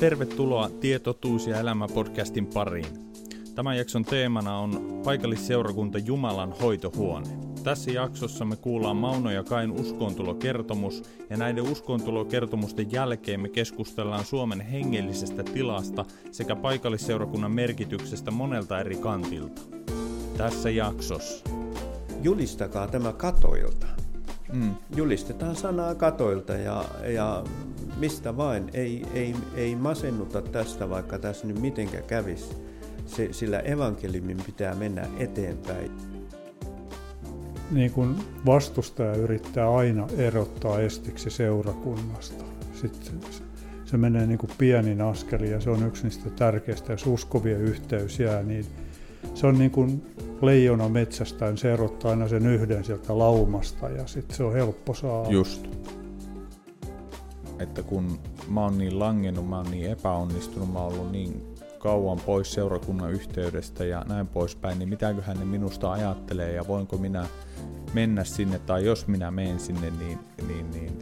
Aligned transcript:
Tervetuloa 0.00 0.70
Tietotuus 0.80 1.46
ja 1.46 1.60
elämä 1.60 1.88
podcastin 1.88 2.46
pariin. 2.46 2.86
Tämän 3.54 3.76
jakson 3.76 4.04
teemana 4.04 4.58
on 4.58 5.00
paikallisseurakunta 5.04 5.98
Jumalan 5.98 6.52
hoitohuone. 6.52 7.26
Tässä 7.62 7.90
jaksossa 7.90 8.44
me 8.44 8.56
kuullaan 8.56 8.96
Mauno 8.96 9.30
ja 9.30 9.42
Kain 9.42 9.72
uskontulokertomus 9.72 11.02
ja 11.30 11.36
näiden 11.36 11.64
uskontulokertomusten 11.64 12.92
jälkeen 12.92 13.40
me 13.40 13.48
keskustellaan 13.48 14.24
Suomen 14.24 14.60
hengellisestä 14.60 15.42
tilasta 15.42 16.04
sekä 16.32 16.56
paikallisseurakunnan 16.56 17.52
merkityksestä 17.52 18.30
monelta 18.30 18.80
eri 18.80 18.96
kantilta. 18.96 19.62
Tässä 20.36 20.70
jaksossa. 20.70 21.44
Julistakaa 22.22 22.86
tämä 22.86 23.12
katoilta. 23.12 24.03
Mm. 24.54 24.74
Julistetaan 24.96 25.56
sanaa 25.56 25.94
katoilta 25.94 26.52
ja, 26.52 26.84
ja 27.06 27.44
mistä 27.96 28.36
vain. 28.36 28.70
Ei, 28.74 29.06
ei, 29.14 29.34
ei 29.54 29.76
masennuta 29.76 30.42
tästä, 30.42 30.90
vaikka 30.90 31.18
tässä 31.18 31.46
nyt 31.46 31.60
mitenkä 31.60 32.02
kävisi. 32.02 32.56
Se, 33.06 33.28
sillä 33.32 33.58
evankeliumin 33.58 34.36
pitää 34.46 34.74
mennä 34.74 35.06
eteenpäin. 35.18 35.90
Niin 37.70 37.90
kuin 37.90 38.16
vastustaja 38.46 39.14
yrittää 39.14 39.74
aina 39.74 40.06
erottaa 40.16 40.80
estiksi 40.80 41.30
seurakunnasta. 41.30 42.44
Sitten 42.72 43.32
se, 43.32 43.42
se 43.84 43.96
menee 43.96 44.26
niin 44.26 44.38
kuin 44.38 44.50
pienin 44.58 45.00
askeli 45.00 45.50
ja 45.50 45.60
se 45.60 45.70
on 45.70 45.86
yksi 45.86 46.02
niistä 46.02 46.30
tärkeistä. 46.30 46.92
Jos 46.92 47.06
uskovien 47.06 47.60
yhteys 47.60 48.20
jää, 48.20 48.42
niin 48.42 48.66
se 49.34 49.46
on 49.46 49.58
niin 49.58 49.70
kuin 49.70 50.06
leijona 50.42 50.88
metsästäen, 50.88 51.58
se 51.58 51.72
erottaa 51.72 52.10
aina 52.10 52.28
sen 52.28 52.46
yhden 52.46 52.84
sieltä 52.84 53.18
laumasta 53.18 53.88
ja 53.88 54.06
sitten 54.06 54.36
se 54.36 54.44
on 54.44 54.52
helppo 54.52 54.94
saada. 54.94 55.30
Just. 55.30 55.66
Että 57.58 57.82
kun 57.82 58.18
mä 58.48 58.60
oon 58.60 58.78
niin 58.78 58.98
langennut, 58.98 59.48
mä 59.48 59.56
oon 59.56 59.70
niin 59.70 59.90
epäonnistunut, 59.90 60.72
mä 60.72 60.78
oon 60.78 60.92
ollut 60.92 61.12
niin 61.12 61.54
kauan 61.78 62.20
pois 62.26 62.52
seurakunnan 62.52 63.12
yhteydestä 63.12 63.84
ja 63.84 64.04
näin 64.08 64.26
poispäin, 64.26 64.78
niin 64.78 64.88
mitäköhän 64.88 65.38
ne 65.38 65.44
minusta 65.44 65.92
ajattelee 65.92 66.52
ja 66.52 66.66
voinko 66.68 66.96
minä 66.96 67.26
mennä 67.94 68.24
sinne 68.24 68.58
tai 68.58 68.84
jos 68.84 69.06
minä 69.06 69.30
menen 69.30 69.60
sinne, 69.60 69.90
niin, 69.90 70.18
niin, 70.48 70.70
niin 70.70 70.98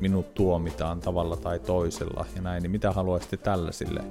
minut 0.00 0.34
tuomitaan 0.34 1.00
tavalla 1.00 1.36
tai 1.36 1.58
toisella 1.58 2.26
ja 2.36 2.42
näin, 2.42 2.62
niin 2.62 2.70
mitä 2.70 2.92
haluaisitte 2.92 3.36
tällaisille 3.36 4.04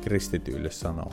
kristityille 0.00 0.70
sanoa? 0.70 1.12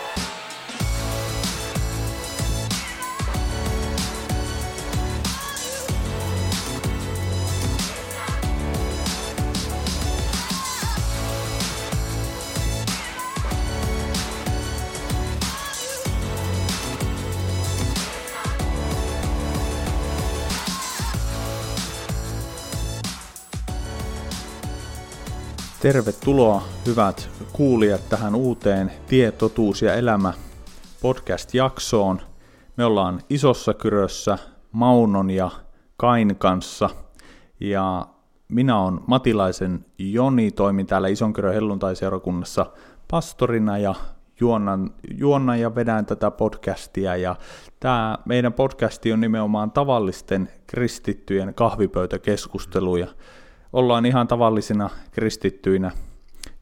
Tervetuloa 25.81 26.63
hyvät 26.85 27.29
kuulijat 27.53 28.09
tähän 28.09 28.35
uuteen 28.35 28.91
Tie, 29.07 29.31
totuus 29.31 29.81
ja 29.81 29.93
elämä 29.93 30.33
podcast-jaksoon. 31.01 32.21
Me 32.77 32.85
ollaan 32.85 33.21
Isossa 33.29 33.73
Kyrössä 33.73 34.37
Maunon 34.71 35.29
ja 35.29 35.49
Kain 35.97 36.35
kanssa 36.35 36.89
ja 37.59 38.07
minä 38.47 38.79
olen 38.79 38.99
Matilaisen 39.07 39.85
Joni, 39.97 40.51
toimin 40.51 40.87
täällä 40.87 41.07
Isonkyrön 41.07 41.53
helluntaiseurakunnassa 41.53 42.65
pastorina 43.11 43.77
ja 43.77 43.95
juonnan, 44.39 44.93
juonnan 45.17 45.59
ja 45.59 45.75
vedän 45.75 46.05
tätä 46.05 46.31
podcastia. 46.31 47.15
Ja 47.15 47.35
tämä 47.79 48.17
meidän 48.25 48.53
podcasti 48.53 49.13
on 49.13 49.21
nimenomaan 49.21 49.71
tavallisten 49.71 50.49
kristittyjen 50.67 51.53
kahvipöytäkeskusteluja 51.53 53.07
ollaan 53.73 54.05
ihan 54.05 54.27
tavallisina 54.27 54.89
kristittyinä 55.11 55.91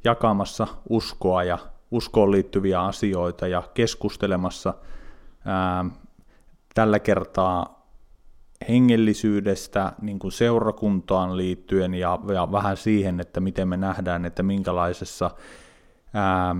jakamassa 0.03 0.68
uskoa 0.90 1.44
ja 1.44 1.58
uskoon 1.92 2.31
liittyviä 2.31 2.81
asioita 2.81 3.47
ja 3.47 3.64
keskustelemassa 3.74 4.74
ää, 5.46 5.86
tällä 6.74 7.00
kertaa 7.00 7.80
hengellisyydestä 8.69 9.94
niin 10.02 10.19
kuin 10.19 10.31
seurakuntaan 10.31 11.38
liittyen 11.38 11.94
ja, 11.94 12.19
ja 12.34 12.52
vähän 12.52 12.78
siihen, 12.78 13.19
että 13.19 13.40
miten 13.40 13.68
me 13.68 13.78
nähdään, 13.78 14.25
että 14.25 14.44
minkälaisessa, 14.44 15.31
ää, 16.14 16.56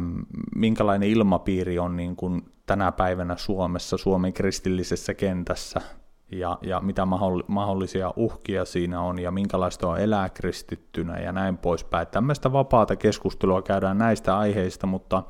minkälainen 0.56 1.10
ilmapiiri 1.10 1.80
on 1.80 1.96
niin 1.96 2.16
kuin 2.16 2.52
tänä 2.66 2.92
päivänä 2.92 3.38
Suomessa, 3.38 3.98
Suomen 3.98 4.34
kristillisessä 4.34 5.14
kentässä, 5.14 5.82
ja, 6.32 6.58
ja 6.62 6.80
mitä 6.80 7.08
mahdollisia 7.48 8.14
uhkia 8.16 8.66
siinä 8.66 9.02
on 9.02 9.20
ja 9.20 9.32
minkälaista 9.32 9.88
on 9.88 10.00
elää 10.00 10.30
kristittynä 10.30 11.20
ja 11.20 11.32
näin 11.32 11.58
poispäin. 11.58 12.08
Tämmöistä 12.08 12.52
vapaata 12.52 12.96
keskustelua 12.96 13.62
käydään 13.62 13.98
näistä 13.98 14.38
aiheista, 14.38 14.88
mutta 14.88 15.24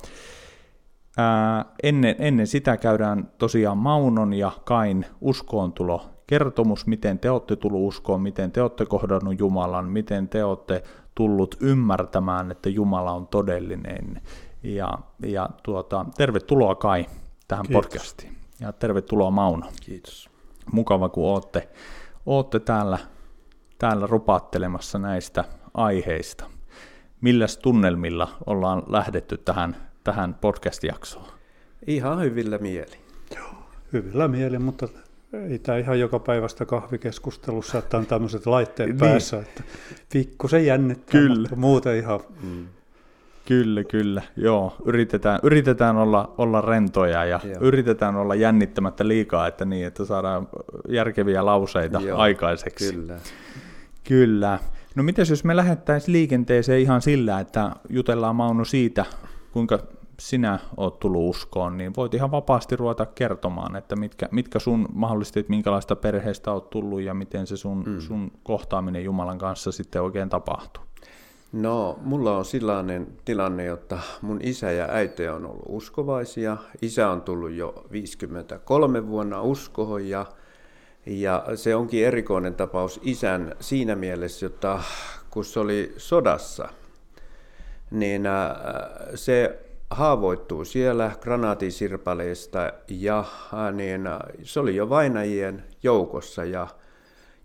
ää, 1.18 1.66
ennen, 1.84 2.16
ennen 2.20 2.48
sitä 2.48 2.78
käydään 2.78 3.32
tosiaan 3.38 3.78
Maunon 3.78 4.34
ja 4.34 4.52
Kain 4.64 5.06
uskoontulo 5.22 6.02
kertomus, 6.28 6.88
miten 6.88 7.20
te 7.20 7.32
olette 7.32 7.56
tullut 7.56 7.88
uskoon, 7.88 8.22
miten 8.22 8.52
te 8.52 8.62
olette 8.62 8.86
kohdannut 8.86 9.40
Jumalan, 9.40 9.86
miten 9.86 10.30
te 10.30 10.44
olette 10.44 10.84
tullut 11.16 11.56
ymmärtämään, 11.62 12.52
että 12.52 12.70
Jumala 12.70 13.12
on 13.12 13.28
todellinen. 13.28 14.22
Ja, 14.64 14.94
ja 15.26 15.50
tuota, 15.64 16.06
tervetuloa 16.18 16.76
Kai 16.76 17.06
tähän 17.48 17.66
Kiitos. 17.66 17.86
podcastiin. 17.86 18.36
Ja 18.60 18.74
tervetuloa 18.74 19.32
Mauno. 19.32 19.66
Kiitos 19.82 20.29
mukava, 20.72 21.10
kun 21.10 21.30
olette, 21.30 21.70
olette 22.26 22.60
täällä, 22.60 22.98
täällä 23.80 24.08
rupattelemassa 24.08 25.00
näistä 25.00 25.44
aiheista. 25.74 26.46
Milläs 27.22 27.58
tunnelmilla 27.58 28.28
ollaan 28.46 28.84
lähdetty 28.88 29.38
tähän, 29.38 29.76
tähän 30.04 30.34
podcast-jaksoon? 30.34 31.28
Ihan 31.88 32.22
hyvillä 32.22 32.58
mieli. 32.58 32.98
Joo, 33.36 33.54
hyvillä 33.94 34.28
mieli, 34.28 34.60
mutta 34.60 34.88
ei 35.34 35.60
tämä 35.60 35.78
ihan 35.78 36.00
joka 36.00 36.20
päivästä 36.20 36.66
kahvikeskustelussa, 36.66 37.78
että 37.78 37.98
on 37.98 38.06
tämmöiset 38.06 38.46
laitteet 38.46 38.90
niin. 38.90 39.00
päässä, 39.00 39.40
että 39.40 39.64
pikkusen 40.14 40.66
jännittää, 40.66 41.12
Kyllä. 41.12 41.40
mutta 41.40 41.56
muuten 41.56 41.98
ihan 41.98 42.20
mm. 42.44 42.68
Kyllä, 43.50 43.84
kyllä. 43.84 44.22
Joo, 44.36 44.76
yritetään, 44.86 45.40
yritetään 45.44 45.98
olla, 45.98 46.34
olla 46.38 46.62
rentoja 46.62 47.26
ja 47.26 47.40
Joo. 47.44 47.62
yritetään 47.62 48.16
olla 48.16 48.36
jännittämättä 48.36 49.08
liikaa, 49.08 49.48
että 49.48 49.66
niin, 49.66 49.88
että 49.88 50.06
saadaan 50.06 50.48
järkeviä 50.90 51.46
lauseita 51.46 52.00
Joo, 52.00 52.20
aikaiseksi. 52.20 52.94
Kyllä. 52.94 53.18
Kyllä. 54.04 54.60
No 54.96 55.04
mitäs 55.04 55.30
jos 55.30 55.44
me 55.44 55.56
lähettäisiin 55.56 56.14
liikenteeseen 56.14 56.82
ihan 56.82 57.02
sillä, 57.02 57.40
että 57.40 57.72
jutellaan 57.90 58.36
Mauno 58.36 58.66
siitä, 58.66 59.06
kuinka 59.52 59.80
sinä 60.20 60.60
oot 60.78 61.00
tullut 61.00 61.30
uskoon, 61.30 61.78
niin 61.78 61.94
voit 61.98 62.14
ihan 62.14 62.32
vapaasti 62.32 62.76
ruveta 62.76 63.06
kertomaan, 63.06 63.76
että 63.76 63.96
mitkä, 63.96 64.30
mitkä 64.32 64.60
sun 64.60 64.88
mahdollisesti, 64.94 65.40
että 65.40 65.50
minkälaista 65.50 65.96
perheestä 65.96 66.52
oot 66.52 66.70
tullut 66.70 67.02
ja 67.02 67.14
miten 67.14 67.48
se 67.48 67.58
sun, 67.58 67.84
mm. 67.88 68.00
sun 68.00 68.32
kohtaaminen 68.44 69.04
Jumalan 69.04 69.38
kanssa 69.38 69.72
sitten 69.72 70.02
oikein 70.02 70.30
tapahtuu. 70.30 70.89
No, 71.52 72.00
mulla 72.02 72.38
on 72.38 72.46
sellainen 72.46 73.08
tilanne, 73.26 73.72
että 73.72 74.00
mun 74.22 74.40
isä 74.44 74.72
ja 74.72 74.88
äiti 74.90 75.28
on 75.28 75.46
ollut 75.46 75.66
uskovaisia. 75.68 76.58
Isä 76.82 77.10
on 77.10 77.22
tullut 77.22 77.52
jo 77.52 77.86
53 77.92 79.08
vuonna 79.08 79.42
uskohon 79.42 80.10
ja, 80.10 80.26
ja 81.06 81.46
se 81.56 81.76
onkin 81.76 82.06
erikoinen 82.06 82.56
tapaus 82.56 83.00
isän 83.04 83.56
siinä 83.60 83.96
mielessä, 83.96 84.46
että 84.46 84.80
kun 85.30 85.46
se 85.46 85.60
oli 85.60 85.94
sodassa, 85.98 86.70
niin 87.92 88.26
äh, 88.26 88.56
se 89.16 89.60
haavoittuu 89.90 90.66
siellä 90.66 91.12
granaatisirpaleista 91.22 92.74
ja 92.88 93.20
äh, 93.20 93.74
niin, 93.74 94.08
äh, 94.08 94.20
se 94.44 94.60
oli 94.60 94.76
jo 94.76 94.90
vainajien 94.90 95.64
joukossa 95.84 96.46
ja 96.46 96.68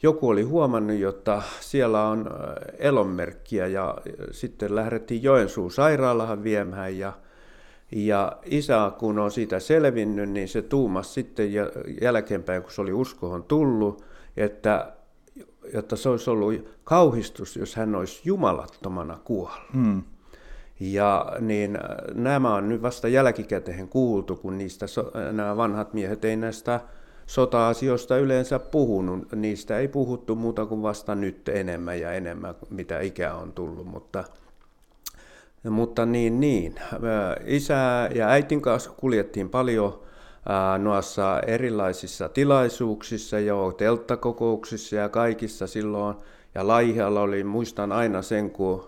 joku 0.05 0.29
oli 0.29 0.43
huomannut, 0.43 1.03
että 1.09 1.43
siellä 1.61 2.09
on 2.09 2.31
elonmerkkiä 2.79 3.67
ja 3.67 3.99
sitten 4.31 4.75
lähdettiin 4.75 5.23
Joensuun 5.23 5.71
sairaalahan 5.71 6.45
viemään 6.45 6.99
ja, 6.99 7.13
ja 7.93 8.37
isä, 8.45 8.93
kun 8.99 9.19
on 9.19 9.31
siitä 9.31 9.61
selvinnyt, 9.61 10.31
niin 10.31 10.49
se 10.49 10.63
tuumasi 10.63 11.13
sitten 11.13 11.53
jälkeenpäin, 12.01 12.63
kun 12.63 12.73
se 12.73 12.81
oli 12.81 12.93
uskohon 12.93 13.43
tullut, 13.43 14.05
että, 14.37 14.93
että 15.73 15.97
se 15.97 16.09
olisi 16.09 16.31
ollut 16.31 16.55
kauhistus, 16.85 17.57
jos 17.57 17.77
hän 17.77 17.95
olisi 17.95 18.21
jumalattomana 18.25 19.19
kuollut. 19.25 19.73
Hmm. 19.73 20.03
Ja 20.81 21.33
niin 21.41 21.79
nämä 22.15 22.55
on 22.55 22.69
nyt 22.69 22.83
vasta 22.83 23.09
jälkikäteen 23.09 23.89
kuultu, 23.89 24.37
kun 24.37 24.59
niistä 24.59 24.87
nämä 25.33 25.57
vanhat 25.57 25.95
miehet 25.95 26.25
ei 26.25 26.37
näistä 26.37 26.81
sota-asioista 27.27 28.17
yleensä 28.17 28.59
puhunut. 28.59 29.33
Niistä 29.33 29.79
ei 29.79 29.89
puhuttu 29.89 30.35
muuta 30.35 30.67
kuin 30.67 30.83
vasta 30.83 31.15
nyt 31.15 31.49
enemmän 31.49 32.01
ja 32.01 32.13
enemmän, 32.13 32.55
mitä 32.71 33.01
ikä 33.01 33.35
on 33.35 33.53
tullut, 33.53 33.87
mutta, 33.87 34.25
mutta 35.71 36.07
niin, 36.07 36.41
niin. 36.41 36.75
Isä 37.45 38.11
ja 38.15 38.29
äitin 38.29 38.63
kanssa 38.63 38.91
kuljettiin 38.91 39.51
paljon 39.51 40.03
noissa 40.79 41.41
erilaisissa 41.47 42.29
tilaisuuksissa 42.29 43.39
jo, 43.39 43.73
telttakokouksissa 43.73 44.97
ja 44.97 45.09
kaikissa 45.09 45.67
silloin. 45.67 46.17
Ja 46.55 46.67
Laihialla 46.69 47.21
oli, 47.21 47.45
muistan 47.45 47.93
aina 47.93 48.23
sen, 48.23 48.51
kun 48.51 48.87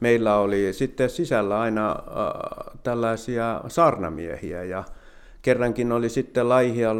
meillä 0.00 0.36
oli 0.36 0.72
sitten 0.72 1.10
sisällä 1.10 1.60
aina 1.60 1.90
äh, 1.90 2.78
tällaisia 2.82 3.60
saarnamiehiä 3.68 4.64
ja 4.64 4.84
kerrankin 5.44 5.92
oli 5.92 6.08
sitten 6.08 6.48
Laihia 6.48 6.90
äh, 6.90 6.96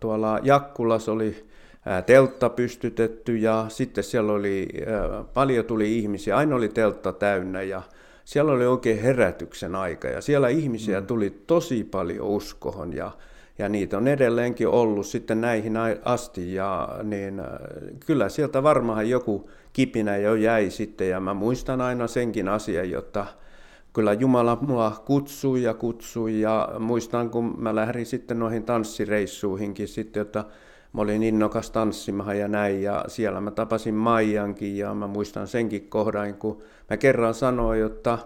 tuolla 0.00 0.38
Jakkulas 0.42 1.08
oli 1.08 1.44
äh, 1.88 2.04
teltta 2.04 2.48
pystytetty 2.48 3.36
ja 3.36 3.64
sitten 3.68 4.04
siellä 4.04 4.32
oli, 4.32 4.68
äh, 4.80 5.26
paljon 5.34 5.64
tuli 5.64 5.98
ihmisiä, 5.98 6.36
aina 6.36 6.56
oli 6.56 6.68
teltta 6.68 7.12
täynnä 7.12 7.62
ja 7.62 7.82
siellä 8.24 8.52
oli 8.52 8.66
oikein 8.66 9.02
herätyksen 9.02 9.74
aika 9.74 10.08
ja 10.08 10.20
siellä 10.20 10.48
ihmisiä 10.48 11.00
mm. 11.00 11.06
tuli 11.06 11.30
tosi 11.46 11.84
paljon 11.84 12.26
uskohon 12.26 12.92
ja, 12.92 13.10
ja 13.58 13.68
niitä 13.68 13.96
on 13.96 14.08
edelleenkin 14.08 14.68
ollut 14.68 15.06
sitten 15.06 15.40
näihin 15.40 15.74
asti 16.04 16.54
ja 16.54 16.88
niin, 17.02 17.42
kyllä 18.06 18.28
sieltä 18.28 18.62
varmaan 18.62 19.10
joku 19.10 19.50
kipinä 19.72 20.16
jo 20.16 20.34
jäi 20.34 20.70
sitten 20.70 21.08
ja 21.08 21.20
mä 21.20 21.34
muistan 21.34 21.80
aina 21.80 22.06
senkin 22.06 22.48
asian, 22.48 22.90
jotta 22.90 23.26
kyllä 23.92 24.12
Jumala 24.12 24.58
mua 24.60 25.02
kutsui 25.06 25.62
ja 25.62 25.74
kutsui 25.74 26.40
ja 26.40 26.68
muistan, 26.78 27.30
kun 27.30 27.54
mä 27.58 27.74
lähdin 27.74 28.06
sitten 28.06 28.38
noihin 28.38 28.62
tanssireissuihinkin 28.62 29.88
sitten, 29.88 30.20
että 30.20 30.44
mä 30.92 31.02
olin 31.02 31.22
innokas 31.22 31.70
tanssimaan 31.70 32.38
ja 32.38 32.48
näin 32.48 32.82
ja 32.82 33.04
siellä 33.08 33.40
mä 33.40 33.50
tapasin 33.50 33.94
Maijankin 33.94 34.76
ja 34.76 34.94
mä 34.94 35.06
muistan 35.06 35.46
senkin 35.46 35.88
kohdan, 35.88 36.34
kun 36.34 36.62
mä 36.90 36.96
kerran 36.96 37.34
sanoin, 37.34 37.80
jotta, 37.80 38.18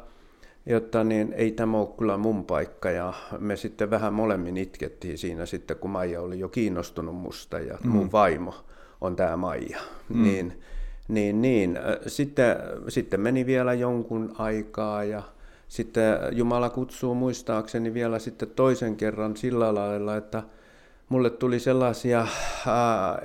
jotta 0.66 1.04
niin 1.04 1.32
ei 1.32 1.52
tämä 1.52 1.78
ole 1.78 1.88
kyllä 1.98 2.16
mun 2.16 2.44
paikka 2.44 2.90
ja 2.90 3.12
me 3.38 3.56
sitten 3.56 3.90
vähän 3.90 4.12
molemmin 4.12 4.56
itkettiin 4.56 5.18
siinä 5.18 5.46
sitten, 5.46 5.76
kun 5.76 5.90
Maija 5.90 6.20
oli 6.20 6.38
jo 6.38 6.48
kiinnostunut 6.48 7.16
musta 7.16 7.58
ja 7.58 7.78
mm. 7.84 7.90
mun 7.90 8.12
vaimo 8.12 8.54
on 9.00 9.16
tämä 9.16 9.36
Maija. 9.36 9.78
Mm. 10.08 10.22
Niin, 10.22 10.60
niin, 11.08 11.42
niin. 11.42 11.78
Sitten, 12.06 12.56
sitten 12.88 13.20
meni 13.20 13.46
vielä 13.46 13.74
jonkun 13.74 14.34
aikaa 14.38 15.04
ja 15.04 15.22
sitten 15.68 16.18
Jumala 16.32 16.70
kutsuu 16.70 17.14
muistaakseni 17.14 17.94
vielä 17.94 18.18
sitten 18.18 18.50
toisen 18.50 18.96
kerran 18.96 19.36
sillä 19.36 19.74
lailla, 19.74 20.16
että 20.16 20.42
mulle 21.08 21.30
tuli 21.30 21.60
sellaisia 21.60 22.20
äh, 22.20 22.28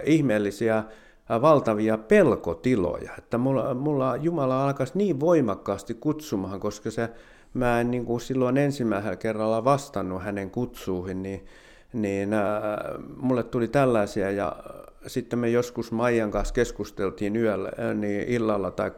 ihmeellisiä 0.04 0.78
äh, 0.78 1.42
valtavia 1.42 1.98
pelkotiloja, 1.98 3.12
että 3.18 3.38
mulla, 3.38 3.74
mulla 3.74 4.16
Jumala 4.16 4.64
alkaisi 4.64 4.98
niin 4.98 5.20
voimakkaasti 5.20 5.94
kutsumaan, 5.94 6.60
koska 6.60 6.92
se, 6.92 7.10
mä 7.54 7.82
en 7.82 7.92
niin 7.92 8.06
kuin 8.06 8.22
silloin 8.22 8.58
ensimmäisellä 8.58 9.16
kerralla 9.16 9.64
vastannut 9.64 10.24
hänen 10.24 10.52
kutsuihin, 10.52 11.24
niin, 11.24 11.46
niin 11.94 12.34
äh, 12.34 12.42
mulle 13.18 13.44
tuli 13.44 13.68
tällaisia 13.68 14.32
ja 14.32 14.56
sitten 15.08 15.40
me 15.40 15.50
joskus 15.50 15.92
Maijan 15.92 16.32
kanssa 16.32 16.54
keskusteltiin 16.54 17.36
yöllä, 17.36 17.72
äh, 17.80 17.96
niin 17.96 18.28
illalla 18.28 18.72
tai 18.72 18.92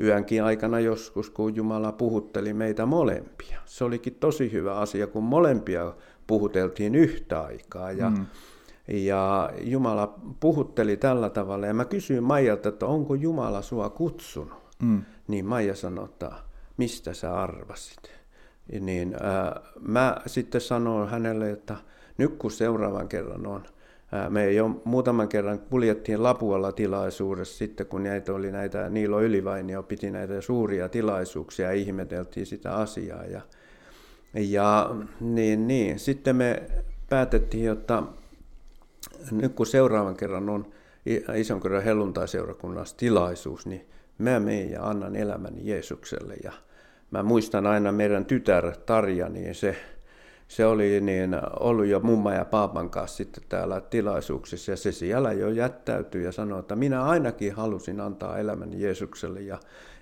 yönkin 0.00 0.44
aikana 0.44 0.80
joskus, 0.80 1.30
kun 1.30 1.56
Jumala 1.56 1.92
puhutteli 1.92 2.54
meitä 2.54 2.86
molempia. 2.86 3.60
Se 3.64 3.84
olikin 3.84 4.14
tosi 4.14 4.52
hyvä 4.52 4.74
asia, 4.74 5.06
kun 5.06 5.22
molempia 5.24 5.94
puhuteltiin 6.26 6.94
yhtä 6.94 7.40
aikaa. 7.40 7.92
Ja, 7.92 8.10
mm. 8.10 8.26
ja 8.88 9.50
Jumala 9.60 10.18
puhutteli 10.40 10.96
tällä 10.96 11.30
tavalla. 11.30 11.66
Ja 11.66 11.74
mä 11.74 11.84
kysyin 11.84 12.22
Maijalta, 12.22 12.68
että 12.68 12.86
onko 12.86 13.14
Jumala 13.14 13.62
sua 13.62 13.90
kutsunut? 13.90 14.68
Mm. 14.82 15.02
Niin 15.28 15.46
Maija 15.46 15.74
sanoi, 15.74 16.04
että 16.04 16.32
mistä 16.76 17.14
sä 17.14 17.34
arvasit? 17.34 18.10
Niin 18.80 19.14
äh, 19.14 19.62
mä 19.80 20.16
sitten 20.26 20.60
sanoin 20.60 21.08
hänelle, 21.08 21.50
että 21.50 21.76
nyt 22.18 22.36
kun 22.36 22.50
seuraavan 22.50 23.08
kerran 23.08 23.46
on 23.46 23.62
me 24.28 24.52
jo 24.52 24.80
muutaman 24.84 25.28
kerran 25.28 25.58
kuljettiin 25.58 26.22
Lapualla 26.22 26.72
tilaisuudessa 26.72 27.58
sitten, 27.58 27.86
kun 27.86 28.02
näitä 28.02 28.32
oli 28.32 28.52
näitä, 28.52 28.88
Niilo 28.88 29.22
Ylivainio 29.22 29.82
piti 29.82 30.10
näitä 30.10 30.40
suuria 30.40 30.88
tilaisuuksia 30.88 31.66
ja 31.66 31.72
ihmeteltiin 31.72 32.46
sitä 32.46 32.74
asiaa. 32.74 33.24
Ja, 33.24 33.40
ja 34.34 34.90
niin, 35.20 35.68
niin. 35.68 35.98
sitten 35.98 36.36
me 36.36 36.62
päätettiin, 37.08 37.70
että 37.70 38.02
nyt 39.30 39.54
kun 39.54 39.66
seuraavan 39.66 40.16
kerran 40.16 40.48
on 40.48 40.66
ison 41.36 41.60
kerran 41.60 41.82
helluntaiseurakunnassa 41.82 42.96
tilaisuus, 42.96 43.66
niin 43.66 43.86
mä 44.18 44.40
menen 44.40 44.70
ja 44.70 44.88
annan 44.88 45.16
elämäni 45.16 45.60
Jeesukselle. 45.64 46.34
Ja 46.44 46.52
mä 47.10 47.22
muistan 47.22 47.66
aina 47.66 47.92
meidän 47.92 48.24
tytär 48.24 48.76
Tarja, 48.86 49.28
niin 49.28 49.54
se 49.54 49.76
se 50.48 50.66
oli 50.66 51.00
niin, 51.00 51.36
ollut 51.60 51.86
jo 51.86 52.00
mumma 52.00 52.32
ja 52.32 52.44
paapan 52.44 52.90
kanssa 52.90 53.16
sitten 53.16 53.44
täällä 53.48 53.80
tilaisuuksissa 53.80 54.70
ja 54.70 54.76
se 54.76 54.92
siellä 54.92 55.32
jo 55.32 55.48
jättäytyi 55.48 56.24
ja 56.24 56.32
sanoi, 56.32 56.60
että 56.60 56.76
minä 56.76 57.02
ainakin 57.02 57.54
halusin 57.54 58.00
antaa 58.00 58.38
elämäni 58.38 58.82
Jeesukselle 58.82 59.40
ja, 59.40 59.58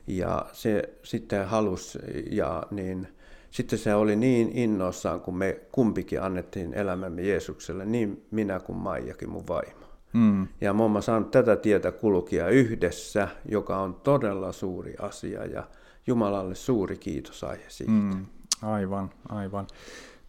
ja 0.07 0.47
se 0.53 0.83
sitten 1.03 1.47
halusi 1.47 1.99
ja 2.31 2.63
niin, 2.71 3.09
sitten 3.51 3.79
se 3.79 3.95
oli 3.95 4.17
niin 4.17 4.51
innoissaan, 4.55 5.21
kun 5.21 5.37
me 5.37 5.61
kumpikin 5.73 6.23
annettiin 6.23 6.75
elämämme 6.75 7.23
Jeesukselle, 7.23 7.85
niin 7.85 8.27
minä 8.31 8.61
kuin 8.61 8.77
Maijakin 8.77 9.31
mun 9.31 9.49
vaimo. 9.49 9.87
Mm. 10.13 10.49
Ja 10.61 10.73
oon 10.73 11.03
saanut 11.03 11.31
tätä 11.31 11.57
tietä 11.57 11.93
kulkia 11.93 12.49
yhdessä, 12.49 13.29
joka 13.49 13.79
on 13.79 13.95
todella 13.95 14.53
suuri 14.53 14.95
asia 15.01 15.45
ja 15.45 15.65
Jumalalle 16.07 16.55
suuri 16.55 16.97
kiitos 16.99 17.45
aihe 17.45 17.65
siitä. 17.69 17.93
Mm. 17.93 18.27
Aivan, 18.63 19.11
aivan. 19.29 19.67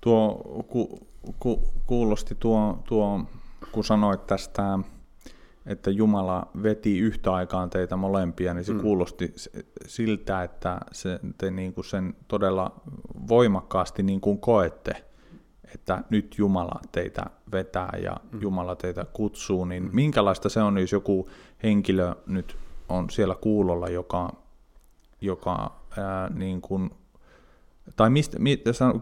Tuo 0.01 0.41
ku, 0.67 1.07
ku, 1.39 1.63
kuulosti 1.85 2.35
tuo, 2.35 2.79
tuo, 2.87 3.21
kun 3.71 3.83
sanoit 3.83 4.27
tästä, 4.27 4.79
että 5.65 5.91
Jumala 5.91 6.47
veti 6.63 6.99
yhtä 6.99 7.33
aikaan 7.33 7.69
teitä 7.69 7.95
molempia, 7.95 8.53
niin 8.53 8.65
se 8.65 8.73
mm. 8.73 8.81
kuulosti 8.81 9.33
siltä, 9.85 10.43
että 10.43 10.79
se, 10.91 11.19
te 11.37 11.51
niin 11.51 11.73
kuin 11.73 11.85
sen 11.85 12.13
todella 12.27 12.81
voimakkaasti 13.27 14.03
niin 14.03 14.21
kuin 14.21 14.39
koette, 14.39 15.05
että 15.73 16.03
nyt 16.09 16.35
Jumala 16.37 16.79
teitä 16.91 17.25
vetää 17.51 17.97
ja 18.03 18.17
mm. 18.31 18.41
Jumala 18.41 18.75
teitä 18.75 19.05
kutsuu, 19.13 19.65
niin 19.65 19.83
mm. 19.83 19.89
minkälaista 19.93 20.49
se 20.49 20.61
on, 20.61 20.77
jos 20.77 20.91
joku 20.91 21.29
henkilö 21.63 22.15
nyt 22.27 22.57
on 22.89 23.09
siellä 23.09 23.35
kuulolla, 23.35 23.87
joka, 23.87 24.33
joka 25.21 25.71
ää, 25.97 26.29
niin 26.29 26.61
kuin 26.61 26.91
tai 27.95 28.09
mistä, 28.09 28.37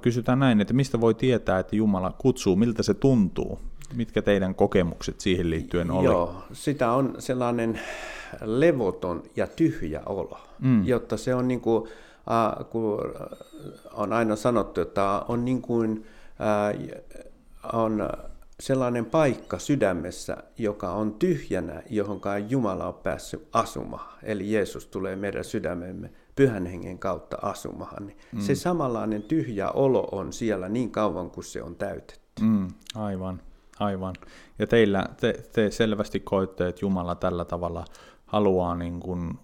kysytään 0.02 0.40
näin, 0.40 0.62
että 0.62 0.74
mistä 0.74 1.02
voi 1.02 1.14
tietää, 1.14 1.60
että 1.60 1.76
Jumala 1.76 2.16
kutsuu, 2.18 2.56
miltä 2.56 2.84
se 2.84 2.94
tuntuu? 2.94 3.60
Mitkä 3.94 4.22
teidän 4.22 4.56
kokemukset 4.56 5.22
siihen 5.22 5.50
liittyen 5.50 5.92
oli? 5.92 6.06
Joo, 6.06 6.44
sitä 6.54 6.92
on 6.92 7.16
sellainen 7.20 7.80
levoton 8.42 9.24
ja 9.36 9.48
tyhjä 9.48 10.02
olo, 10.06 10.38
mm. 10.60 10.86
jotta 10.86 11.18
se 11.18 11.36
on 11.36 11.48
niin 11.48 11.62
kuin, 11.62 11.90
äh, 12.32 12.66
kun 12.70 13.00
on 13.94 14.14
aina 14.14 14.36
sanottu, 14.36 14.82
että 14.82 15.22
on 15.28 15.46
niin 15.46 15.62
kuin, 15.62 16.06
äh, 16.42 17.02
on 17.74 18.10
sellainen 18.60 19.06
paikka 19.06 19.60
sydämessä, 19.60 20.38
joka 20.58 20.92
on 20.92 21.14
tyhjänä, 21.14 21.84
johon 21.90 22.22
Jumala 22.50 22.88
on 22.88 22.94
päässyt 22.94 23.48
asumaan. 23.54 24.14
Eli 24.24 24.54
Jeesus 24.54 24.88
tulee 24.88 25.16
meidän 25.16 25.44
sydämemme 25.44 26.12
pyhän 26.36 26.66
hengen 26.66 27.00
kautta 27.00 27.38
asumaan. 27.42 28.08
Niin 28.08 28.18
mm. 28.32 28.40
Se 28.40 28.56
samanlainen 28.56 29.24
tyhjä 29.24 29.70
olo 29.70 30.08
on 30.12 30.34
siellä 30.34 30.70
niin 30.70 30.92
kauan 30.92 31.32
kuin 31.32 31.44
se 31.44 31.64
on 31.64 31.76
täytetty. 31.76 32.42
Mm, 32.42 32.68
aivan, 32.96 33.42
aivan. 33.80 34.16
Ja 34.60 34.68
teillä, 34.68 35.06
te, 35.20 35.34
te 35.54 35.72
selvästi 35.72 36.20
koitte, 36.20 36.68
että 36.68 36.86
Jumala 36.86 37.16
tällä 37.16 37.46
tavalla 37.46 37.86
haluaa 38.26 38.76
niin 38.76 39.00
kuin 39.00 39.40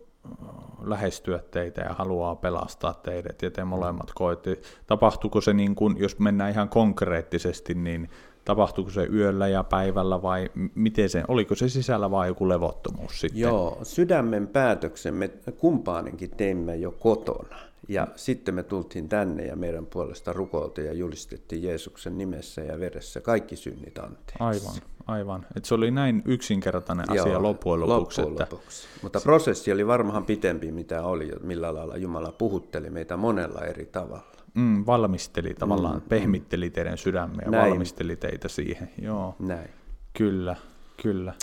lähestyä 0.81 1.39
teitä 1.51 1.81
ja 1.81 1.93
haluaa 1.93 2.35
pelastaa 2.35 2.93
teidät, 2.93 3.41
ja 3.41 3.51
te 3.51 3.63
molemmat 3.63 4.11
koette. 4.15 4.59
Tapahtuuko 4.87 5.41
se, 5.41 5.53
niin 5.53 5.75
kuin, 5.75 5.97
jos 5.97 6.19
mennään 6.19 6.51
ihan 6.51 6.69
konkreettisesti, 6.69 7.73
niin 7.73 8.09
tapahtuuko 8.45 8.91
se 8.91 9.07
yöllä 9.13 9.47
ja 9.47 9.63
päivällä 9.63 10.21
vai 10.21 10.49
miten 10.75 11.09
se, 11.09 11.23
oliko 11.27 11.55
se 11.55 11.69
sisällä 11.69 12.11
vai 12.11 12.27
joku 12.27 12.49
levottomuus 12.49 13.19
sitten? 13.19 13.41
Joo, 13.41 13.79
sydämen 13.83 14.47
päätöksen 14.47 15.13
me 15.13 15.27
kumpaanenkin 15.57 16.29
teimme 16.29 16.75
jo 16.75 16.91
kotona. 16.91 17.57
Ja 17.87 18.07
sitten 18.15 18.55
me 18.55 18.63
tultiin 18.63 19.09
tänne 19.09 19.45
ja 19.45 19.55
meidän 19.55 19.85
puolesta 19.85 20.33
rukoiltiin 20.33 20.87
ja 20.87 20.93
julistettiin 20.93 21.63
Jeesuksen 21.63 22.17
nimessä 22.17 22.61
ja 22.61 22.79
veressä 22.79 23.21
kaikki 23.21 23.55
synnit 23.55 23.97
anteeksi. 23.97 24.35
Aivan, 24.39 24.75
aivan. 25.07 25.45
Et 25.55 25.65
se 25.65 25.73
oli 25.73 25.91
näin 25.91 26.21
yksinkertainen 26.25 27.05
Joo, 27.13 27.25
asia 27.25 27.41
loppujen 27.41 27.79
lopuksi. 27.79 28.21
Loppujen 28.21 28.41
että... 28.43 28.55
lopuksi. 28.55 28.87
Mutta 29.01 29.19
prosessi 29.19 29.71
oli 29.71 29.87
varmaan 29.87 30.25
pitempi, 30.25 30.71
mitä 30.71 31.03
oli, 31.03 31.31
millä 31.43 31.73
lailla 31.73 31.97
Jumala 31.97 32.31
puhutteli 32.31 32.89
meitä 32.89 33.17
monella 33.17 33.61
eri 33.61 33.85
tavalla. 33.85 34.40
Mm, 34.53 34.85
valmisteli 34.85 35.53
tavallaan, 35.53 35.95
mm, 35.95 36.01
pehmitteli 36.01 36.69
mm. 36.69 36.73
teidän 36.73 36.97
sydämiä, 36.97 37.47
Näin. 37.47 37.69
valmisteli 37.69 38.15
teitä 38.15 38.47
siihen. 38.47 38.89
Joo. 39.01 39.35
Näin. 39.39 39.69
Kyllä, 40.13 40.55
kyllä. 41.01 41.33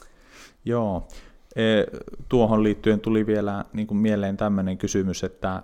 Joo. 0.65 1.09
E, 1.57 1.85
tuohon 2.29 2.62
liittyen 2.62 3.00
tuli 3.00 3.27
vielä 3.27 3.65
niin 3.73 3.87
kuin 3.87 3.99
mieleen 3.99 4.37
tämmöinen 4.37 4.79
kysymys, 4.79 5.25
että 5.25 5.62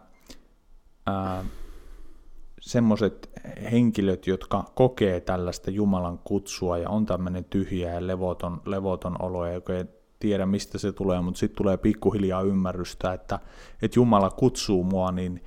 semmoiset 2.60 3.30
henkilöt, 3.72 4.26
jotka 4.26 4.64
kokee 4.74 5.20
tällaista 5.20 5.70
Jumalan 5.70 6.18
kutsua 6.18 6.78
ja 6.78 6.90
on 6.90 7.06
tämmöinen 7.06 7.44
tyhjä 7.44 7.94
ja 7.94 8.06
levoton, 8.06 8.60
levoton 8.66 9.22
olo, 9.22 9.46
ja 9.46 9.52
ei 9.52 9.84
tiedä 10.18 10.46
mistä 10.46 10.78
se 10.78 10.92
tulee, 10.92 11.20
mutta 11.20 11.38
sitten 11.38 11.56
tulee 11.56 11.76
pikkuhiljaa 11.76 12.42
ymmärrystä, 12.42 13.12
että, 13.12 13.38
että 13.82 13.98
Jumala 13.98 14.30
kutsuu 14.30 14.84
mua, 14.84 15.12
niin 15.12 15.42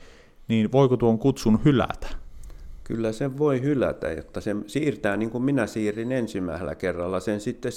niin 0.48 0.72
voiko 0.72 0.98
tuon 0.98 1.20
kutsun 1.20 1.60
hylätä? 1.66 2.08
Kyllä 2.84 3.12
sen 3.12 3.38
voi 3.38 3.62
hylätä, 3.62 4.12
jotta 4.12 4.42
se 4.42 4.56
siirtää 4.68 5.18
niin 5.18 5.30
kuin 5.30 5.44
minä 5.44 5.68
siirrin 5.68 6.12
ensimmäisellä 6.12 6.76
kerralla 6.76 7.20
sen 7.20 7.42
sitten. 7.42 7.72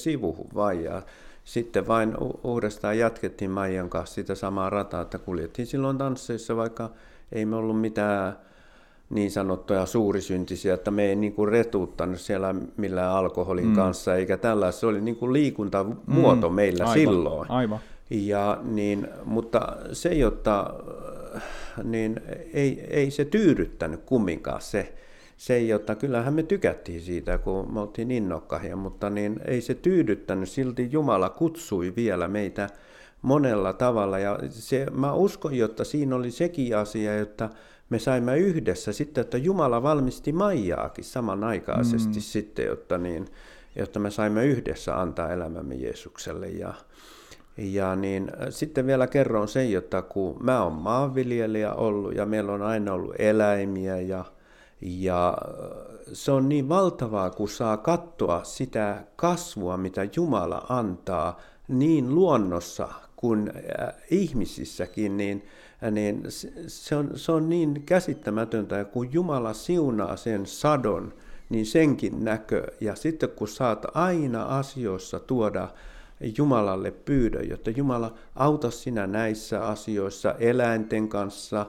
Ja 0.85 1.03
sitten 1.45 1.89
vain 1.89 2.15
uudestaan 2.45 2.99
jatkettiin 2.99 3.50
Maijan 3.50 3.91
kanssa 3.91 4.15
sitä 4.15 4.35
samaa 4.35 4.71
rataa, 4.71 5.03
että 5.03 5.19
kuljettiin 5.19 5.67
silloin 5.67 5.99
tansseissa, 5.99 6.57
vaikka 6.57 6.91
ei 7.33 7.47
me 7.47 7.57
ollut 7.57 7.81
mitään 7.81 8.37
niin 9.11 9.31
sanottuja 9.31 9.87
suurisyntisiä, 9.87 10.75
että 10.75 10.91
me 10.91 11.05
ei 11.05 11.17
niin 11.17 11.33
kuin 11.33 11.49
retuuttanut 11.49 12.21
siellä 12.21 12.55
millään 12.77 13.12
alkoholin 13.12 13.67
mm. 13.67 13.75
kanssa, 13.75 14.15
eikä 14.15 14.37
tällaista. 14.37 14.81
Se 14.81 14.87
oli 14.87 15.00
niin 15.00 15.17
kuin 15.17 15.33
liikuntamuoto 15.33 16.49
mm. 16.49 16.55
meillä 16.55 16.85
aivan, 16.85 16.95
silloin. 16.95 17.50
Aivan. 17.50 17.79
Ja 18.11 18.59
niin, 18.62 19.09
mutta 19.25 19.77
se, 19.93 20.15
jotta 20.15 20.75
niin 21.84 22.20
ei, 22.52 22.87
ei 22.90 23.10
se 23.10 23.25
tyydyttänyt 23.25 24.00
kumminkaan 24.06 24.62
se, 24.62 24.94
se, 25.37 25.60
jotta 25.60 25.94
kyllähän 25.94 26.34
me 26.34 26.42
tykättiin 26.42 27.00
siitä, 27.00 27.38
kun 27.38 27.75
me 27.75 27.80
oltiin 27.80 28.10
innokkahia, 28.10 28.76
mutta 28.76 29.10
niin 29.10 29.40
ei 29.44 29.60
se 29.60 29.75
tyydyttänyt, 29.75 30.49
silti 30.49 30.88
Jumala 30.92 31.30
kutsui 31.30 31.92
vielä 31.96 32.28
meitä 32.28 32.68
monella 33.22 33.72
tavalla. 33.72 34.18
Ja 34.18 34.38
se, 34.50 34.87
mä 34.92 35.12
uskon, 35.12 35.54
jotta 35.54 35.84
siinä 35.84 36.16
oli 36.16 36.30
sekin 36.30 36.76
asia, 36.76 37.20
että 37.20 37.50
me 37.90 37.99
saimme 37.99 38.38
yhdessä 38.38 38.92
sitten, 38.92 39.22
että 39.22 39.38
Jumala 39.38 39.82
valmisti 39.82 40.32
Maijaakin 40.32 41.04
samanaikaisesti 41.04 42.18
mm. 42.18 42.20
sitten, 42.20 42.64
jotta, 42.64 42.99
niin, 42.99 43.26
jotta 43.76 43.99
me 43.99 44.10
saimme 44.10 44.46
yhdessä 44.46 45.00
antaa 45.00 45.32
elämämme 45.32 45.75
Jeesukselle. 45.75 46.49
Ja, 46.49 46.75
ja 47.61 47.97
niin, 47.97 48.33
sitten 48.50 48.87
vielä 48.87 49.07
kerron 49.07 49.49
sen, 49.49 49.76
että 49.76 50.02
kun 50.02 50.37
mä 50.43 50.62
oon 50.62 50.73
maanviljelijä 50.73 51.75
ollut 51.75 52.14
ja 52.14 52.26
meillä 52.26 52.52
on 52.52 52.62
aina 52.62 52.93
ollut 52.93 53.14
eläimiä 53.19 54.00
ja, 54.00 54.25
ja 54.81 55.38
se 56.12 56.33
on 56.33 56.49
niin 56.49 56.69
valtavaa, 56.69 57.31
kun 57.31 57.49
saa 57.49 57.76
katsoa 57.76 58.45
sitä 58.45 59.05
kasvua, 59.17 59.76
mitä 59.76 60.09
Jumala 60.17 60.67
antaa 60.69 61.40
niin 61.69 62.14
luonnossa 62.14 62.88
kuin 63.17 63.52
ihmisissäkin, 64.11 65.17
niin, 65.17 65.47
niin 65.90 66.23
se, 66.67 66.97
on, 66.97 67.11
se 67.14 67.33
on 67.33 67.49
niin 67.49 67.83
käsittämätöntä, 67.87 68.76
ja 68.76 68.85
kun 68.85 69.12
Jumala 69.12 69.52
siunaa 69.52 70.17
sen 70.17 70.47
sadon, 70.47 71.14
niin 71.50 71.67
senkin 71.67 72.25
näkö. 72.25 72.67
Ja 72.81 72.95
sitten 72.95 73.29
kun 73.29 73.49
saat 73.49 73.87
aina 73.95 74.43
asioissa 74.43 75.21
tuoda 75.21 75.69
Jumalalle 76.39 76.91
pyydä, 76.91 77.41
jotta 77.41 77.71
Jumala 77.71 78.15
auta 78.37 78.71
sinä 78.71 79.07
näissä 79.07 79.67
asioissa 79.67 80.35
eläinten 80.39 81.09
kanssa, 81.09 81.67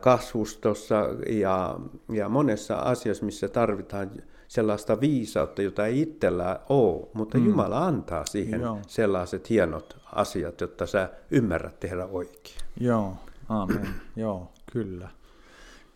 kasvustossa 0.00 0.96
ja, 1.28 1.78
ja 2.12 2.28
monessa 2.28 2.76
asiassa, 2.76 3.24
missä 3.24 3.48
tarvitaan 3.48 4.10
sellaista 4.48 5.00
viisautta, 5.00 5.62
jota 5.62 5.86
ei 5.86 6.00
itsellä 6.00 6.60
ole, 6.68 7.06
mutta 7.12 7.38
mm. 7.38 7.46
Jumala 7.46 7.86
antaa 7.86 8.26
siihen 8.26 8.60
Joo. 8.60 8.78
sellaiset 8.86 9.50
hienot 9.50 9.96
asiat, 10.12 10.60
jotta 10.60 10.86
sä 10.86 11.10
ymmärrät 11.30 11.80
tehdä 11.80 12.06
oikein. 12.06 12.56
Joo, 12.80 13.16
amen. 13.48 13.88
Joo, 14.16 14.52
kyllä. 14.72 15.08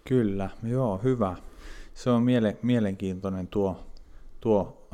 Kyllä, 0.08 0.50
joo, 0.62 1.00
hyvä. 1.04 1.36
Se 1.94 2.10
on 2.10 2.22
miele- 2.22 2.56
mielenkiintoinen 2.62 3.46
tuo, 3.46 3.80
tuo 4.40 4.88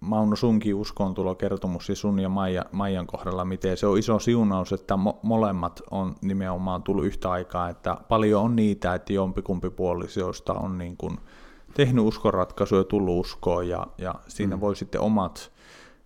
Mauno 0.00 0.36
sunkin 0.36 0.74
uskontulokertomus 0.74 1.88
ja 1.88 1.96
sun 1.96 2.20
ja 2.20 2.28
Maija, 2.28 2.64
Maijan 2.72 3.06
kohdalla, 3.06 3.44
miten 3.44 3.76
se 3.76 3.86
on 3.86 3.98
iso 3.98 4.18
siunaus, 4.18 4.72
että 4.72 4.94
mo- 4.94 5.18
molemmat 5.22 5.82
on 5.90 6.14
nimenomaan 6.20 6.82
tullut 6.82 7.04
yhtä 7.04 7.30
aikaa, 7.30 7.68
että 7.68 7.96
paljon 8.08 8.42
on 8.42 8.56
niitä, 8.56 8.94
että 8.94 9.12
jompikumpi 9.12 9.70
puolisoista 9.70 10.52
on 10.52 10.78
niin 10.78 10.96
kuin 10.96 11.18
tehnyt 11.74 12.04
uskonratkaisuja 12.04 12.80
ja 12.80 12.84
tullut 12.84 13.20
uskoon 13.20 13.68
ja, 13.68 13.86
ja 13.98 14.14
siinä 14.28 14.56
mm. 14.56 14.60
voi 14.60 14.76
sitten 14.76 15.00
omat, 15.00 15.52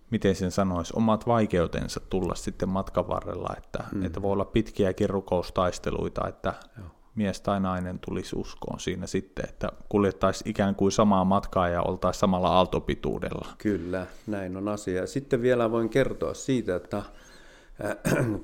miten 0.09 0.35
sen 0.35 0.51
sanoisi, 0.51 0.93
omat 0.95 1.27
vaikeutensa 1.27 1.99
tulla 1.99 2.35
sitten 2.35 2.69
matkan 2.69 3.07
varrella, 3.07 3.55
että, 3.57 3.83
mm. 3.91 4.05
että 4.05 4.21
voi 4.21 4.31
olla 4.31 4.45
pitkiäkin 4.45 5.09
rukoustaisteluita, 5.09 6.27
että 6.27 6.53
Joo 6.77 7.02
mies 7.15 7.41
tai 7.41 7.59
nainen 7.59 7.99
tulisi 7.99 8.35
uskoon 8.35 8.79
siinä 8.79 9.07
sitten, 9.07 9.45
että 9.49 9.69
kuljettaisiin 9.89 10.49
ikään 10.49 10.75
kuin 10.75 10.91
samaa 10.91 11.25
matkaa 11.25 11.69
ja 11.69 11.81
oltaisiin 11.81 12.19
samalla 12.19 12.49
aaltopituudella. 12.49 13.47
Kyllä, 13.57 14.07
näin 14.27 14.57
on 14.57 14.67
asia. 14.67 15.07
Sitten 15.07 15.41
vielä 15.41 15.71
voin 15.71 15.89
kertoa 15.89 16.33
siitä, 16.33 16.75
että 16.75 16.97
äh, 16.97 17.05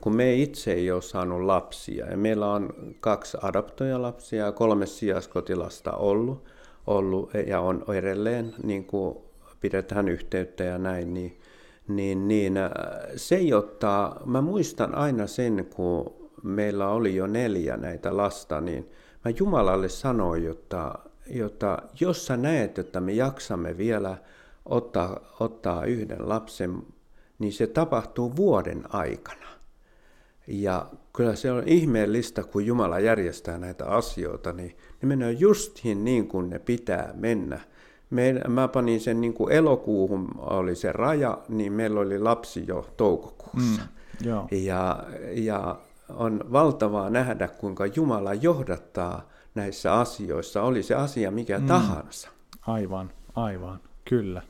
kun 0.02 0.16
me 0.16 0.34
itse 0.34 0.74
ei 0.74 0.92
ole 0.92 1.02
saanut 1.02 1.42
lapsia, 1.42 2.06
ja 2.06 2.18
meillä 2.18 2.52
on 2.52 2.74
kaksi 3.00 3.38
adoptojalapsia 3.42 4.46
ja 4.46 4.52
kolme 4.52 4.86
sijaskotilasta 4.86 5.92
ollut, 5.92 6.44
ollut 6.88 7.32
ja 7.48 7.60
on 7.60 7.84
edelleen, 7.98 8.56
niin 8.64 8.86
kuin 8.86 9.18
pidetään 9.62 10.10
yhteyttä 10.10 10.64
ja 10.64 10.78
näin, 10.78 11.14
niin, 11.14 11.40
niin, 11.88 12.28
niin 12.28 12.58
äh, 12.58 12.72
se, 13.16 13.40
jotta 13.40 14.16
mä 14.26 14.42
muistan 14.42 14.96
aina 14.96 15.28
sen, 15.28 15.68
kun 15.76 16.19
meillä 16.44 16.90
oli 16.90 17.16
jo 17.16 17.28
neljä 17.28 17.78
näitä 17.78 18.18
lasta, 18.18 18.62
niin 18.62 18.90
mä 19.26 19.32
Jumalalle 19.40 19.90
sanoin, 19.90 20.44
jotta, 20.44 21.00
jotta 21.28 21.78
jos 22.00 22.26
sä 22.26 22.38
näet, 22.38 22.80
että 22.80 23.00
me 23.00 23.12
jaksamme 23.14 23.78
vielä 23.78 24.18
ottaa, 24.66 25.20
ottaa 25.40 25.86
yhden 25.86 26.30
lapsen, 26.30 26.84
niin 27.40 27.54
se 27.54 27.68
tapahtuu 27.68 28.36
vuoden 28.36 28.84
aikana. 28.90 29.50
Ja 30.48 30.86
kyllä 31.14 31.36
se 31.36 31.52
on 31.52 31.64
ihmeellistä, 31.66 32.44
kun 32.44 32.66
Jumala 32.66 33.00
järjestää 33.00 33.58
näitä 33.58 33.86
asioita, 33.86 34.54
niin 34.54 34.78
ne 35.02 35.08
menee 35.08 35.32
justiin 35.32 36.06
niin 36.06 36.28
kuin 36.28 36.50
ne 36.50 36.60
pitää 36.60 37.14
mennä. 37.14 37.60
Me, 38.10 38.42
mä 38.48 38.68
panin 38.68 39.02
sen 39.02 39.22
niin 39.22 39.34
kuin 39.34 39.52
elokuuhun 39.54 40.28
oli 40.38 40.76
se 40.76 40.92
raja, 40.92 41.38
niin 41.50 41.74
meillä 41.74 42.00
oli 42.00 42.20
lapsi 42.20 42.64
jo 42.68 42.90
toukokuussa. 42.98 43.82
Mm, 43.82 44.28
joo. 44.28 44.48
Ja, 44.52 45.04
ja 45.32 45.80
on 46.10 46.44
valtavaa 46.52 47.10
nähdä, 47.10 47.48
kuinka 47.48 47.86
Jumala 47.86 48.34
johdattaa 48.34 49.30
näissä 49.56 49.94
asioissa, 49.94 50.64
oli 50.64 50.84
se 50.84 50.96
asia 50.96 51.32
mikä 51.32 51.60
mm. 51.60 51.68
tahansa. 51.68 52.30
Aivan, 52.68 53.12
aivan, 53.36 53.80
kyllä. 54.06 54.42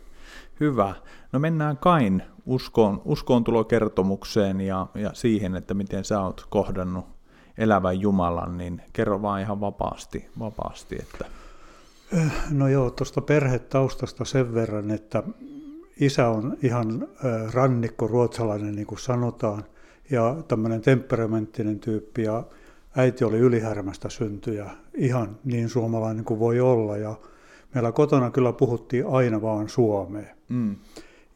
Hyvä. 0.59 0.95
No 1.31 1.39
mennään 1.39 1.77
Kain 1.77 2.23
uskoon, 2.45 3.01
uskoon 3.05 3.43
tulokertomukseen 3.43 4.61
ja, 4.61 4.87
ja 4.95 5.09
siihen, 5.13 5.55
että 5.55 5.73
miten 5.73 6.05
sä 6.05 6.21
oot 6.21 6.45
kohdannut 6.49 7.05
elävän 7.57 7.99
Jumalan, 7.99 8.57
niin 8.57 8.81
kerro 8.93 9.21
vaan 9.21 9.41
ihan 9.41 9.61
vapaasti, 9.61 10.29
vapaasti 10.39 10.95
että... 10.95 11.25
No 12.49 12.67
joo, 12.67 12.91
tuosta 12.91 13.21
perhetaustasta 13.21 14.25
sen 14.25 14.53
verran, 14.53 14.91
että 14.91 15.23
isä 15.99 16.27
on 16.27 16.57
ihan 16.61 17.07
rannikko 17.53 18.07
ruotsalainen, 18.07 18.75
niin 18.75 18.87
kuin 18.87 18.99
sanotaan, 18.99 19.63
ja 20.11 20.35
tämmöinen 20.47 20.81
temperamenttinen 20.81 21.79
tyyppi, 21.79 22.23
ja 22.23 22.43
äiti 22.95 23.23
oli 23.23 23.37
ylihärmästä 23.37 24.09
syntyjä, 24.09 24.69
ihan 24.93 25.37
niin 25.43 25.69
suomalainen 25.69 26.25
kuin 26.25 26.39
voi 26.39 26.59
olla, 26.59 26.97
ja 26.97 27.15
meillä 27.73 27.91
kotona 27.91 28.31
kyllä 28.31 28.53
puhuttiin 28.53 29.05
aina 29.07 29.41
vaan 29.41 29.69
suomea. 29.69 30.35
Mm. 30.49 30.75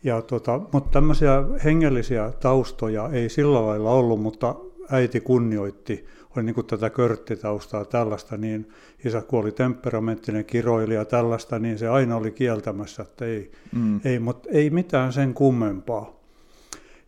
Ja 0.03 0.21
tota, 0.21 0.61
mutta 0.71 0.89
tämmöisiä 0.91 1.43
hengellisiä 1.63 2.33
taustoja 2.39 3.09
ei 3.09 3.29
sillä 3.29 3.65
lailla 3.65 3.91
ollut, 3.91 4.21
mutta 4.21 4.55
äiti 4.91 5.19
kunnioitti, 5.19 6.05
oli 6.35 6.43
niin 6.43 6.55
kuin 6.55 6.67
tätä 6.67 6.89
körttitaustaa 6.89 7.85
tällaista, 7.85 8.37
niin 8.37 8.69
isä 9.05 9.21
kuoli 9.21 9.51
temperamenttinen 9.51 10.45
kiroilija 10.45 11.05
tällaista, 11.05 11.59
niin 11.59 11.77
se 11.77 11.87
aina 11.87 12.15
oli 12.15 12.31
kieltämässä, 12.31 13.03
että 13.03 13.25
ei, 13.25 13.51
mm. 13.75 13.99
ei 14.05 14.19
mutta 14.19 14.49
ei 14.51 14.69
mitään 14.69 15.13
sen 15.13 15.33
kummempaa. 15.33 16.22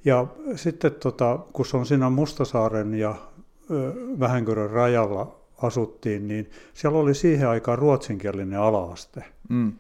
Ja 0.06 0.28
sitten 0.56 0.92
tota, 0.92 1.40
kun 1.54 1.66
se 1.66 1.78
on 1.78 1.86
siinä 1.86 2.10
Mustasaaren 2.10 2.94
ja 2.94 3.16
Vähänkyrön 4.20 4.70
rajalla 4.70 5.40
asuttiin, 5.62 6.28
niin 6.28 6.50
siellä 6.74 7.00
oli 7.00 7.16
siihen 7.16 7.48
aikaan 7.50 7.78
ruotsinkielinen 7.78 8.60
alaaste. 8.60 9.24
Mm. 9.50 9.74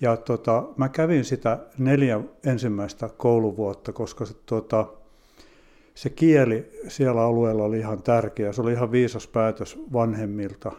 Ja 0.00 0.16
tota, 0.16 0.64
mä 0.76 0.88
kävin 0.88 1.24
sitä 1.24 1.58
neljä 1.78 2.20
ensimmäistä 2.46 3.10
kouluvuotta, 3.16 3.92
koska 3.92 4.24
se, 4.24 4.34
tota, 4.46 4.86
se 5.94 6.10
kieli 6.10 6.70
siellä 6.88 7.22
alueella 7.22 7.64
oli 7.64 7.78
ihan 7.78 8.02
tärkeä. 8.02 8.52
Se 8.52 8.62
oli 8.62 8.72
ihan 8.72 8.92
viisas 8.92 9.26
päätös 9.26 9.78
vanhemmilta. 9.92 10.72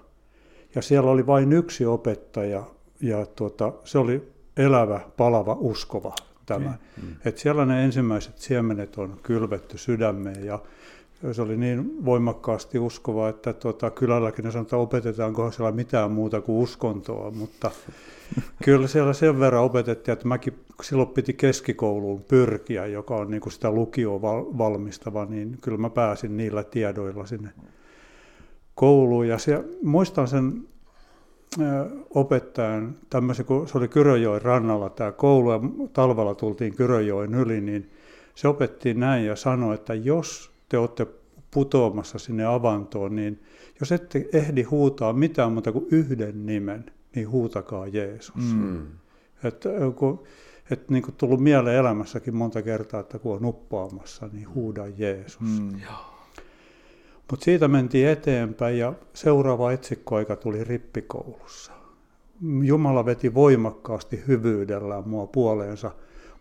Ja 0.75 0.82
siellä 0.82 1.12
oli 1.12 1.28
vain 1.28 1.54
yksi 1.54 1.86
opettaja 1.86 2.64
ja 3.02 3.25
tota, 3.25 3.74
se 3.84 3.98
oli 3.98 4.32
elävä, 4.58 5.00
palava, 5.18 5.58
uskova 5.60 6.16
tämä. 6.46 6.70
Okay. 6.70 7.10
Mm. 7.10 7.16
Et 7.25 7.38
siellä 7.38 7.66
ne 7.66 7.86
ensimmäiset 7.86 8.38
siemenet 8.38 8.98
on 8.98 9.20
kylvetty 9.24 9.78
sydämeen 9.78 10.46
ja 10.46 10.60
se 11.32 11.42
oli 11.42 11.58
niin 11.58 12.06
voimakkaasti 12.06 12.80
uskova, 12.80 13.30
että 13.30 13.54
tota, 13.54 13.92
kylälläkin 13.92 14.46
ne 14.46 14.62
että 14.62 14.78
opetetaanko 14.78 15.52
siellä 15.52 15.72
mitään 15.72 16.12
muuta 16.12 16.42
kuin 16.42 16.64
uskontoa, 16.64 17.32
mutta 17.32 17.72
kyllä 18.66 18.88
siellä 18.88 19.14
sen 19.14 19.40
verran 19.40 19.64
opetettiin, 19.64 20.14
että 20.14 20.28
mäkin 20.28 20.60
silloin 20.82 21.10
piti 21.10 21.34
keskikouluun 21.34 22.24
pyrkiä, 22.24 22.86
joka 22.86 23.16
on 23.16 23.32
niin 23.32 23.42
kuin 23.42 23.54
sitä 23.54 23.72
lukioa 23.72 24.22
valmistava, 24.58 25.25
niin 25.25 25.58
kyllä 25.62 25.78
mä 25.78 25.90
pääsin 25.90 26.38
niillä 26.38 26.64
tiedoilla 26.64 27.25
sinne 27.25 27.50
kouluun. 28.75 29.28
Ja 29.28 29.38
se, 29.38 29.64
muistan 29.84 30.28
sen 30.28 30.68
opettajan, 32.10 32.98
tämmöisen, 33.10 33.46
kun 33.46 33.68
se 33.68 33.78
oli 33.78 33.88
Kyröjoen 33.88 34.42
rannalla 34.42 34.90
tämä 34.90 35.12
koulu 35.12 35.52
ja 35.52 35.60
talvella 35.94 36.36
tultiin 36.36 36.75
Kyröjoen 36.75 37.34
yli, 37.34 37.62
niin 37.62 37.92
se 38.36 38.48
opetti 38.48 38.94
näin 38.94 39.25
ja 39.25 39.36
sanoi, 39.36 39.75
että 39.75 39.94
jos 39.94 40.52
te 40.70 40.78
olette 40.78 41.08
putoamassa 41.52 42.20
sinne 42.20 42.46
avantoon, 42.46 43.16
niin 43.16 43.44
jos 43.80 43.92
ette 43.92 44.30
ehdi 44.34 44.64
huutaa 44.64 45.14
mitään 45.14 45.52
muuta 45.52 45.72
kuin 45.72 45.86
yhden 45.92 46.46
nimen, 46.46 46.86
niin 47.16 47.30
huutakaa 47.30 47.88
Jeesus. 47.88 48.56
Mm. 48.56 48.88
Että 49.44 49.70
kun, 49.96 50.24
että 50.72 50.94
niin 50.94 51.04
kuin 51.04 51.16
tullut 51.16 51.40
mieleen 51.40 51.78
elämässäkin 51.78 52.36
monta 52.36 52.62
kertaa, 52.62 53.00
että 53.00 53.20
kun 53.20 53.36
on 53.36 53.46
uppoamassa, 53.46 54.30
niin 54.34 54.54
huuda 54.54 54.88
Jeesus. 54.88 55.62
Mm. 55.62 55.80
Mutta 57.32 57.44
siitä 57.44 57.67
mentiin 57.67 58.08
eteenpäin 58.08 58.77
ja 58.77 58.94
seuraava 59.13 59.72
etsikkoaika 59.72 60.36
tuli 60.36 60.63
rippikoulussa. 60.63 61.72
Jumala 62.63 63.05
veti 63.05 63.34
voimakkaasti 63.34 64.24
hyvyydellään 64.27 65.10
mua 65.10 65.27
puoleensa, 65.27 65.91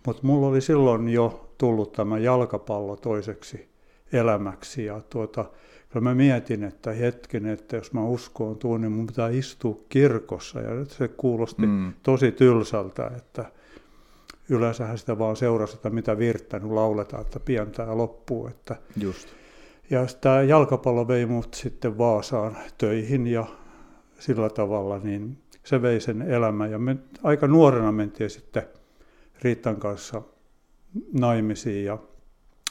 mutta 0.06 0.22
mulla 0.26 0.46
oli 0.46 0.60
silloin 0.60 1.08
jo 1.08 1.50
tullut 1.58 1.92
tämä 1.92 2.18
jalkapallo 2.18 2.96
toiseksi 2.96 3.68
elämäksi. 4.12 4.84
Ja 4.84 5.00
tuota, 5.10 5.44
kyllä 5.88 6.04
mä 6.04 6.14
mietin, 6.14 6.64
että 6.64 6.92
hetken, 6.92 7.46
että 7.46 7.76
jos 7.76 7.92
mä 7.92 8.04
uskoon 8.04 8.56
tuon, 8.56 8.80
niin 8.80 8.92
mun 8.92 9.06
pitää 9.06 9.28
istua 9.28 9.78
kirkossa. 9.88 10.60
Ja 10.60 10.84
se 10.84 11.08
kuulosti 11.08 11.66
mm. 11.66 11.92
tosi 12.02 12.32
tylsältä, 12.32 13.10
että 13.16 13.44
yleensähän 14.48 14.98
sitä 14.98 15.18
vaan 15.18 15.36
seurasi, 15.36 15.74
että 15.74 15.90
mitä 15.90 16.18
virttänyt 16.18 16.70
lauletaan, 16.70 17.22
että 17.22 17.40
pientää 17.40 17.98
loppuu. 17.98 18.46
Että 18.46 18.76
Just. 18.96 19.28
Ja 19.90 20.06
tämä 20.20 20.42
jalkapallo 20.42 21.08
vei 21.08 21.26
mut 21.26 21.54
sitten 21.54 21.98
Vaasaan 21.98 22.56
töihin 22.78 23.26
ja 23.26 23.46
sillä 24.18 24.50
tavalla, 24.50 24.98
niin 24.98 25.38
se 25.64 25.82
vei 25.82 26.00
sen 26.00 26.22
elämän. 26.22 26.70
Ja 26.70 26.78
me 26.78 26.96
aika 27.22 27.46
nuorena 27.46 27.92
mentiin 27.92 28.30
sitten 28.30 28.62
Riitan 29.42 29.76
kanssa 29.76 30.22
naimisiin 31.12 31.84
ja 31.84 31.98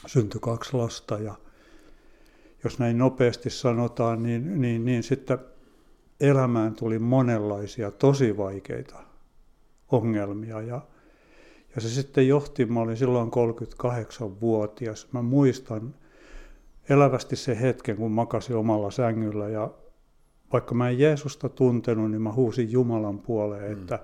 syntyi 0.06 0.39
kaksi 0.41 0.78
lasta 0.78 1.19
ja 1.19 1.36
jos 2.63 2.80
näin 2.80 2.97
nopeasti 2.97 3.49
sanotaan, 3.49 4.23
niin, 4.23 4.62
niin, 4.62 4.86
niin 4.86 5.04
sitten 5.04 5.38
elämään 6.19 6.76
tuli 6.76 6.99
monenlaisia 6.99 7.91
tosi 7.91 8.38
vaikeita 8.38 9.04
ongelmia 9.91 10.62
ja, 10.62 10.82
ja 11.76 11.82
se 11.82 11.89
sitten 11.89 12.28
johti, 12.28 12.65
mä 12.65 12.80
olin 12.80 12.97
silloin 12.97 13.30
38-vuotias, 13.30 15.08
mä 15.12 15.21
muistan 15.21 15.95
elävästi 16.89 17.35
se 17.35 17.61
hetken, 17.61 17.97
kun 17.97 18.11
makasin 18.11 18.55
omalla 18.55 18.91
sängyllä 18.91 19.49
ja 19.49 19.71
vaikka 20.53 20.75
mä 20.75 20.89
en 20.89 20.99
Jeesusta 20.99 21.49
tuntenut, 21.49 22.11
niin 22.11 22.21
mä 22.21 22.31
huusin 22.31 22.71
Jumalan 22.71 23.19
puoleen, 23.19 23.77
mm. 23.77 23.81
että 23.81 23.99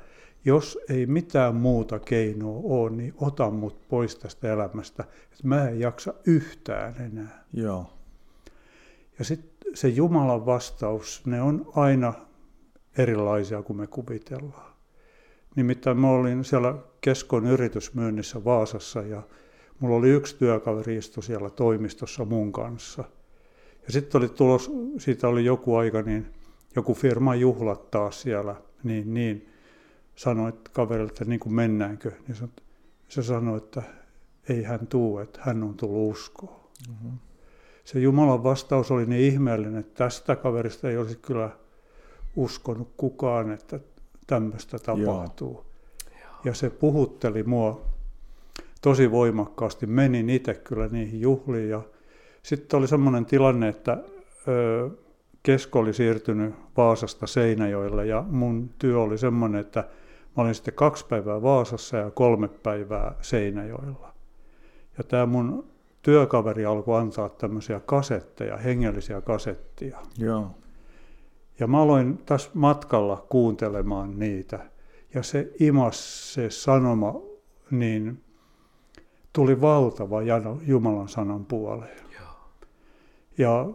jos 0.45 0.79
ei 0.89 1.05
mitään 1.05 1.55
muuta 1.55 1.99
keinoa 1.99 2.61
ole, 2.63 2.89
niin 2.89 3.13
ota 3.17 3.51
mut 3.51 3.87
pois 3.87 4.15
tästä 4.15 4.53
elämästä, 4.53 5.03
että 5.03 5.47
mä 5.47 5.69
en 5.69 5.79
jaksa 5.79 6.13
yhtään 6.25 6.95
enää. 6.99 7.43
Joo. 7.53 7.93
Ja 9.19 9.25
sitten 9.25 9.75
se 9.75 9.87
Jumalan 9.87 10.45
vastaus, 10.45 11.21
ne 11.25 11.41
on 11.41 11.71
aina 11.75 12.13
erilaisia 12.97 13.61
kuin 13.61 13.77
me 13.77 13.87
kuvitellaan. 13.87 14.73
Nimittäin 15.55 15.97
mä 15.97 16.09
olin 16.09 16.43
siellä 16.43 16.75
Keskon 17.01 17.45
yritysmyynnissä 17.45 18.43
Vaasassa 18.43 19.01
ja 19.01 19.23
mulla 19.79 19.95
oli 19.95 20.09
yksi 20.09 20.37
työkaveri 20.37 20.97
istu 20.97 21.21
siellä 21.21 21.49
toimistossa 21.49 22.25
mun 22.25 22.51
kanssa. 22.51 23.03
Ja 23.85 23.91
sitten 23.91 24.19
oli 24.19 24.29
tulos, 24.29 24.71
siitä 24.97 25.27
oli 25.27 25.45
joku 25.45 25.75
aika, 25.75 26.01
niin 26.01 26.25
joku 26.75 26.93
firma 26.93 27.35
juhlat 27.35 27.91
taas 27.91 28.21
siellä, 28.21 28.55
niin, 28.83 29.13
niin 29.13 29.49
sanoi 30.15 30.53
kaverille, 30.73 31.09
että 31.09 31.25
niin 31.25 31.39
kuin 31.39 31.53
mennäänkö, 31.53 32.11
niin 32.27 32.35
se, 32.35 32.47
se 33.07 33.23
sanoi, 33.23 33.57
että 33.57 33.83
ei 34.49 34.63
hän 34.63 34.87
tuu, 34.87 35.19
että 35.19 35.39
hän 35.43 35.63
on 35.63 35.75
tullut 35.77 36.11
uskoon. 36.11 36.59
Mm-hmm. 36.89 37.17
Se 37.83 37.99
Jumalan 37.99 38.43
vastaus 38.43 38.91
oli 38.91 39.05
niin 39.05 39.33
ihmeellinen, 39.33 39.79
että 39.79 40.03
tästä 40.03 40.35
kaverista 40.35 40.89
ei 40.89 40.97
olisi 40.97 41.17
kyllä 41.17 41.49
uskonut 42.35 42.93
kukaan, 42.97 43.51
että 43.51 43.79
tämmöistä 44.27 44.79
tapahtuu. 44.79 45.65
Joo. 46.11 46.31
Ja 46.43 46.53
se 46.53 46.69
puhutteli 46.69 47.43
mua 47.43 47.85
tosi 48.81 49.11
voimakkaasti. 49.11 49.85
Menin 49.85 50.29
itse 50.29 50.53
kyllä 50.53 50.87
niihin 50.87 51.21
juhliin 51.21 51.69
ja 51.69 51.81
sitten 52.43 52.77
oli 52.77 52.87
semmoinen 52.87 53.25
tilanne, 53.25 53.67
että 53.67 53.97
ö, 54.47 54.89
Kesko 55.43 55.79
oli 55.79 55.93
siirtynyt 55.93 56.55
Vaasasta 56.77 57.27
Seinäjoelle 57.27 58.05
ja 58.05 58.25
mun 58.29 58.69
työ 58.79 58.99
oli 58.99 59.17
semmoinen, 59.17 59.61
että 59.61 59.87
Mä 60.37 60.43
olin 60.43 60.55
sitten 60.55 60.73
kaksi 60.73 61.05
päivää 61.05 61.41
Vaasassa 61.41 61.97
ja 61.97 62.11
kolme 62.11 62.47
päivää 62.47 63.15
Seinäjoella. 63.21 64.13
Ja 64.97 65.03
tämä 65.03 65.25
mun 65.25 65.67
työkaveri 66.01 66.65
alkoi 66.65 67.01
antaa 67.01 67.29
tämmöisiä 67.29 67.79
kasetteja, 67.79 68.57
hengellisiä 68.57 69.21
kasettia. 69.21 69.99
Joo. 70.17 70.51
Ja 71.59 71.67
mä 71.67 71.81
aloin 71.81 72.17
tässä 72.17 72.49
matkalla 72.53 73.25
kuuntelemaan 73.29 74.19
niitä. 74.19 74.59
Ja 75.13 75.23
se 75.23 75.51
imas, 75.59 76.33
se 76.33 76.49
sanoma, 76.49 77.21
niin 77.71 78.23
tuli 79.33 79.61
valtava 79.61 80.21
jano 80.21 80.59
Jumalan 80.67 81.09
sanan 81.09 81.45
puoleen. 81.45 81.99
Joo. 82.19 82.49
Ja 83.37 83.69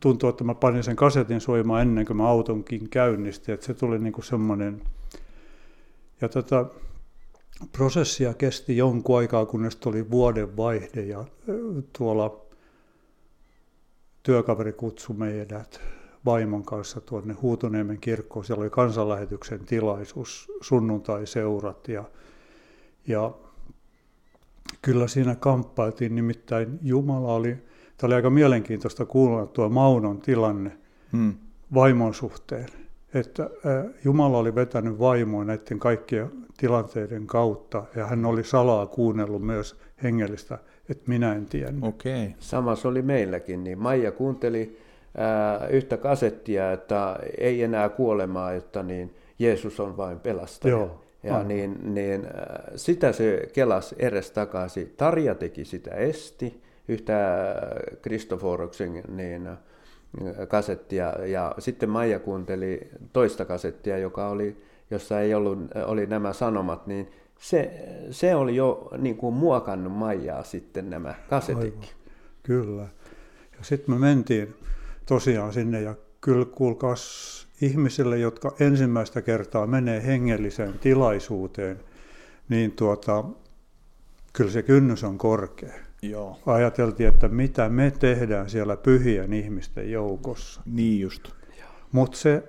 tuntuu, 0.00 0.28
että 0.28 0.44
mä 0.44 0.54
panin 0.54 0.82
sen 0.82 0.96
kasetin 0.96 1.40
soimaan 1.40 1.82
ennen 1.82 2.06
kuin 2.06 2.16
mä 2.16 2.28
autonkin 2.28 2.88
käynnistin. 2.88 3.54
Että 3.54 3.66
se 3.66 3.74
tuli 3.74 3.98
niinku 3.98 4.22
semmoinen 4.22 4.82
ja 6.20 6.28
tätä 6.28 6.64
prosessia 7.72 8.34
kesti 8.34 8.76
jonkun 8.76 9.18
aikaa, 9.18 9.46
kunnes 9.46 9.76
tuli 9.76 10.10
vuoden 10.10 10.56
vaihde 10.56 11.02
ja 11.02 11.24
tuolla 11.98 12.40
työkaveri 14.22 14.72
kutsui 14.72 15.16
meidät 15.16 15.80
vaimon 16.24 16.64
kanssa 16.64 17.00
tuonne 17.00 17.34
Huutoniemen 17.34 18.00
kirkkoon. 18.00 18.44
Siellä 18.44 18.62
oli 18.62 18.70
kansanlähetyksen 18.70 19.66
tilaisuus, 19.66 20.52
sunnuntai-seurat 20.60 21.88
ja, 21.88 22.04
ja 23.06 23.32
kyllä 24.84 25.08
siinä 25.08 25.34
kamppailtiin, 25.34 26.14
nimittäin 26.14 26.78
Jumala 26.82 27.34
oli, 27.34 27.56
tämä 27.96 28.06
oli 28.06 28.14
aika 28.14 28.30
mielenkiintoista 28.30 29.06
kuulla 29.06 29.46
tuo 29.46 29.68
Maunon 29.68 30.20
tilanne 30.20 30.72
hmm. 31.12 31.34
vaimon 31.74 32.14
suhteen 32.14 32.68
että 33.14 33.50
Jumala 34.04 34.38
oli 34.38 34.54
vetänyt 34.54 34.98
vaimoa 34.98 35.44
näiden 35.44 35.78
kaikkien 35.78 36.30
tilanteiden 36.56 37.26
kautta 37.26 37.84
ja 37.96 38.06
hän 38.06 38.24
oli 38.24 38.44
salaa 38.44 38.86
kuunnellut 38.86 39.42
myös 39.42 39.76
hengellistä, 40.02 40.58
että 40.88 41.04
minä 41.06 41.34
en 41.34 41.46
tiennyt. 41.46 41.84
Okei. 41.84 42.34
Samassa 42.38 42.88
oli 42.88 43.02
meilläkin, 43.02 43.64
niin 43.64 43.78
Maija 43.78 44.12
kuunteli 44.12 44.78
ää, 45.16 45.66
yhtä 45.66 45.96
kasettia, 45.96 46.72
että 46.72 47.18
ei 47.38 47.62
enää 47.62 47.88
kuolemaa, 47.88 48.52
että 48.52 48.82
niin 48.82 49.14
Jeesus 49.38 49.80
on 49.80 49.96
vain 49.96 50.20
pelastaja. 50.20 50.72
Joo. 50.72 51.03
Ja 51.24 51.42
niin, 51.42 51.94
niin, 51.94 52.26
sitä 52.76 53.12
se 53.12 53.48
kelas 53.52 53.94
edes 53.98 54.30
takaisin. 54.30 54.94
Tarja 54.96 55.34
teki 55.34 55.64
sitä 55.64 55.90
esti, 55.90 56.62
yhtä 56.88 57.14
Kristoforuksen 58.02 59.02
niin, 59.08 59.48
kasettia, 60.48 61.26
ja 61.26 61.54
sitten 61.58 61.90
Maija 61.90 62.18
kuunteli 62.18 62.88
toista 63.12 63.44
kasettia, 63.44 63.98
joka 63.98 64.28
oli, 64.28 64.56
jossa 64.90 65.20
ei 65.20 65.34
ollut, 65.34 65.58
oli 65.86 66.06
nämä 66.06 66.32
sanomat, 66.32 66.86
niin 66.86 67.10
se, 67.38 67.88
se 68.10 68.34
oli 68.34 68.56
jo 68.56 68.88
niin 68.98 69.16
kuin 69.16 69.34
muokannut 69.34 69.92
Maijaa 69.92 70.42
sitten 70.42 70.90
nämä 70.90 71.14
kasetitkin. 71.28 71.90
Kyllä. 72.42 72.82
Ja 73.58 73.64
sitten 73.64 73.94
me 73.94 73.98
mentiin 73.98 74.54
tosiaan 75.06 75.52
sinne 75.52 75.80
ja 75.80 75.94
kyllä 76.20 76.44
kuulkaas 76.44 77.43
ihmisille, 77.60 78.18
jotka 78.18 78.54
ensimmäistä 78.60 79.22
kertaa 79.22 79.66
menee 79.66 80.06
hengelliseen 80.06 80.78
tilaisuuteen, 80.78 81.80
niin 82.48 82.72
tuota, 82.72 83.24
kyllä 84.32 84.50
se 84.50 84.62
kynnys 84.62 85.04
on 85.04 85.18
korkea. 85.18 85.74
Joo. 86.02 86.38
Ajateltiin, 86.46 87.08
että 87.08 87.28
mitä 87.28 87.68
me 87.68 87.90
tehdään 87.90 88.50
siellä 88.50 88.76
pyhien 88.76 89.32
ihmisten 89.32 89.90
joukossa. 89.90 90.60
Niin 90.66 91.00
just. 91.00 91.28
Mutta 91.92 92.18
se, 92.18 92.42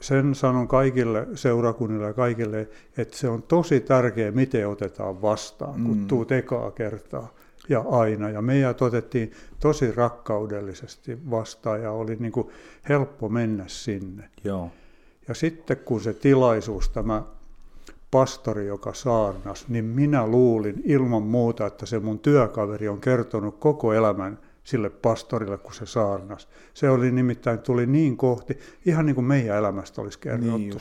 sen 0.00 0.34
sanon 0.34 0.68
kaikille 0.68 1.26
seurakunnille 1.34 2.06
ja 2.06 2.12
kaikille, 2.12 2.68
että 2.96 3.16
se 3.16 3.28
on 3.28 3.42
tosi 3.42 3.80
tärkeä, 3.80 4.30
miten 4.30 4.68
otetaan 4.68 5.22
vastaan, 5.22 5.82
kun 5.82 5.96
mm. 5.96 6.06
tuut 6.06 6.32
ekaa 6.32 6.70
kertaa 6.70 7.34
ja 7.68 7.84
aina. 7.90 8.30
Ja 8.30 8.42
meidät 8.42 8.82
otettiin 8.82 9.32
tosi 9.60 9.92
rakkaudellisesti 9.92 11.30
vastaan 11.30 11.82
ja 11.82 11.92
oli 11.92 12.16
niin 12.16 12.32
kuin 12.32 12.48
helppo 12.88 13.28
mennä 13.28 13.64
sinne. 13.66 14.30
Joo. 14.44 14.70
Ja 15.28 15.34
sitten 15.34 15.76
kun 15.76 16.00
se 16.00 16.12
tilaisuus, 16.12 16.88
tämä 16.88 17.22
pastori, 18.10 18.66
joka 18.66 18.94
saarnas, 18.94 19.68
niin 19.68 19.84
minä 19.84 20.26
luulin 20.26 20.82
ilman 20.84 21.22
muuta, 21.22 21.66
että 21.66 21.86
se 21.86 21.98
mun 21.98 22.18
työkaveri 22.18 22.88
on 22.88 23.00
kertonut 23.00 23.58
koko 23.58 23.92
elämän 23.92 24.38
sille 24.64 24.90
pastorille, 24.90 25.58
kun 25.58 25.74
se 25.74 25.86
saarnas. 25.86 26.48
Se 26.74 26.90
oli 26.90 27.10
nimittäin, 27.10 27.58
tuli 27.58 27.86
niin 27.86 28.16
kohti, 28.16 28.58
ihan 28.86 29.06
niin 29.06 29.14
kuin 29.14 29.24
meidän 29.24 29.56
elämästä 29.56 30.00
olisi 30.00 30.18
kerrottu. 30.18 30.58
Niin 30.58 30.74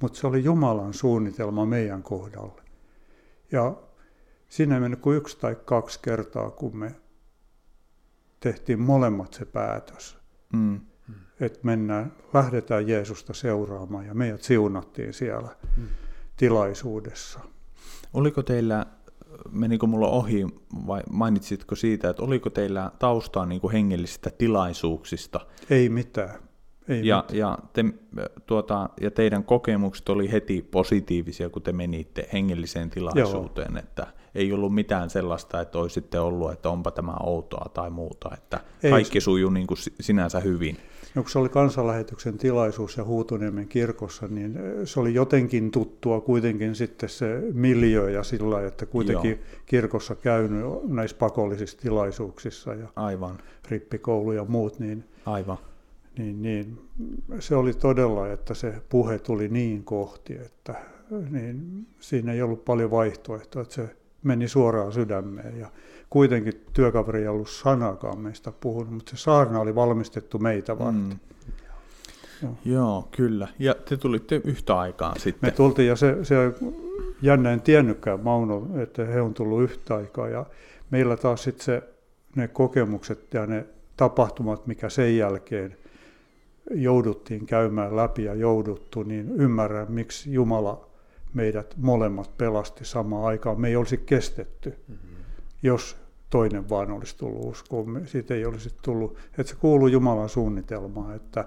Mutta 0.00 0.18
se 0.18 0.26
oli 0.26 0.44
Jumalan 0.44 0.94
suunnitelma 0.94 1.66
meidän 1.66 2.02
kohdalle. 2.02 2.62
Ja 3.52 3.76
Siinä 4.54 4.74
ei 4.74 4.80
mennyt 4.80 5.00
kuin 5.00 5.16
yksi 5.16 5.38
tai 5.38 5.56
kaksi 5.64 5.98
kertaa, 6.02 6.50
kun 6.50 6.76
me 6.76 6.94
tehtiin 8.40 8.80
molemmat 8.80 9.32
se 9.32 9.44
päätös. 9.44 10.18
Mm. 10.52 10.80
Että 11.40 11.58
mennään, 11.62 12.12
lähdetään 12.34 12.88
Jeesusta 12.88 13.34
seuraamaan 13.34 14.06
ja 14.06 14.14
meidät 14.14 14.42
siunattiin 14.42 15.12
siellä 15.12 15.48
mm. 15.76 15.86
tilaisuudessa. 16.36 17.40
Oliko 18.12 18.42
teillä, 18.42 18.86
menikö 19.50 19.86
mulla 19.86 20.08
ohi 20.08 20.46
vai 20.86 21.02
mainitsitko 21.10 21.74
siitä, 21.74 22.10
että 22.10 22.22
oliko 22.22 22.50
teillä 22.50 22.90
taustaa 22.98 23.46
niin 23.46 23.60
kuin 23.60 23.72
hengellisistä 23.72 24.30
tilaisuuksista? 24.30 25.40
Ei 25.70 25.88
mitään. 25.88 26.38
Ei 26.88 27.06
ja, 27.06 27.24
ja, 27.32 27.58
te, 27.72 27.84
tuota, 28.46 28.90
ja 29.00 29.10
teidän 29.10 29.44
kokemukset 29.44 30.08
oli 30.08 30.32
heti 30.32 30.62
positiivisia, 30.70 31.50
kun 31.50 31.62
te 31.62 31.72
menitte 31.72 32.28
hengelliseen 32.32 32.90
tilaisuuteen, 32.90 33.72
Joo. 33.72 33.82
että 33.82 34.06
ei 34.34 34.52
ollut 34.52 34.74
mitään 34.74 35.10
sellaista, 35.10 35.60
että 35.60 35.78
olisitte 35.78 36.20
ollut, 36.20 36.52
että 36.52 36.70
onpa 36.70 36.90
tämä 36.90 37.14
outoa 37.22 37.70
tai 37.74 37.90
muuta, 37.90 38.30
että 38.34 38.60
ei, 38.82 38.90
kaikki 38.90 39.20
sujuu 39.20 39.50
niin 39.50 39.66
kuin 39.66 39.78
sinänsä 40.00 40.40
hyvin. 40.40 40.76
No, 41.14 41.22
kun 41.22 41.30
se 41.30 41.38
oli 41.38 41.48
kansanlähetyksen 41.48 42.38
tilaisuus 42.38 42.96
ja 42.96 43.04
Huutoniemen 43.04 43.68
kirkossa, 43.68 44.28
niin 44.28 44.58
se 44.84 45.00
oli 45.00 45.14
jotenkin 45.14 45.70
tuttua 45.70 46.20
kuitenkin 46.20 46.74
sitten 46.74 47.08
se 47.08 47.42
miljö 47.52 48.10
ja 48.10 48.22
sillä 48.22 48.66
että 48.66 48.86
kuitenkin 48.86 49.30
Joo. 49.30 49.60
kirkossa 49.66 50.14
käynyt 50.14 50.64
näissä 50.88 51.16
pakollisissa 51.16 51.78
tilaisuuksissa 51.78 52.74
ja 52.74 52.88
Aivan. 52.96 53.38
rippikoulu 53.68 54.32
ja 54.32 54.44
muut, 54.44 54.78
niin 54.78 55.04
Aivan 55.26 55.58
niin, 56.18 56.42
niin 56.42 56.78
se 57.40 57.56
oli 57.56 57.74
todella, 57.74 58.32
että 58.32 58.54
se 58.54 58.74
puhe 58.88 59.18
tuli 59.18 59.48
niin 59.48 59.84
kohti, 59.84 60.34
että 60.34 60.74
niin 61.30 61.86
siinä 62.00 62.32
ei 62.32 62.42
ollut 62.42 62.64
paljon 62.64 62.90
vaihtoehtoa, 62.90 63.62
että 63.62 63.74
se 63.74 63.96
meni 64.24 64.48
suoraan 64.48 64.92
sydämeen. 64.92 65.58
Ja 65.58 65.68
kuitenkin 66.10 66.64
työkaveri 66.72 67.22
ei 67.22 67.28
ollut 67.28 67.48
sanakaan 67.48 68.18
meistä 68.18 68.52
puhunut, 68.60 68.94
mutta 68.94 69.10
se 69.10 69.22
saarna 69.22 69.60
oli 69.60 69.74
valmistettu 69.74 70.38
meitä 70.38 70.78
varten. 70.78 70.94
Mm. 70.94 71.18
Joo. 72.42 72.54
Joo, 72.64 73.08
kyllä. 73.16 73.48
Ja 73.58 73.74
te 73.74 73.96
tulitte 73.96 74.40
yhtä 74.44 74.78
aikaa 74.78 75.14
sitten. 75.18 75.48
Me 75.48 75.50
tultiin, 75.50 75.88
ja 75.88 75.96
se, 75.96 76.24
se 76.24 76.34
jännä 77.22 77.52
en 77.52 77.60
tiennytkään 77.60 78.20
Mauno, 78.20 78.66
että 78.82 79.04
he 79.04 79.20
on 79.20 79.34
tullut 79.34 79.62
yhtä 79.62 79.96
aikaa. 79.96 80.28
Ja 80.28 80.46
meillä 80.90 81.16
taas 81.16 81.42
sitten 81.42 81.64
se, 81.64 81.82
ne 82.36 82.48
kokemukset 82.48 83.34
ja 83.34 83.46
ne 83.46 83.66
tapahtumat, 83.96 84.66
mikä 84.66 84.88
sen 84.88 85.16
jälkeen 85.16 85.76
jouduttiin 86.70 87.46
käymään 87.46 87.96
läpi 87.96 88.24
ja 88.24 88.34
jouduttu, 88.34 89.02
niin 89.02 89.32
ymmärrän, 89.36 89.92
miksi 89.92 90.32
Jumala 90.32 90.93
meidät 91.34 91.74
molemmat 91.76 92.36
pelasti 92.38 92.84
samaan 92.84 93.24
aikaan. 93.24 93.60
Me 93.60 93.68
ei 93.68 93.76
olisi 93.76 93.98
kestetty, 93.98 94.78
mm-hmm. 94.88 95.24
jos 95.62 95.96
toinen 96.30 96.68
vaan 96.68 96.90
olisi 96.90 97.18
tullut 97.18 97.44
uskoon. 97.44 98.02
Siitä 98.06 98.34
ei 98.34 98.44
olisi 98.44 98.74
tullut, 98.82 99.16
että 99.38 99.52
se 99.52 99.56
kuuluu 99.56 99.88
Jumalan 99.88 100.28
suunnitelmaan, 100.28 101.16
että 101.16 101.44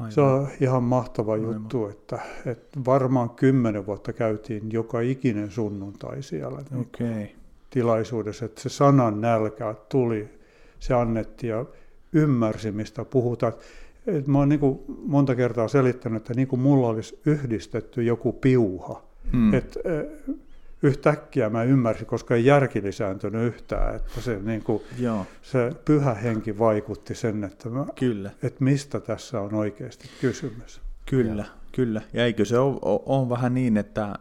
Aivan. 0.00 0.12
Se 0.12 0.20
on 0.20 0.48
ihan 0.60 0.82
mahtava 0.82 1.32
Aivan. 1.32 1.54
juttu, 1.54 1.88
että, 1.88 2.18
että 2.46 2.80
varmaan 2.84 3.30
kymmenen 3.30 3.86
vuotta 3.86 4.12
käytiin 4.12 4.72
joka 4.72 5.00
ikinen 5.00 5.50
sunnuntai 5.50 6.22
siellä 6.22 6.58
okay. 6.80 7.26
tilaisuudessa, 7.70 8.44
että 8.44 8.60
se 8.60 8.68
sanan 8.68 9.20
nälkä 9.20 9.74
tuli, 9.88 10.38
se 10.78 10.94
annettiin 10.94 11.50
ja 11.50 11.64
ymmärsi, 12.12 12.72
mistä 12.72 13.04
puhutaan. 13.04 13.52
Et 14.06 14.26
mä 14.26 14.38
oon 14.38 14.48
niin 14.48 14.60
kuin 14.60 14.80
monta 14.88 15.34
kertaa 15.34 15.68
selittänyt, 15.68 16.16
että 16.16 16.34
niin 16.34 16.48
kuin 16.48 16.60
mulla 16.60 16.88
olisi 16.88 17.18
yhdistetty 17.26 18.02
joku 18.02 18.32
piuha. 18.32 19.02
Hmm. 19.32 19.54
Et, 19.54 19.78
yhtäkkiä 20.82 21.50
mä 21.50 21.62
ymmärsin, 21.62 22.06
koska 22.06 22.34
ei 22.34 22.44
järki 22.44 22.82
lisääntynyt 22.82 23.42
yhtään, 23.54 23.96
että 23.96 24.20
se, 24.20 24.38
niin 24.42 24.62
kuin, 24.62 24.82
Joo. 24.98 25.26
se 25.42 25.72
pyhä 25.84 26.14
henki 26.14 26.58
vaikutti 26.58 27.14
sen, 27.14 27.44
että, 27.44 27.68
mä, 27.68 27.86
Kyllä. 27.94 28.30
että 28.42 28.64
mistä 28.64 29.00
tässä 29.00 29.40
on 29.40 29.54
oikeasti 29.54 30.08
kysymys. 30.20 30.80
Kyllä, 31.06 31.42
ja. 31.42 31.59
Kyllä. 31.72 32.02
Ja 32.12 32.24
eikö 32.24 32.44
se 32.44 32.58
ole, 32.58 32.78
ole 32.82 33.28
vähän 33.28 33.54
niin, 33.54 33.76
että 33.76 34.14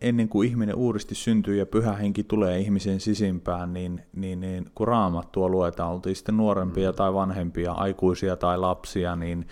ennen 0.00 0.28
kuin 0.28 0.48
ihminen 0.48 0.74
uudesti 0.74 1.14
syntyy 1.14 1.56
ja 1.56 1.66
pyhä 1.66 1.92
henki 1.92 2.24
tulee 2.24 2.58
ihmisen 2.58 3.00
sisimpään, 3.00 3.72
niin, 3.72 4.02
niin, 4.16 4.40
niin 4.40 4.66
kun 4.74 4.88
raamattua 4.88 5.48
luetaan, 5.48 5.92
oltiin 5.92 6.16
sitten 6.16 6.36
nuorempia 6.36 6.90
mm. 6.90 6.96
tai 6.96 7.14
vanhempia, 7.14 7.72
aikuisia 7.72 8.36
tai 8.36 8.58
lapsia, 8.58 9.16
niin 9.16 9.46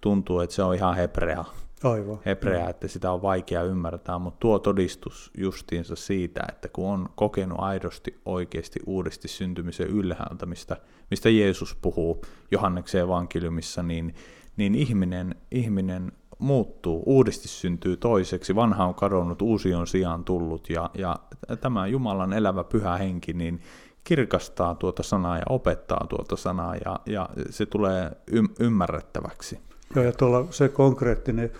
tuntuu, 0.00 0.40
että 0.40 0.56
se 0.56 0.62
on 0.62 0.74
ihan 0.74 0.96
hebrea. 0.96 1.44
Aivan. 1.84 2.18
Hebrea, 2.26 2.64
mm. 2.64 2.70
että 2.70 2.88
sitä 2.88 3.12
on 3.12 3.22
vaikea 3.22 3.62
ymmärtää, 3.62 4.18
mutta 4.18 4.40
tuo 4.40 4.58
todistus 4.58 5.30
justiinsa 5.38 5.96
siitä, 5.96 6.40
että 6.48 6.68
kun 6.68 6.90
on 6.90 7.08
kokenut 7.14 7.58
aidosti 7.60 8.20
oikeasti 8.24 8.80
uudesti 8.86 9.28
syntymisen 9.28 9.86
ylhäältä, 9.86 10.46
mistä, 10.46 10.76
mistä 11.10 11.30
Jeesus 11.30 11.74
puhuu 11.82 12.22
Johanneksen 12.50 13.00
evankeliumissa, 13.00 13.82
niin, 13.82 14.14
niin 14.56 14.74
ihminen, 14.74 15.34
ihminen 15.50 16.12
muuttuu, 16.38 17.02
uudesti 17.06 17.48
syntyy 17.48 17.96
toiseksi, 17.96 18.54
vanha 18.54 18.84
on 18.84 18.94
kadonnut, 18.94 19.42
uusi 19.42 19.74
on 19.74 19.86
sijaan 19.86 20.24
tullut, 20.24 20.70
ja, 20.70 20.90
ja 20.94 21.16
tämä 21.60 21.86
Jumalan 21.86 22.32
elävä 22.32 22.64
pyhä 22.64 22.96
henki, 22.96 23.32
niin 23.32 23.60
kirkastaa 24.04 24.74
tuota 24.74 25.02
sanaa 25.02 25.36
ja 25.36 25.44
opettaa 25.48 26.06
tuota 26.08 26.36
sanaa, 26.36 26.76
ja, 26.84 27.00
ja 27.06 27.28
se 27.50 27.66
tulee 27.66 28.10
ym- 28.30 28.54
ymmärrettäväksi. 28.60 29.58
Joo, 29.94 30.04
ja 30.04 30.12
tuolla 30.12 30.46
se 30.50 30.68
konkreettinen 30.68 31.50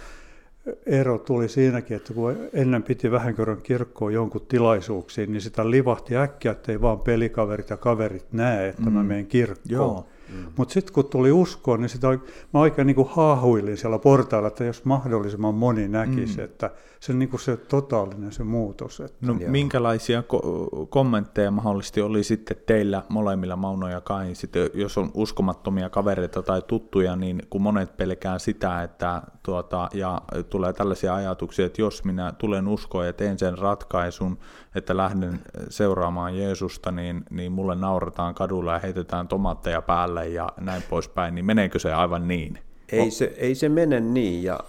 ero 0.87 1.19
tuli 1.19 1.49
siinäkin, 1.49 1.97
että 1.97 2.15
kun 2.15 2.37
ennen 2.53 2.83
piti 2.83 3.11
vähän 3.11 3.35
kerran 3.35 3.63
kirkkoon 3.63 4.13
jonkun 4.13 4.47
tilaisuuksiin, 4.49 5.33
niin 5.33 5.41
sitä 5.41 5.71
livahti 5.71 6.17
äkkiä, 6.17 6.53
että 6.53 6.73
ei 6.73 6.81
vaan 6.81 7.01
pelikaverit 7.01 7.71
ja 7.71 7.77
kaverit 7.77 8.33
näe, 8.33 8.69
että 8.69 8.83
mm. 8.83 8.93
mä 8.93 9.03
menen 9.03 9.27
kirkkoon. 9.27 9.71
Joo. 9.71 10.07
Mm. 10.33 10.47
Mutta 10.57 10.75
sitten 10.75 10.95
kun 10.95 11.05
tuli 11.05 11.33
uskoa, 11.33 11.77
niin 11.77 11.89
sitä, 11.89 12.09
mä 12.55 12.61
oikein 12.61 12.87
niin 12.87 12.95
kuin 12.95 13.09
haahuilin 13.11 13.77
siellä 13.77 13.99
portailla, 13.99 14.49
että 14.49 14.65
jos 14.65 14.85
mahdollisimman 14.85 15.55
moni 15.55 15.89
näkisi, 15.89 16.39
mm. 16.39 16.45
että 16.45 16.71
se, 17.01 17.13
niin 17.13 17.29
kuin 17.29 17.41
se 17.41 17.57
totaalinen 17.57 18.33
se 18.33 18.45
muutos. 18.45 19.01
Että... 19.01 19.27
No, 19.27 19.37
minkälaisia 19.47 20.21
ko- 20.21 20.87
kommentteja 20.87 21.51
mahdollisesti 21.51 22.01
oli 22.01 22.25
sitten 22.25 22.57
teillä 22.67 23.03
molemmilla, 23.09 23.57
Mauno 23.57 23.89
ja 23.89 24.01
Kain, 24.01 24.37
sitten, 24.37 24.71
jos 24.75 24.99
on 24.99 25.11
uskomattomia 25.15 25.91
kavereita 25.91 26.43
tai 26.43 26.63
tuttuja, 26.63 27.17
niin 27.17 27.43
kun 27.51 27.63
monet 27.63 27.97
pelkää 27.97 28.39
sitä, 28.39 28.83
että 28.83 29.23
tuota, 29.43 29.89
ja 29.95 30.23
tulee 30.51 30.73
tällaisia 30.73 31.15
ajatuksia, 31.15 31.67
että 31.67 31.83
jos 31.83 32.05
minä 32.05 32.33
tulen 32.33 32.69
uskoon 32.69 33.07
ja 33.07 33.13
teen 33.13 33.39
sen 33.39 33.59
ratkaisun, 33.59 34.39
että 34.75 34.97
lähden 34.97 35.41
seuraamaan 35.69 36.39
Jeesusta, 36.39 36.91
niin, 36.91 37.25
niin 37.31 37.53
mulle 37.53 37.75
naurataan 37.75 38.35
kadulla 38.35 38.73
ja 38.73 38.79
heitetään 38.79 39.29
tomaatteja 39.29 39.83
päälle 39.83 40.29
ja 40.29 40.49
näin 40.61 40.83
poispäin, 40.91 41.35
niin 41.35 41.45
meneekö 41.45 41.79
se 41.79 41.93
aivan 41.93 42.29
niin? 42.29 42.59
Ei 42.93 43.11
se, 43.11 43.35
ei 43.37 43.55
se 43.55 43.69
mene 43.69 44.01
niin. 44.01 44.43
Ja, 44.43 44.61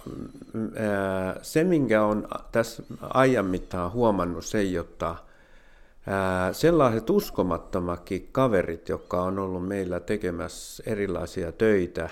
se, 1.42 1.64
minkä 1.64 2.04
on 2.04 2.28
tässä 2.52 2.82
ajan 3.14 3.46
mittaan 3.46 3.92
huomannut, 3.92 4.44
se, 4.44 4.62
jotta 4.62 5.16
ää, 6.06 6.52
sellaiset 6.52 7.10
uskomattomakin 7.10 8.28
kaverit, 8.32 8.88
jotka 8.88 9.22
on 9.22 9.38
ollut 9.38 9.68
meillä 9.68 10.00
tekemässä 10.00 10.82
erilaisia 10.86 11.52
töitä, 11.52 12.08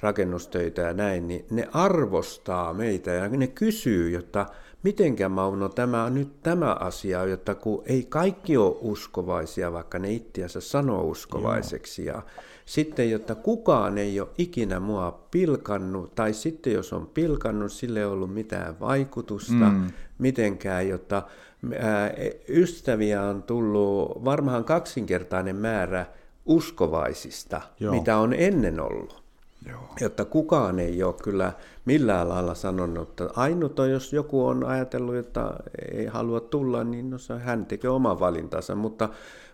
rakennustöitä 0.00 0.82
ja 0.82 0.92
näin, 0.92 1.28
niin 1.28 1.46
ne 1.50 1.68
arvostaa 1.72 2.74
meitä 2.74 3.10
ja 3.10 3.28
ne 3.28 3.46
kysyy, 3.46 4.10
jotta 4.10 4.46
mitenkä 4.82 5.28
Mauno 5.28 5.68
tämä 5.68 6.10
nyt 6.10 6.42
tämä 6.42 6.72
asia, 6.72 7.24
jotta 7.24 7.54
kun 7.54 7.82
ei 7.86 8.06
kaikki 8.08 8.56
ole 8.56 8.76
uskovaisia, 8.80 9.72
vaikka 9.72 9.98
ne 9.98 10.12
itseänsä 10.12 10.60
sanoo 10.60 11.02
uskovaiseksi. 11.02 12.06
Joo. 12.06 12.16
Ja 12.16 12.22
sitten, 12.68 13.10
jotta 13.10 13.34
kukaan 13.34 13.98
ei 13.98 14.20
ole 14.20 14.28
ikinä 14.38 14.80
mua 14.80 15.26
pilkannut, 15.30 16.14
tai 16.14 16.32
sitten 16.32 16.72
jos 16.72 16.92
on 16.92 17.06
pilkannut, 17.06 17.72
sille 17.72 17.98
ei 17.98 18.04
ollut 18.04 18.34
mitään 18.34 18.80
vaikutusta 18.80 19.70
mm. 19.70 19.90
mitenkään, 20.18 20.88
jotta 20.88 21.22
ää, 21.78 22.10
ystäviä 22.48 23.22
on 23.22 23.42
tullut 23.42 24.24
varmaan 24.24 24.64
kaksinkertainen 24.64 25.56
määrä 25.56 26.06
uskovaisista, 26.46 27.60
Joo. 27.80 27.94
mitä 27.94 28.16
on 28.16 28.32
ennen 28.32 28.80
ollut. 28.80 29.22
Joo. 29.68 29.88
Jotta 30.00 30.24
kukaan 30.24 30.78
ei 30.78 31.02
ole 31.02 31.14
kyllä 31.22 31.52
millään 31.84 32.28
lailla 32.28 32.54
sanonut, 32.54 33.08
että 33.08 33.28
ainut 33.36 33.78
on, 33.78 33.90
jos 33.90 34.12
joku 34.12 34.46
on 34.46 34.64
ajatellut, 34.64 35.14
että 35.14 35.50
ei 35.92 36.06
halua 36.06 36.40
tulla, 36.40 36.84
niin 36.84 37.10
no 37.10 37.18
se, 37.18 37.38
hän 37.38 37.66
tekee 37.66 37.90
oman 37.90 38.20
valintansa. 38.20 38.74
Mutta 38.74 39.08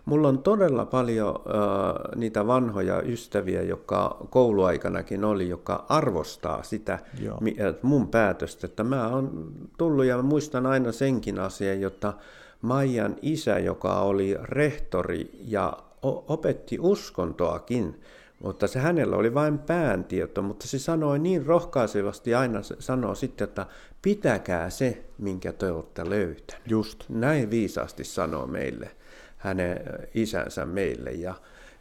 mulla 0.05 0.27
on 0.27 0.43
todella 0.43 0.85
paljon 0.85 1.35
äh, 1.35 2.15
niitä 2.15 2.47
vanhoja 2.47 3.01
ystäviä, 3.01 3.61
jotka 3.61 4.17
kouluaikanakin 4.29 5.23
oli, 5.23 5.49
joka 5.49 5.85
arvostaa 5.89 6.63
sitä 6.63 6.99
Joo. 7.21 7.39
mun 7.81 8.07
päätöstä. 8.07 8.67
Että 8.67 8.83
mä 8.83 9.07
oon 9.07 9.51
tullut 9.77 10.05
ja 10.05 10.21
muistan 10.21 10.65
aina 10.65 10.91
senkin 10.91 11.39
asian, 11.39 11.81
jotta 11.81 12.13
Maijan 12.61 13.15
isä, 13.21 13.59
joka 13.59 13.99
oli 13.99 14.37
rehtori 14.43 15.39
ja 15.47 15.77
opetti 16.01 16.77
uskontoakin, 16.79 18.01
mutta 18.43 18.67
se 18.67 18.79
hänellä 18.79 19.15
oli 19.15 19.33
vain 19.33 19.59
pääntieto, 19.59 20.41
mutta 20.41 20.67
se 20.67 20.79
sanoi 20.79 21.19
niin 21.19 21.45
rohkaisevasti 21.45 22.35
aina, 22.35 22.59
sanoo 22.79 23.15
sitten, 23.15 23.47
että 23.47 23.65
pitäkää 24.01 24.69
se, 24.69 25.05
minkä 25.17 25.51
te 25.51 25.71
olette 25.71 26.09
löytäneet. 26.09 26.61
Just. 26.67 27.03
Näin 27.09 27.49
viisaasti 27.49 28.03
sanoo 28.03 28.47
meille, 28.47 28.91
hänen 29.37 29.79
isänsä 30.13 30.65
meille. 30.65 31.11
Ja, 31.11 31.33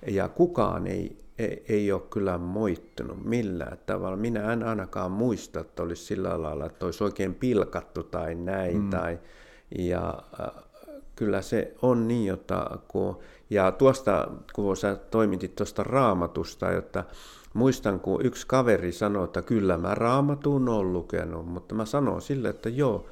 ja 0.07 0.29
kukaan 0.29 0.87
ei, 0.87 1.19
ei, 1.39 1.65
ei 1.69 1.93
ole 1.93 2.03
kyllä 2.11 2.39
moittunut 2.39 3.25
millään 3.25 3.79
tavalla. 3.87 4.17
Minä 4.17 4.53
en 4.53 4.63
ainakaan 4.63 5.11
muista, 5.11 5.61
että 5.61 5.83
olisi 5.83 6.05
sillä 6.05 6.43
lailla, 6.43 6.67
että 6.67 6.87
olisi 6.87 7.05
oikein 7.05 7.35
pilkattu 7.35 8.03
tai 8.03 8.35
näin. 8.35 8.83
Mm. 8.83 8.91
Tai, 8.91 9.19
ja 9.79 10.23
kyllä 11.17 11.43
se 11.43 11.75
on 11.83 12.09
niin, 12.09 12.33
että 12.33 12.67
kun, 12.89 13.19
ja 13.51 13.73
tuosta, 13.73 14.29
kun 14.55 14.77
sä 14.77 14.97
toimitit 15.11 15.57
tuosta 15.57 15.83
raamatusta, 15.83 16.73
että 16.73 17.05
muistan, 17.55 18.01
kun 18.01 18.27
yksi 18.27 18.47
kaveri 18.47 18.93
sanoi, 18.93 19.25
että 19.25 19.43
kyllä 19.43 19.79
mä 19.79 19.95
raamatun 19.95 20.69
on 20.69 20.93
lukenut, 20.93 21.47
mutta 21.47 21.75
mä 21.75 21.85
sanoin 21.85 22.23
sille, 22.23 22.49
että 22.49 22.69
joo, 22.69 23.07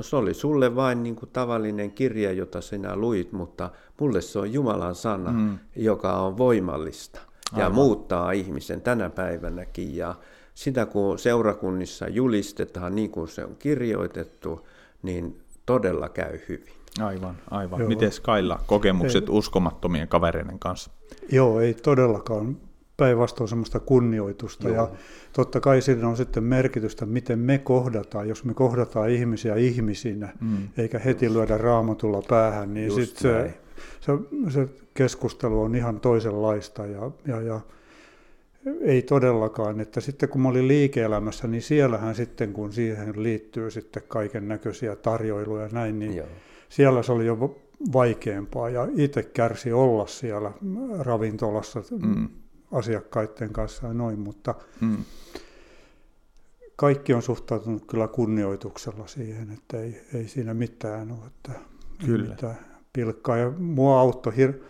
se 0.00 0.16
oli 0.16 0.34
sulle 0.34 0.76
vain 0.76 1.02
niin 1.02 1.16
kuin 1.16 1.30
tavallinen 1.32 1.90
kirja, 1.90 2.32
jota 2.32 2.60
sinä 2.60 2.96
luit, 2.96 3.32
mutta 3.32 3.70
mulle 4.00 4.20
se 4.20 4.38
on 4.38 4.52
Jumalan 4.52 4.94
sana, 4.94 5.32
mm. 5.32 5.58
joka 5.76 6.12
on 6.12 6.38
voimallista 6.38 7.20
ja 7.56 7.64
Aivan. 7.64 7.74
muuttaa 7.74 8.32
ihmisen 8.32 8.80
tänä 8.80 9.10
päivänäkin. 9.10 9.96
Ja 9.96 10.14
sitä 10.54 10.86
kun 10.86 11.18
seurakunnissa 11.18 12.08
julistetaan 12.08 12.94
niin 12.94 13.10
kuin 13.10 13.28
se 13.28 13.44
on 13.44 13.56
kirjoitettu, 13.58 14.66
niin 15.02 15.40
todella 15.66 16.08
käy 16.08 16.40
hyvin. 16.48 16.74
Aivan, 17.00 17.36
aivan. 17.50 17.82
Miten 17.82 18.10
Kailla 18.22 18.60
kokemukset 18.66 19.24
ei, 19.24 19.30
uskomattomien 19.30 20.08
kavereiden 20.08 20.58
kanssa? 20.58 20.90
Joo, 21.32 21.60
ei 21.60 21.74
todellakaan 21.74 22.56
päinvastoin 23.00 23.48
semmoista 23.48 23.80
kunnioitusta. 23.80 24.68
Joo. 24.68 24.76
Ja 24.76 24.88
totta 25.32 25.60
kai 25.60 25.82
siinä 25.82 26.08
on 26.08 26.16
sitten 26.16 26.44
merkitystä, 26.44 27.06
miten 27.06 27.38
me 27.38 27.58
kohdataan. 27.58 28.28
Jos 28.28 28.44
me 28.44 28.54
kohdataan 28.54 29.10
ihmisiä 29.10 29.54
ihmisinä, 29.54 30.32
mm. 30.40 30.68
eikä 30.78 30.98
heti 30.98 31.32
lyödä 31.32 31.58
raamatulla 31.58 32.22
päähän, 32.28 32.74
niin 32.74 32.92
sitten 32.92 33.22
se, 33.22 33.54
se, 34.00 34.12
se 34.48 34.68
keskustelu 34.94 35.62
on 35.62 35.74
ihan 35.74 36.00
toisenlaista. 36.00 36.86
Ja, 36.86 37.10
ja, 37.26 37.40
ja 37.40 37.60
ei 38.80 39.02
todellakaan, 39.02 39.80
että 39.80 40.00
sitten 40.00 40.28
kun 40.28 40.40
mä 40.40 40.48
olin 40.48 40.68
liike-elämässä, 40.68 41.48
niin 41.48 41.62
siellähän 41.62 42.14
sitten, 42.14 42.52
kun 42.52 42.72
siihen 42.72 43.22
liittyy 43.22 43.70
sitten 43.70 44.02
kaiken 44.08 44.48
näköisiä 44.48 44.96
tarjoiluja 44.96 45.62
ja 45.62 45.68
näin, 45.72 45.98
niin 45.98 46.16
Joo 46.16 46.26
siellä 46.70 47.02
se 47.02 47.12
oli 47.12 47.26
jo 47.26 47.56
vaikeampaa 47.92 48.70
ja 48.70 48.88
itse 48.96 49.22
kärsi 49.22 49.72
olla 49.72 50.06
siellä 50.06 50.52
ravintolassa 50.98 51.82
mm. 52.02 52.28
Asiakkaiden 52.72 53.52
kanssa 53.52 53.86
ja 53.86 53.92
noin, 53.92 54.18
mutta 54.18 54.54
mm. 54.80 54.96
kaikki 56.76 57.14
on 57.14 57.22
suhtautunut 57.22 57.84
kyllä 57.86 58.08
kunnioituksella 58.08 59.06
siihen, 59.06 59.52
että 59.52 59.80
ei, 59.80 60.00
ei 60.14 60.28
siinä 60.28 60.54
mitään 60.54 61.12
ole, 61.12 61.26
että 61.26 61.52
kyllä. 62.06 62.28
mitään 62.28 62.58
pilkkaa. 62.92 63.36
Ja 63.36 63.50
mua 63.58 64.00
auttoi 64.00 64.32
hir- 64.32 64.62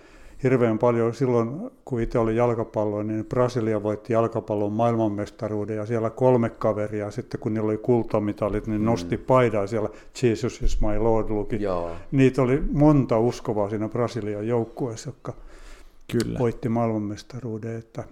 hirveän 0.42 0.78
paljon 0.78 1.14
silloin, 1.14 1.70
kun 1.84 2.00
itse 2.00 2.18
oli 2.18 2.36
jalkapallo, 2.36 3.02
niin 3.02 3.26
Brasilia 3.26 3.82
voitti 3.82 4.12
jalkapallon 4.12 4.72
maailmanmestaruuden 4.72 5.76
ja 5.76 5.86
siellä 5.86 6.10
kolme 6.10 6.50
kaveria, 6.50 7.10
sitten 7.10 7.40
kun 7.40 7.54
niillä 7.54 7.68
oli 7.68 7.78
kultamitalit, 7.78 8.66
niin 8.66 8.80
mm. 8.80 8.84
nosti 8.84 9.16
paidaa 9.16 9.66
siellä 9.66 9.88
Jesus 10.22 10.62
is 10.62 10.80
my 10.80 10.98
Lord 10.98 11.30
luki. 11.30 11.62
Joo. 11.62 11.90
Niitä 12.12 12.42
oli 12.42 12.62
monta 12.72 13.18
uskovaa 13.18 13.70
siinä 13.70 13.88
Brasilian 13.88 14.48
joukkueessa, 14.48 15.08
jotka 15.08 15.34
Kyllä. 16.12 16.38
voitti 16.38 16.68
maailmanmestaruuden, 16.68 17.76
että, 17.76 18.04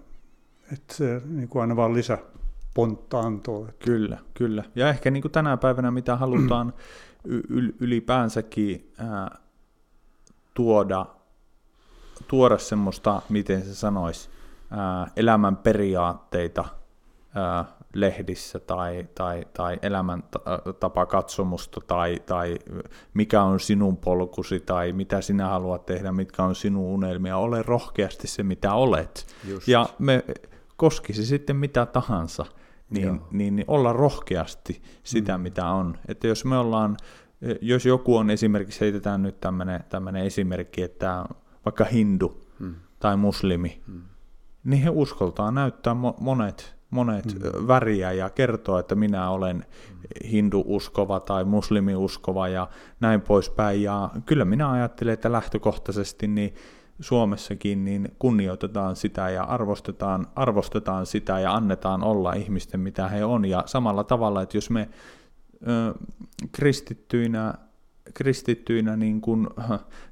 että 0.73 0.95
se 0.95 1.23
niin 1.25 1.49
kuin 1.49 1.61
aina 1.61 1.77
vaan 1.77 1.95
lisä 1.95 2.19
pontta 2.75 3.21
antoi. 3.21 3.69
Kyllä, 3.85 4.19
kyllä. 4.35 4.65
Ja 4.75 4.89
ehkä 4.89 5.11
niin 5.11 5.23
kuin 5.23 5.33
tänä 5.33 5.57
päivänä, 5.57 5.91
mitä 5.91 6.17
halutaan 6.17 6.75
ylipäänsäkin 7.81 8.93
ää, 8.99 9.39
tuoda 10.55 11.07
tuoda 12.29 12.59
semmoista, 12.59 13.23
miten 13.29 13.63
se 13.65 13.75
sanoisi, 13.75 14.31
ää, 14.71 15.11
elämän 15.17 15.57
periaatteita 15.57 16.65
ää, 17.35 17.65
lehdissä 18.01 18.59
tai, 18.59 19.09
tai, 19.15 19.47
tai 19.53 19.79
elämäntapakatsomusta 19.83 21.81
tai, 21.87 22.17
tai 22.27 22.59
mikä 23.15 23.43
on 23.43 23.61
sinun 23.61 23.97
polkusi 23.97 24.61
tai 24.61 24.93
mitä 24.93 25.21
sinä 25.21 25.49
haluat 25.49 25.87
tehdä, 25.87 26.13
mitkä 26.13 26.43
on 26.43 26.55
sinun 26.55 26.85
unelmia. 26.85 27.37
Ole 27.37 27.63
rohkeasti 27.63 28.29
se, 28.29 28.43
mitä 28.43 28.75
olet. 28.75 29.27
Just. 29.49 29.69
Ja 29.69 29.87
me 29.99 30.25
koskisi 30.77 31.27
sitten 31.27 31.57
mitä 31.57 31.87
tahansa, 31.87 32.47
niin, 32.91 33.21
niin, 33.31 33.57
niin 33.57 33.65
olla 33.69 33.93
rohkeasti 33.93 34.83
sitä, 35.03 35.39
mm. 35.39 35.43
mitä 35.43 35.67
on. 35.69 35.99
Että 36.09 36.27
jos 36.27 36.45
me 36.45 36.59
ollaan, 36.59 36.97
jos 37.61 37.87
joku 37.87 38.17
on 38.17 38.31
esimerkiksi, 38.31 38.81
heitetään 38.81 39.23
nyt 39.23 39.41
tämmöinen 39.89 40.25
esimerkki, 40.25 40.83
että 40.83 41.25
vaikka 41.65 41.85
hindu 41.85 42.45
hmm. 42.59 42.75
tai 42.99 43.17
muslimi, 43.17 43.83
hmm. 43.87 44.03
niin 44.65 44.83
he 44.83 44.91
uskoltaa 44.91 45.51
näyttää 45.51 45.97
monet, 46.21 46.78
monet 46.91 47.33
hmm. 47.33 47.69
väriä 47.69 48.13
ja 48.13 48.31
kertoa, 48.31 48.81
että 48.81 48.95
minä 48.95 49.31
olen 49.31 49.65
hindu-uskova 50.31 51.21
tai 51.21 51.45
muslimi-uskova 51.45 52.49
ja 52.49 52.69
näin 53.01 53.21
poispäin. 53.21 53.83
Ja 53.83 54.11
kyllä 54.27 54.45
minä 54.45 54.71
ajattelen, 54.71 55.15
että 55.15 55.33
lähtökohtaisesti 55.33 56.29
niin 56.29 56.55
Suomessakin 57.01 57.85
niin 57.85 58.09
kunnioitetaan 58.19 58.97
sitä 58.97 59.31
ja 59.31 59.45
arvostetaan, 59.45 60.27
arvostetaan 60.37 61.07
sitä 61.07 61.41
ja 61.41 61.55
annetaan 61.55 62.05
olla 62.05 62.33
ihmisten 62.33 62.81
mitä 62.81 63.09
he 63.09 63.25
on. 63.25 63.45
Ja 63.45 63.63
samalla 63.67 64.05
tavalla, 64.05 64.43
että 64.43 64.57
jos 64.57 64.71
me 64.71 64.89
ö, 65.69 65.95
kristittyinä 66.53 67.55
kristittyinä 68.15 68.97
niin 68.97 69.21
kun 69.21 69.51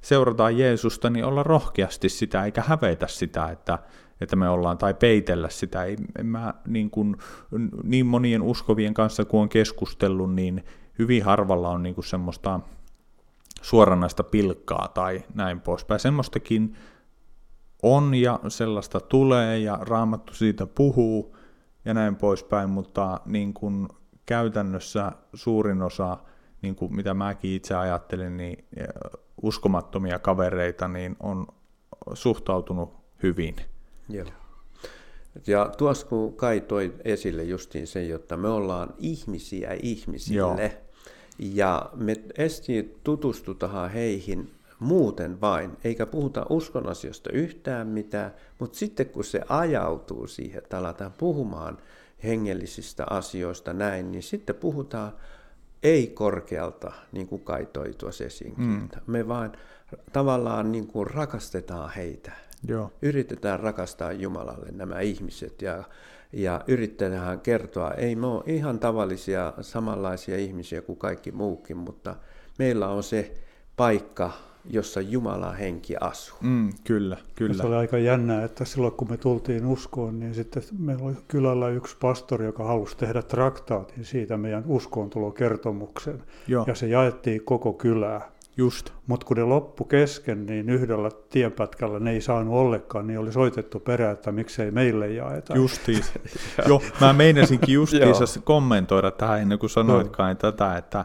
seurataan 0.00 0.58
Jeesusta, 0.58 1.10
niin 1.10 1.24
olla 1.24 1.42
rohkeasti 1.42 2.08
sitä, 2.08 2.44
eikä 2.44 2.62
hävetä 2.66 3.06
sitä, 3.06 3.48
että, 3.48 3.78
että 4.20 4.36
me 4.36 4.48
ollaan, 4.48 4.78
tai 4.78 4.94
peitellä 4.94 5.48
sitä. 5.48 5.84
Ei, 5.84 5.96
en 6.18 6.26
mä 6.26 6.54
niin, 6.66 6.90
kuin, 6.90 7.16
niin 7.82 8.06
monien 8.06 8.42
uskovien 8.42 8.94
kanssa, 8.94 9.24
kun 9.24 9.40
on 9.40 9.48
keskustellut, 9.48 10.34
niin 10.34 10.64
hyvin 10.98 11.24
harvalla 11.24 11.68
on 11.68 11.82
niin 11.82 11.94
kuin 11.94 12.04
semmoista 12.04 12.60
suoranaista 13.62 14.24
pilkkaa 14.24 14.88
tai 14.88 15.24
näin 15.34 15.60
poispäin. 15.60 16.00
Semmoistakin 16.00 16.76
on 17.82 18.14
ja 18.14 18.40
sellaista 18.48 19.00
tulee 19.00 19.58
ja 19.58 19.78
raamattu 19.80 20.34
siitä 20.34 20.66
puhuu 20.66 21.36
ja 21.84 21.94
näin 21.94 22.16
poispäin, 22.16 22.70
mutta 22.70 23.20
niin 23.26 23.54
kuin 23.54 23.88
käytännössä 24.26 25.12
suurin 25.34 25.82
osa, 25.82 26.18
niin 26.62 26.76
kuin 26.76 26.96
mitä 26.96 27.14
mäkin 27.14 27.52
itse 27.52 27.74
ajattelin, 27.74 28.36
niin 28.36 28.64
uskomattomia 29.42 30.18
kavereita 30.18 30.88
niin 30.88 31.16
on 31.20 31.46
suhtautunut 32.14 32.94
hyvin. 33.22 33.56
Joo. 34.08 34.26
Ja 35.46 35.72
tuossa 35.78 36.06
kun 36.06 36.36
Kai 36.36 36.60
toi 36.60 36.94
esille 37.04 37.42
justiin 37.42 37.86
sen, 37.86 38.08
jotta 38.08 38.36
me 38.36 38.48
ollaan 38.48 38.94
ihmisiä 38.98 39.76
ihmisille, 39.82 40.62
Joo. 40.62 40.82
ja 41.38 41.90
me 41.94 42.16
esti 42.38 42.98
tutustutaan 43.04 43.90
heihin 43.90 44.50
muuten 44.78 45.40
vain, 45.40 45.70
eikä 45.84 46.06
puhuta 46.06 46.46
uskon 46.50 46.88
asioista 46.88 47.30
yhtään 47.32 47.86
mitään, 47.86 48.34
mutta 48.58 48.78
sitten 48.78 49.06
kun 49.06 49.24
se 49.24 49.40
ajautuu 49.48 50.26
siihen, 50.26 50.58
että 50.58 50.78
aletaan 50.78 51.12
puhumaan 51.18 51.78
hengellisistä 52.24 53.06
asioista 53.10 53.72
näin, 53.72 54.12
niin 54.12 54.22
sitten 54.22 54.56
puhutaan 54.56 55.12
ei 55.82 56.06
korkealta, 56.06 56.92
niin 57.12 57.28
kuin 57.28 57.44
Kai 57.44 57.66
toi 57.72 57.94
tuossa 57.98 58.24
esiin. 58.24 58.54
Mm. 58.56 58.88
Me 59.06 59.28
vaan 59.28 59.52
tavallaan 60.12 60.72
niin 60.72 60.86
kuin 60.86 61.06
rakastetaan 61.06 61.90
heitä. 61.90 62.32
Joo. 62.68 62.92
Yritetään 63.02 63.60
rakastaa 63.60 64.12
Jumalalle 64.12 64.68
nämä 64.72 65.00
ihmiset 65.00 65.62
ja, 65.62 65.84
ja 66.32 66.60
yritetään 66.66 67.40
kertoa, 67.40 67.90
ei 67.90 68.16
me 68.16 68.26
ole 68.26 68.42
ihan 68.46 68.78
tavallisia 68.78 69.52
samanlaisia 69.60 70.36
ihmisiä 70.36 70.82
kuin 70.82 70.98
kaikki 70.98 71.32
muukin, 71.32 71.76
mutta 71.76 72.16
meillä 72.58 72.88
on 72.88 73.02
se 73.02 73.34
paikka, 73.76 74.32
jossa 74.70 75.00
Jumala 75.00 75.52
henki 75.52 75.94
asuu. 76.00 76.38
Mm, 76.40 76.72
kyllä, 76.84 77.16
kyllä. 77.34 77.54
se 77.54 77.66
oli 77.66 77.76
aika 77.76 77.98
jännää, 77.98 78.44
että 78.44 78.64
silloin 78.64 78.92
kun 78.92 79.10
me 79.10 79.16
tultiin 79.16 79.66
uskoon, 79.66 80.20
niin 80.20 80.34
sitten 80.34 80.62
meillä 80.78 81.04
oli 81.04 81.14
kylällä 81.28 81.68
yksi 81.68 81.96
pastori, 82.00 82.44
joka 82.44 82.64
halusi 82.64 82.96
tehdä 82.96 83.22
traktaatin 83.22 84.04
siitä 84.04 84.36
meidän 84.36 84.64
uskoontulokertomuksen. 84.66 86.22
Joo. 86.46 86.64
Ja 86.66 86.74
se 86.74 86.86
jaettiin 86.86 87.44
koko 87.44 87.72
kylää. 87.72 88.35
Just. 88.56 88.90
Mutta 89.06 89.26
kun 89.26 89.36
ne 89.36 89.42
loppu 89.42 89.84
kesken, 89.84 90.46
niin 90.46 90.70
yhdellä 90.70 91.10
tienpätkällä 91.30 92.00
ne 92.00 92.10
ei 92.10 92.20
saanut 92.20 92.54
ollenkaan, 92.54 93.06
niin 93.06 93.18
oli 93.18 93.32
soitettu 93.32 93.80
perään, 93.80 94.12
että 94.12 94.32
miksei 94.32 94.70
meille 94.70 95.08
jaeta. 95.08 95.54
Justiis. 95.54 96.12
Joo, 96.68 96.82
mä 97.00 97.12
meinasinkin 97.12 97.74
justiinsa 97.74 98.40
kommentoida 98.40 99.10
tähän 99.10 99.40
ennen 99.40 99.58
kuin 99.58 99.70
sanoitkaan 99.70 100.36
tätä, 100.36 100.76
että 100.76 101.04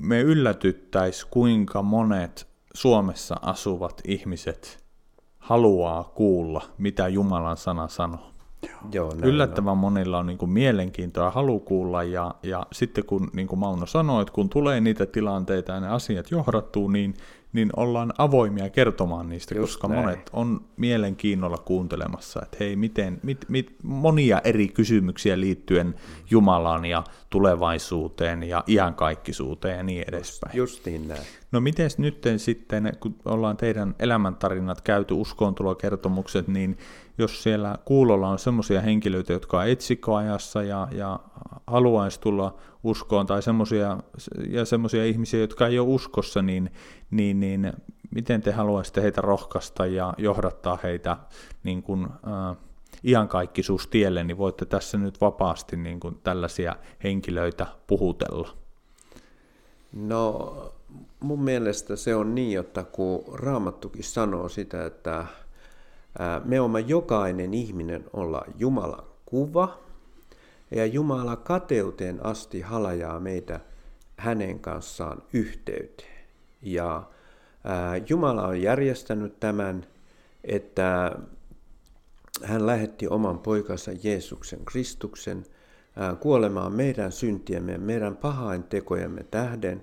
me 0.00 0.20
yllätyttäisi, 0.20 1.26
kuinka 1.30 1.82
monet 1.82 2.48
Suomessa 2.74 3.36
asuvat 3.42 4.00
ihmiset 4.04 4.84
haluaa 5.38 6.04
kuulla, 6.04 6.62
mitä 6.78 7.08
Jumalan 7.08 7.56
sana 7.56 7.88
sanoo. 7.88 8.29
Joo, 8.92 9.14
Yllättävän 9.22 9.72
on. 9.72 9.78
monilla 9.78 10.18
on 10.18 10.26
niin 10.26 10.38
kuin 10.38 10.50
mielenkiintoa 10.50 11.24
ja 11.24 11.30
halu 11.30 11.60
kuulla, 11.60 12.02
ja, 12.02 12.34
ja 12.42 12.66
sitten 12.72 13.04
kun, 13.04 13.30
niin 13.32 13.48
kuin 13.48 13.58
Mauno 13.58 13.86
sanoi, 13.86 14.22
että 14.22 14.34
kun 14.34 14.48
tulee 14.48 14.80
niitä 14.80 15.06
tilanteita 15.06 15.72
ja 15.72 15.80
ne 15.80 15.88
asiat 15.88 16.30
johdattuu, 16.30 16.88
niin 16.88 17.14
niin 17.52 17.70
ollaan 17.76 18.12
avoimia 18.18 18.70
kertomaan 18.70 19.28
niistä, 19.28 19.54
Just 19.54 19.72
koska 19.72 19.88
näin. 19.88 20.00
monet 20.00 20.30
on 20.32 20.60
mielenkiinnolla 20.76 21.58
kuuntelemassa, 21.58 22.40
että 22.42 22.56
hei, 22.60 22.76
miten, 22.76 23.20
mit, 23.22 23.44
mit, 23.48 23.76
monia 23.82 24.40
eri 24.44 24.68
kysymyksiä 24.68 25.40
liittyen 25.40 25.94
Jumalaan 26.30 26.84
ja 26.84 27.04
tulevaisuuteen 27.30 28.42
ja 28.42 28.64
iankaikkisuuteen 28.68 29.76
ja 29.76 29.82
niin 29.82 30.04
edespäin. 30.08 30.56
Just, 30.56 30.86
niin 30.86 31.08
näin. 31.08 31.22
No 31.52 31.60
miten 31.60 31.90
nyt 31.98 32.24
sitten, 32.36 32.92
kun 33.00 33.14
ollaan 33.24 33.56
teidän 33.56 33.94
elämäntarinat 33.98 34.80
käyty, 34.80 35.14
uskoontulokertomukset, 35.14 36.48
niin 36.48 36.78
jos 37.20 37.42
siellä 37.42 37.78
kuulolla 37.84 38.28
on 38.28 38.38
sellaisia 38.38 38.80
henkilöitä, 38.80 39.32
jotka 39.32 39.58
on 39.58 39.68
etsikkoajassa 39.68 40.62
ja, 40.62 40.88
ja 40.92 41.20
haluaisi 41.66 42.20
tulla 42.20 42.56
uskoon, 42.84 43.26
tai 43.26 43.42
semmoisia, 43.42 43.98
ja 44.48 44.64
semmoisia 44.64 45.04
ihmisiä, 45.04 45.40
jotka 45.40 45.66
ei 45.66 45.78
ole 45.78 45.88
uskossa, 45.88 46.42
niin, 46.42 46.70
niin, 47.10 47.40
niin 47.40 47.72
miten 48.10 48.42
te 48.42 48.52
haluaisitte 48.52 49.02
heitä 49.02 49.20
rohkaista 49.20 49.86
ja 49.86 50.14
johdattaa 50.18 50.78
heitä 50.82 51.16
niin 51.64 51.82
kuin, 51.82 52.04
äh, 52.04 52.56
iankaikkisuustielle, 53.04 54.24
niin 54.24 54.38
voitte 54.38 54.66
tässä 54.66 54.98
nyt 54.98 55.20
vapaasti 55.20 55.76
niin 55.76 56.00
kuin 56.00 56.18
tällaisia 56.22 56.76
henkilöitä 57.04 57.66
puhutella. 57.86 58.48
No 59.92 60.54
mun 61.20 61.42
mielestä 61.42 61.96
se 61.96 62.14
on 62.14 62.34
niin, 62.34 62.60
että 62.60 62.84
kun 62.84 63.24
Raamattukin 63.32 64.04
sanoo 64.04 64.48
sitä, 64.48 64.86
että 64.86 65.26
me 66.44 66.60
olemme 66.60 66.80
jokainen 66.80 67.54
ihminen 67.54 68.04
olla 68.12 68.44
Jumalan 68.58 69.04
kuva, 69.26 69.78
ja 70.70 70.86
Jumala 70.86 71.36
kateuteen 71.36 72.26
asti 72.26 72.60
halajaa 72.60 73.20
meitä 73.20 73.60
hänen 74.16 74.60
kanssaan 74.60 75.22
yhteyteen. 75.32 76.24
Ja 76.62 77.02
Jumala 78.08 78.46
on 78.46 78.62
järjestänyt 78.62 79.40
tämän, 79.40 79.86
että 80.44 81.18
hän 82.42 82.66
lähetti 82.66 83.08
oman 83.08 83.38
poikansa 83.38 83.90
Jeesuksen 84.02 84.64
Kristuksen 84.64 85.46
kuolemaan 86.20 86.72
meidän 86.72 87.12
syntiemme, 87.12 87.78
meidän 87.78 88.16
pahain 88.16 88.62
tekojemme 88.62 89.24
tähden, 89.30 89.82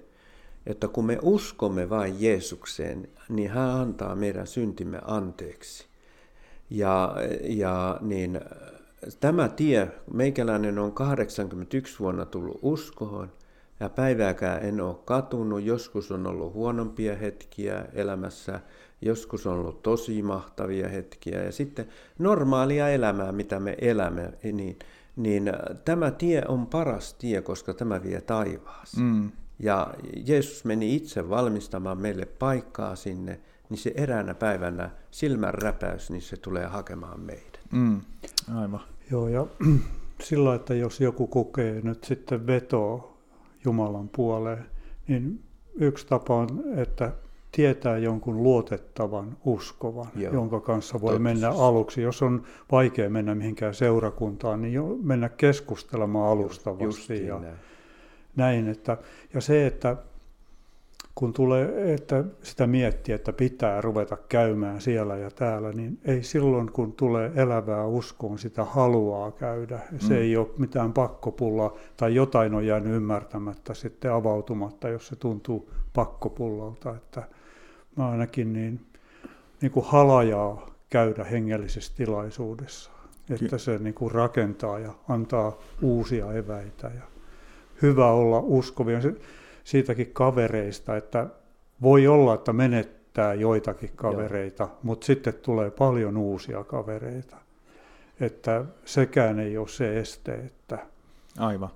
että 0.66 0.88
kun 0.88 1.06
me 1.06 1.20
uskomme 1.22 1.90
vain 1.90 2.16
Jeesukseen, 2.20 3.10
niin 3.30 3.50
hän 3.50 3.70
antaa 3.70 4.16
meidän 4.16 4.48
syntimme 4.48 5.02
anteeksi. 5.06 5.88
Ja, 6.70 7.16
ja 7.42 7.98
niin, 8.02 8.40
tämä 9.20 9.50
tie, 9.50 9.92
meikäläinen 10.14 10.80
on 10.80 10.92
81 10.92 12.00
vuonna 12.00 12.26
tullut 12.26 12.60
uskoon, 12.62 13.32
ja 13.80 13.90
päivääkään 13.90 14.66
en 14.66 14.82
ole 14.82 14.96
katunut. 15.06 15.64
Joskus 15.64 16.12
on 16.12 16.28
ollut 16.28 16.54
huonompia 16.54 17.16
hetkiä 17.16 17.86
elämässä, 17.94 18.60
joskus 19.02 19.48
on 19.48 19.54
ollut 19.54 19.84
tosi 19.84 20.22
mahtavia 20.22 20.90
hetkiä. 20.90 21.44
Ja 21.44 21.52
sitten 21.52 21.88
normaalia 22.20 22.90
elämää, 22.90 23.32
mitä 23.32 23.60
me 23.60 23.78
elämme, 23.82 24.34
niin, 24.44 24.80
niin 25.16 25.54
tämä 25.86 26.12
tie 26.12 26.44
on 26.48 26.68
paras 26.68 27.14
tie, 27.14 27.42
koska 27.42 27.74
tämä 27.74 28.04
vie 28.04 28.22
taivaaseen. 28.22 29.06
Mm. 29.06 29.32
Ja 29.60 29.94
Jeesus 30.26 30.66
meni 30.66 30.96
itse 30.96 31.30
valmistamaan 31.30 31.98
meille 31.98 32.26
paikkaa 32.26 32.96
sinne, 32.96 33.40
niin 33.70 33.78
se 33.78 33.92
eräänä 33.96 34.34
päivänä 34.34 34.90
silmän 35.12 35.54
räpäys, 35.54 36.10
niin 36.10 36.22
se 36.22 36.38
tulee 36.38 36.66
hakemaan 36.66 37.20
meidät. 37.20 37.60
Mm. 37.72 38.02
Aivan. 38.56 38.82
Joo, 39.12 39.28
ja 39.28 39.48
sillä 40.24 40.56
että 40.56 40.74
jos 40.74 41.02
joku 41.02 41.28
kokee 41.28 41.82
nyt 41.84 42.04
sitten 42.04 42.48
vetoa 42.48 43.18
Jumalan 43.66 44.10
puoleen, 44.10 44.66
niin 45.08 45.44
yksi 45.76 46.08
tapa 46.08 46.36
on, 46.36 46.64
että 46.76 47.12
tietää 47.52 47.98
jonkun 47.98 48.44
luotettavan 48.44 49.38
uskovan, 49.46 50.08
Joo. 50.16 50.34
jonka 50.34 50.60
kanssa 50.60 51.02
voi 51.02 51.10
Totta. 51.10 51.20
mennä 51.20 51.50
aluksi. 51.50 52.02
Jos 52.02 52.22
on 52.22 52.44
vaikea 52.72 53.10
mennä 53.10 53.36
mihinkään 53.36 53.74
seurakuntaan, 53.74 54.62
niin 54.62 54.74
jo 54.74 54.98
mennä 55.02 55.30
keskustelemaan 55.30 56.32
alustavasti. 56.32 57.26
ja 57.26 57.40
näin. 57.40 57.56
näin 58.36 58.68
että, 58.68 58.98
ja 59.34 59.42
se, 59.42 59.68
että 59.68 59.98
kun 61.18 61.34
tulee, 61.34 61.94
että 61.94 62.24
sitä 62.44 62.68
miettiä, 62.68 63.16
että 63.16 63.34
pitää 63.34 63.82
ruveta 63.82 64.18
käymään 64.30 64.82
siellä 64.82 65.18
ja 65.18 65.32
täällä, 65.32 65.72
niin 65.72 66.00
ei 66.06 66.24
silloin, 66.24 66.72
kun 66.72 66.94
tulee 66.94 67.32
elävää 67.36 67.86
uskoon, 67.86 68.40
sitä 68.40 68.64
haluaa 68.64 69.32
käydä. 69.32 69.80
Se 70.00 70.14
mm. 70.14 70.20
ei 70.20 70.38
ole 70.38 70.48
mitään 70.58 70.94
pakkopulla 70.94 71.78
tai 71.98 72.16
jotain 72.16 72.54
on 72.54 72.66
jäänyt 72.66 72.94
ymmärtämättä 72.94 73.74
sitten 73.74 74.14
avautumatta, 74.14 74.90
jos 74.90 75.08
se 75.08 75.16
tuntuu 75.16 75.70
pakkopullalta. 75.94 76.96
Että 76.96 77.24
mä 77.96 78.10
ainakin 78.10 78.54
niin, 78.54 78.80
niin 79.62 79.72
kuin 79.72 79.86
halajaa 79.86 80.70
käydä 80.90 81.24
hengellisessä 81.24 81.94
tilaisuudessa, 81.96 82.92
että 83.30 83.58
se 83.58 83.78
niin 83.78 83.96
kuin 83.96 84.12
rakentaa 84.12 84.80
ja 84.80 84.94
antaa 85.10 85.58
uusia 85.82 86.34
eväitä 86.34 86.92
ja 86.96 87.04
hyvä 87.82 88.12
olla 88.12 88.40
uskovia 88.40 89.00
siitäkin 89.68 90.14
kavereista, 90.14 90.98
että 90.98 91.28
voi 91.82 92.08
olla, 92.08 92.34
että 92.34 92.54
menettää 92.54 93.34
joitakin 93.34 93.92
kavereita, 93.96 94.64
Joo. 94.64 94.80
mutta 94.84 95.06
sitten 95.06 95.34
tulee 95.34 95.72
paljon 95.72 96.18
uusia 96.18 96.64
kavereita. 96.64 97.38
Että 98.20 98.66
sekään 98.86 99.40
ei 99.40 99.58
ole 99.58 99.68
se 99.68 100.00
este, 100.00 100.34
että... 100.34 100.86
Aivan. 101.38 101.70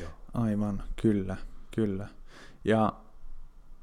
Joo. 0.00 0.10
Aivan, 0.34 0.82
kyllä, 1.02 1.36
kyllä. 1.74 2.08
Ja 2.64 2.92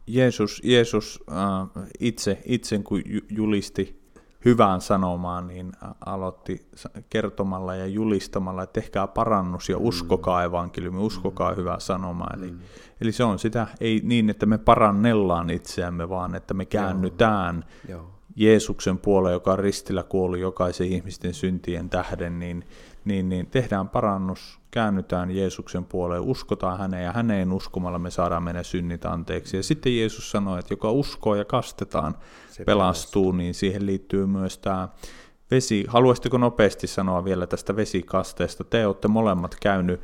Jeesus, 0.07 0.61
Jeesus 0.63 1.23
äh, 1.31 1.85
itse, 1.99 2.41
itse 2.45 2.79
kun 2.83 3.01
julisti 3.29 4.00
hyvään 4.45 4.81
sanomaan, 4.81 5.47
niin 5.47 5.71
aloitti 6.05 6.67
kertomalla 7.09 7.75
ja 7.75 7.85
julistamalla, 7.85 8.63
että 8.63 8.81
tehkää 8.81 9.07
parannus 9.07 9.69
ja 9.69 9.77
uskokaa 9.77 10.43
evankeliumi, 10.43 10.99
uskokaa 10.99 11.53
hyvää 11.53 11.79
sanomaa. 11.79 12.33
Eli, 12.37 12.51
mm. 12.51 12.59
eli 13.01 13.11
se 13.11 13.23
on 13.23 13.39
sitä, 13.39 13.67
ei 13.79 14.01
niin, 14.03 14.29
että 14.29 14.45
me 14.45 14.57
parannellaan 14.57 15.49
itseämme, 15.49 16.09
vaan 16.09 16.35
että 16.35 16.53
me 16.53 16.65
käännytään 16.65 17.65
Joo. 17.89 18.09
Jeesuksen 18.35 18.97
puoleen, 18.97 19.33
joka 19.33 19.51
on 19.51 19.59
ristillä 19.59 20.03
kuollut 20.03 20.39
jokaisen 20.39 20.87
ihmisten 20.87 21.33
syntien 21.33 21.89
tähden, 21.89 22.39
niin, 22.39 22.65
niin, 23.05 23.29
niin 23.29 23.47
tehdään 23.47 23.89
parannus, 23.89 24.60
käännytään 24.71 25.31
Jeesuksen 25.31 25.85
puoleen, 25.85 26.21
uskotaan 26.21 26.79
häneen 26.79 27.03
ja 27.03 27.11
häneen 27.11 27.53
uskomalla 27.53 27.99
me 27.99 28.11
saadaan 28.11 28.43
meidän 28.43 28.65
synnit 28.65 29.05
anteeksi. 29.05 29.57
Ja 29.57 29.63
sitten 29.63 29.97
Jeesus 29.97 30.31
sanoi, 30.31 30.59
että 30.59 30.73
joka 30.73 30.91
uskoo 30.91 31.35
ja 31.35 31.45
kastetaan, 31.45 32.13
Se 32.13 32.19
pelastuu, 32.19 32.65
pelastuu, 32.65 33.31
niin 33.31 33.53
siihen 33.53 33.85
liittyy 33.85 34.25
myös 34.25 34.57
tämä 34.57 34.89
vesi. 35.51 35.85
Haluaisitteko 35.87 36.37
nopeasti 36.37 36.87
sanoa 36.87 37.25
vielä 37.25 37.47
tästä 37.47 37.75
vesikasteesta? 37.75 38.63
Te 38.63 38.87
olette 38.87 39.07
molemmat 39.07 39.55
käynyt 39.61 40.01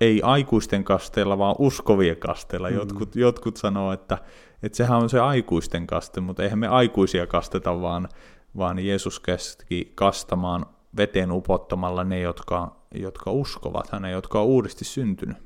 ei 0.00 0.22
aikuisten 0.22 0.84
kasteella, 0.84 1.38
vaan 1.38 1.56
uskovien 1.58 2.16
kasteella. 2.16 2.70
Mm. 2.70 2.76
Jotkut, 2.76 3.16
jotkut 3.16 3.56
sanoo, 3.56 3.92
että, 3.92 4.18
että 4.62 4.76
sehän 4.76 4.98
on 4.98 5.10
se 5.10 5.20
aikuisten 5.20 5.86
kaste, 5.86 6.20
mutta 6.20 6.42
eihän 6.42 6.58
me 6.58 6.68
aikuisia 6.68 7.26
kasteta, 7.26 7.80
vaan, 7.80 8.08
vaan 8.56 8.78
Jeesus 8.78 9.20
käski 9.20 9.92
kastamaan 9.94 10.66
veteen 10.96 11.32
upottamalla 11.32 12.04
ne, 12.04 12.20
jotka, 12.20 12.75
jotka 12.94 13.30
uskovat 13.30 13.90
häneen, 13.90 14.12
jotka 14.12 14.40
on 14.40 14.46
uudesti 14.46 14.84
syntynyt. 14.84 15.36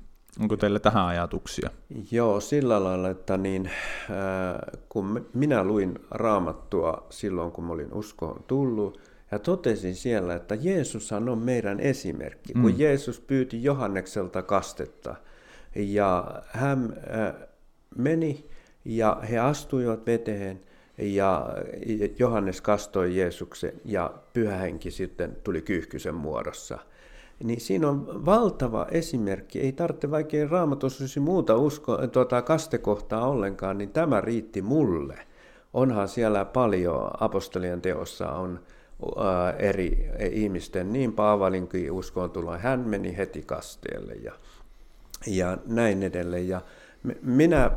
Onko 0.41 0.57
teillä 0.57 0.79
tähän 0.79 1.07
ajatuksia? 1.07 1.71
Joo, 2.11 2.41
sillä 2.41 2.85
lailla, 2.85 3.11
että 3.11 3.37
niin, 3.37 3.67
äh, 3.67 4.81
kun 4.89 5.27
minä 5.35 5.65
luin 5.65 5.99
raamattua 6.11 7.07
silloin, 7.11 7.53
kun 7.53 7.71
olin 7.71 7.93
uskoon 7.93 8.45
tullut, 8.47 9.01
ja 9.31 9.39
totesin 9.39 9.95
siellä, 9.95 10.35
että 10.35 10.55
Jeesushan 10.55 11.29
on 11.29 11.39
meidän 11.39 11.81
esimerkki. 11.81 12.55
Mm. 12.55 12.63
Kun 12.63 12.79
Jeesus 12.79 13.21
pyyti 13.21 13.63
Johannekselta 13.63 14.43
kastetta, 14.43 15.15
ja 15.77 16.43
hän 16.47 16.97
äh, 17.15 17.49
meni, 17.97 18.47
ja 18.85 19.21
he 19.31 19.39
astuivat 19.39 20.07
veteen, 20.07 20.61
ja 20.99 21.49
Johannes 22.19 22.61
kastoi 22.61 23.17
Jeesuksen 23.17 23.73
ja 23.85 24.15
pyhähenki 24.33 24.91
sitten 24.91 25.37
tuli 25.45 25.63
kyyhkysen 25.63 26.15
muodossa. 26.15 26.79
Niin 27.45 27.61
siinä 27.61 27.89
on 27.89 28.25
valtava 28.27 28.87
esimerkki. 28.91 29.61
Ei 29.61 29.73
tarvitse 29.73 30.11
vaikka 30.11 30.37
raamatussa 30.51 31.21
muuta 31.21 31.57
usko, 31.57 32.07
tuota, 32.07 32.43
kastekohtaa 32.43 33.29
ollenkaan, 33.29 33.79
niin 33.79 33.91
tämä 33.91 34.21
riitti 34.21 34.63
mulle. 34.63 35.19
Onhan 35.75 36.09
siellä 36.09 36.45
paljon 36.45 37.11
apostolien 37.21 37.81
teossa 37.81 38.33
on 38.33 38.61
ää, 39.19 39.53
eri 39.53 40.11
ihmisten, 40.31 40.93
niin 40.93 41.13
Paavalinkin 41.13 41.93
uskoon 41.93 42.31
tulla, 42.31 42.59
hän 42.59 42.81
meni 42.81 43.17
heti 43.17 43.43
kasteelle 43.43 44.15
ja, 44.15 44.33
ja 45.27 45.59
näin 45.67 46.03
edelleen. 46.03 46.49
Ja 46.49 46.61
minä 47.23 47.71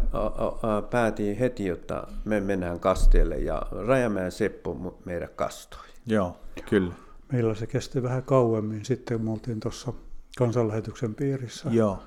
päätin 0.90 1.38
heti, 1.38 1.70
että 1.70 2.04
me 2.26 2.40
mennään 2.40 2.80
kasteelle 2.80 3.38
ja 3.38 3.62
Rajamäen 3.88 4.32
Seppo 4.32 5.00
meidän 5.06 5.30
kastoi. 5.36 5.80
Joo, 6.06 6.38
kyllä. 6.70 6.94
Meillä 7.34 7.56
se 7.56 7.68
kesti 7.68 8.04
vähän 8.04 8.24
kauemmin. 8.24 8.86
Sitten 8.86 9.22
me 9.22 9.32
oltiin 9.32 9.60
tuossa 9.60 9.94
kansanlähetyksen 10.38 11.16
piirissä 11.16 11.70
Joo. 11.72 12.00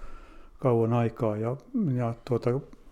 kauan 0.59 0.93
aikaa. 0.93 1.37
Ja, 1.37 1.57
ja 1.95 2.15
tuota, 2.29 2.51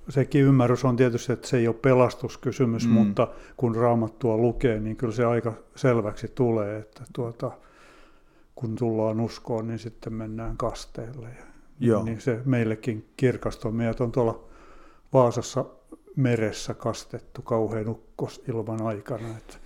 sekin 0.09 0.43
ymmärrys 0.43 0.85
on 0.85 0.97
tietysti, 0.97 1.33
että 1.33 1.49
se 1.49 1.57
ei 1.57 1.69
ole 1.69 1.77
pelastuskysymys, 1.83 2.87
mm. 2.87 2.93
mutta 2.93 3.29
kun 3.57 3.77
raamattua 3.77 4.37
lukee, 4.37 4.81
niin 4.81 4.97
kyllä 4.97 5.13
se 5.13 5.25
aika 5.25 5.53
selväksi 5.77 6.29
tulee, 6.29 6.79
että 6.79 7.05
tuota, 7.13 7.51
kun 8.55 8.77
tullaan 8.77 9.21
uskoon, 9.21 9.67
niin 9.67 9.79
sitten 9.79 10.13
mennään 10.13 10.57
kasteelle. 10.57 11.29
Joo. 11.81 12.05
Niin 12.05 12.21
se 12.21 12.41
meillekin 12.45 13.09
kirkastui. 13.17 13.73
Meidät 13.73 14.01
on 14.01 14.13
tuolla 14.13 14.45
Vaasassa 15.13 15.65
meressä 16.17 16.75
kastettu 16.75 17.43
kauhean 17.43 17.89
ukkos 17.89 18.43
ilman 18.49 18.83
aikana. 18.83 19.29
Että 19.29 19.64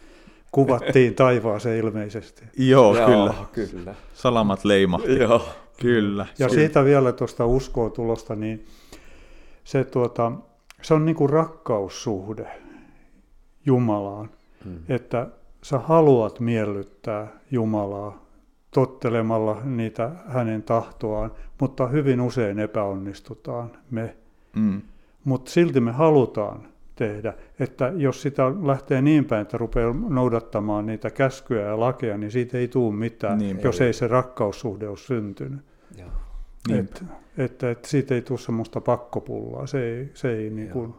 kuvattiin 0.53 1.15
taivaaseen 1.15 1.79
ilmeisesti. 1.79 2.45
Joo, 2.57 2.95
kyllä. 2.95 3.35
kyllä. 3.53 3.95
Salamat 4.15 4.65
leimahti. 4.65 5.19
Joo. 5.19 5.49
Kyllä. 5.81 6.27
Ja 6.39 6.49
siitä 6.49 6.85
vielä 6.85 7.13
tuosta 7.13 7.47
uskoa 7.47 7.91
tulosta, 7.91 8.37
niin 8.37 8.67
se, 9.65 9.85
tuota, 9.85 10.33
se 10.83 10.95
on 10.95 11.05
niin 11.05 11.17
kuin 11.17 11.31
rakkaussuhde 11.31 12.47
Jumalaan. 13.67 14.31
Hmm. 14.65 14.79
Että 14.89 15.27
sä 15.63 15.79
haluat 15.79 16.41
miellyttää 16.41 17.29
Jumalaa 17.51 18.25
tottelemalla 18.71 19.61
niitä 19.65 20.11
hänen 20.29 20.63
tahtoaan, 20.63 21.33
mutta 21.61 21.87
hyvin 21.87 22.21
usein 22.21 22.59
epäonnistutaan 22.59 23.71
me. 23.91 24.17
Mm. 24.57 24.83
Mutta 25.25 25.51
silti 25.51 25.81
me 25.81 25.93
halutaan 25.93 26.69
tehdä, 26.99 27.35
että 27.61 27.93
jos 27.97 28.23
sitä 28.23 28.43
lähtee 28.63 29.03
niin 29.03 29.25
päin, 29.25 29.43
että 29.43 29.59
rupeaa 29.59 29.95
noudattamaan 30.09 30.87
niitä 30.87 31.11
käskyjä 31.11 31.63
ja 31.63 31.81
lakeja, 31.81 32.19
niin 32.19 32.31
siitä 32.31 32.59
ei 32.59 32.69
tule 32.69 32.95
mitään, 32.95 33.39
niin, 33.39 33.61
jos 33.65 33.81
ei. 33.81 33.87
ei 33.87 33.93
se 33.93 34.09
rakkaussuhde 34.09 34.89
ole 34.89 34.97
syntynyt. 34.97 35.61
Että 36.79 37.05
et, 37.39 37.63
et 37.63 37.85
siitä 37.85 38.15
ei 38.15 38.23
tule 38.23 38.39
semmoista 38.39 38.81
pakkopullaa, 38.81 39.67
se 39.67 39.83
ei, 39.85 40.11
se 40.15 40.37
ei 40.37 40.51
niin 40.51 40.71
kuin, 40.71 40.95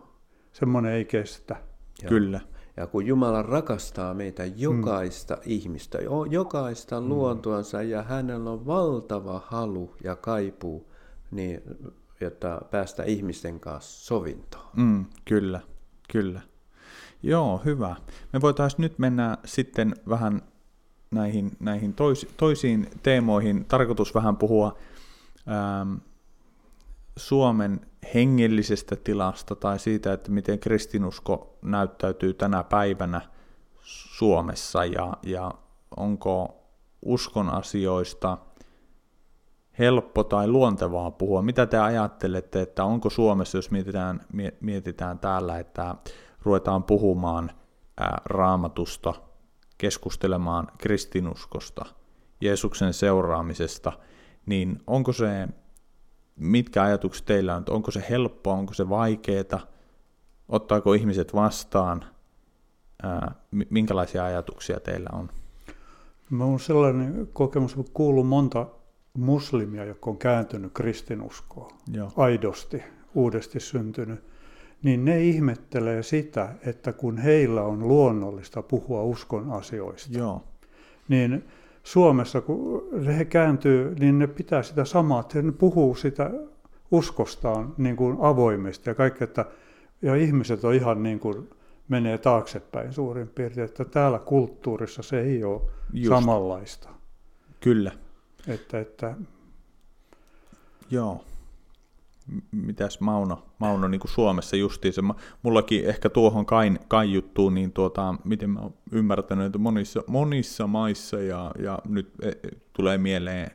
semmoinen 0.52 0.91
ei 0.91 1.06
kestä. 1.06 1.56
Joo. 2.04 2.10
Kyllä. 2.10 2.39
Ja 2.78 2.88
kun 2.88 3.06
Jumala 3.06 3.41
rakastaa 3.41 4.14
meitä 4.14 4.45
jokaista 4.45 5.36
mm. 5.36 5.41
ihmistä, 5.45 5.97
jokaista 6.30 7.02
mm. 7.02 7.10
luontoansa 7.10 7.82
ja 7.82 8.04
hänellä 8.04 8.50
on 8.50 8.66
valtava 8.66 9.41
halu 9.45 9.95
ja 10.04 10.16
kaipuu, 10.16 10.91
niin, 11.32 11.62
jotta 12.22 12.62
päästä 12.72 13.04
ihmisten 13.04 13.60
kanssa 13.60 14.06
sovintoon. 14.06 14.70
Mm, 14.78 15.06
kyllä, 15.26 15.60
kyllä. 16.12 16.41
Joo, 17.24 17.62
hyvä. 17.66 17.95
Me 18.34 18.41
voitaisiin 18.41 18.82
nyt 18.82 18.99
mennä 18.99 19.38
sitten 19.45 19.95
vähän 20.10 20.41
näihin, 21.12 21.51
näihin 21.60 21.93
tois, 21.93 22.28
toisiin 22.38 22.88
teemoihin. 23.03 23.66
Tarkoitus 23.66 24.16
vähän 24.16 24.38
puhua 24.38 24.78
ähm, 25.47 25.93
Suomen 27.18 27.82
hengellisestä 28.14 28.95
tilasta 28.95 29.55
tai 29.55 29.80
siitä, 29.80 30.14
että 30.14 30.32
miten 30.32 30.60
kristinusko 30.60 31.57
näyttäytyy 31.62 32.34
tänä 32.34 32.64
päivänä 32.64 33.22
Suomessa 33.84 34.86
ja, 34.86 35.14
ja 35.24 35.51
onko 35.97 36.64
uskon 37.05 37.49
asioista 37.49 38.38
helppo 39.80 40.23
tai 40.23 40.47
luontevaa 40.47 41.11
puhua. 41.11 41.41
Mitä 41.41 41.65
te 41.65 41.77
ajattelette, 41.77 42.61
että 42.61 42.84
onko 42.84 43.09
Suomessa, 43.09 43.57
jos 43.57 43.71
mietitään, 43.71 44.21
mietitään 44.61 45.19
täällä, 45.19 45.59
että 45.59 45.95
ruvetaan 46.43 46.84
puhumaan 46.84 47.51
raamatusta, 48.25 49.13
keskustelemaan 49.77 50.67
kristinuskosta, 50.77 51.86
Jeesuksen 52.41 52.93
seuraamisesta, 52.93 53.93
niin 54.45 54.82
onko 54.88 55.13
se 55.13 55.47
mitkä 56.36 56.84
ajatukset 56.84 57.25
teillä 57.25 57.55
on, 57.55 57.63
onko 57.69 57.91
se 57.91 58.03
helppoa, 58.09 58.53
onko 58.53 58.73
se 58.73 58.89
vaikeaa, 58.89 59.67
ottaako 60.49 60.93
ihmiset 60.93 61.34
vastaan, 61.34 62.05
minkälaisia 63.69 64.25
ajatuksia 64.25 64.80
teillä 64.80 65.09
on? 65.13 65.30
Mä 66.30 66.43
on 66.43 66.59
sellainen 66.59 67.30
kokemus, 67.34 67.73
että 67.77 67.91
kuullut 67.93 68.27
monta 68.27 68.67
muslimia, 69.14 69.86
jotka 69.86 70.10
on 70.10 70.18
kääntynyt 70.18 70.72
kristinuskoon 70.74 71.72
Joo. 71.93 72.12
aidosti, 72.18 72.84
uudesti 73.16 73.60
syntynyt, 73.60 74.24
niin 74.84 75.05
ne 75.05 75.24
ihmettelee 75.24 76.03
sitä, 76.03 76.49
että 76.66 76.93
kun 76.93 77.18
heillä 77.18 77.62
on 77.64 77.88
luonnollista 77.88 78.62
puhua 78.62 79.03
uskon 79.03 79.51
asioista, 79.51 80.18
Joo. 80.18 80.43
niin 81.07 81.43
Suomessa, 81.84 82.41
kun 82.41 82.84
he 83.18 83.26
kääntyy, 83.26 83.95
niin 83.99 84.20
ne 84.20 84.28
pitää 84.28 84.64
sitä 84.64 84.86
samaa, 84.86 85.20
että 85.20 85.41
ne 85.41 85.51
puhuu 85.51 85.95
sitä 85.95 86.32
uskostaan 86.91 87.74
niin 87.78 87.95
kuin 87.95 88.18
avoimesti 88.20 88.89
ja 88.89 88.95
kaikki, 88.95 89.24
että 89.24 89.45
ja 90.01 90.16
ihmiset 90.16 90.64
on 90.64 90.74
ihan 90.74 91.03
niin 91.03 91.20
kuin 91.20 91.49
menee 91.88 92.18
taaksepäin 92.18 92.93
suurin 92.93 93.28
piirtein, 93.28 93.66
että 93.66 93.86
täällä 93.86 94.20
kulttuurissa 94.20 95.03
se 95.03 95.22
ei 95.22 95.43
ole 95.43 95.62
Just. 95.93 96.10
samanlaista. 96.10 96.89
Kyllä. 97.60 97.91
Että, 98.50 98.80
että... 98.80 99.16
Joo. 100.91 101.24
Mitäs 102.52 103.00
Mauno, 103.00 103.45
Mauno 103.60 103.88
niin 103.88 104.00
kuin 104.00 104.12
Suomessa 104.12 104.56
justiinsa, 104.56 105.02
mullakin 105.43 105.86
ehkä 105.86 106.10
tuohon 106.10 106.45
kain, 106.45 106.80
kaiuttuu, 106.88 107.50
niin 107.50 107.72
tuota, 107.72 108.16
miten 108.24 108.50
mä 108.50 108.60
oon 108.60 108.74
ymmärtänyt, 108.91 109.45
että 109.45 109.58
monissa, 109.58 110.04
monissa 110.08 110.68
maissa, 110.68 111.22
ja, 111.22 111.52
ja 111.60 111.80
nyt 111.88 112.12
e, 112.22 112.32
tulee 112.74 112.97
mieleen 112.97 113.52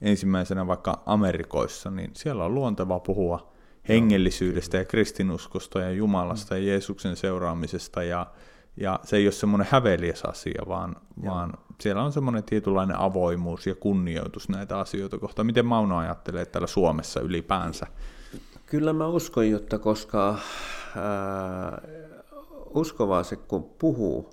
ensimmäisenä 0.00 0.66
vaikka 0.66 1.02
Amerikoissa, 1.06 1.90
niin 1.90 2.10
siellä 2.14 2.44
on 2.44 2.54
luonteva 2.54 3.00
puhua 3.00 3.52
hengellisyydestä 3.88 4.76
ja 4.76 4.84
kristinuskosta 4.84 5.80
ja 5.80 5.90
Jumalasta 5.90 6.58
ja 6.58 6.64
Jeesuksen 6.64 7.16
seuraamisesta 7.16 8.02
ja, 8.02 8.26
ja 8.76 9.00
se 9.02 9.16
ei 9.16 9.26
ole 9.26 9.32
semmoinen 9.32 9.68
häveliäs 9.70 10.22
asia, 10.22 10.62
vaan, 10.68 10.96
vaan 11.24 11.52
siellä 11.80 12.02
on 12.02 12.12
semmoinen 12.12 12.44
tietynlainen 12.44 12.98
avoimuus 12.98 13.66
ja 13.66 13.74
kunnioitus 13.74 14.48
näitä 14.48 14.78
asioita 14.78 15.18
kohtaan. 15.18 15.46
Miten 15.46 15.66
Mauno 15.66 15.98
ajattelee 15.98 16.46
täällä 16.46 16.66
Suomessa 16.66 17.20
ylipäänsä? 17.20 17.86
Kyllä 18.66 18.92
mä 18.92 19.06
uskon, 19.06 19.44
että 19.44 19.78
koska 19.78 20.38
ää, 20.96 21.82
uskovaiset 22.74 23.40
kun 23.48 23.64
puhuu 23.78 24.30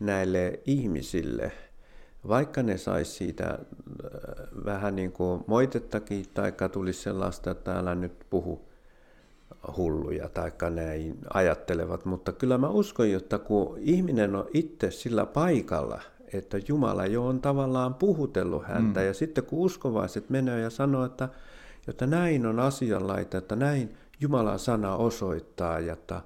näille 0.00 0.60
ihmisille, 0.66 1.52
vaikka 2.28 2.62
ne 2.62 2.76
saisi 2.76 3.12
siitä 3.12 3.58
vähän 4.64 4.96
niin 4.96 5.12
kuin 5.12 5.44
moitettakin, 5.46 6.24
tai 6.34 6.52
tulisi 6.72 7.02
sellaista, 7.02 7.50
että 7.50 7.78
älä 7.78 7.94
nyt 7.94 8.26
puhu 8.30 8.69
hulluja 9.76 10.28
tai 10.28 10.52
näin 10.70 11.18
ajattelevat, 11.34 12.04
mutta 12.04 12.32
kyllä 12.32 12.58
mä 12.58 12.68
uskon, 12.68 13.06
että 13.06 13.38
kun 13.38 13.78
ihminen 13.78 14.34
on 14.34 14.46
itse 14.54 14.90
sillä 14.90 15.26
paikalla, 15.26 16.00
että 16.32 16.58
Jumala 16.68 17.06
jo 17.06 17.26
on 17.26 17.40
tavallaan 17.40 17.94
puhutellut 17.94 18.64
häntä, 18.64 19.00
mm. 19.00 19.06
ja 19.06 19.14
sitten 19.14 19.44
kun 19.44 19.58
uskovaiset 19.58 20.30
menee 20.30 20.60
ja 20.60 20.70
sanoo, 20.70 21.04
että, 21.04 21.28
että 21.88 22.06
näin 22.06 22.46
on 22.46 22.60
asianlaita, 22.60 23.38
että 23.38 23.56
näin 23.56 23.96
Jumalan 24.20 24.58
sana 24.58 24.96
osoittaa, 24.96 25.78
että, 25.78 26.20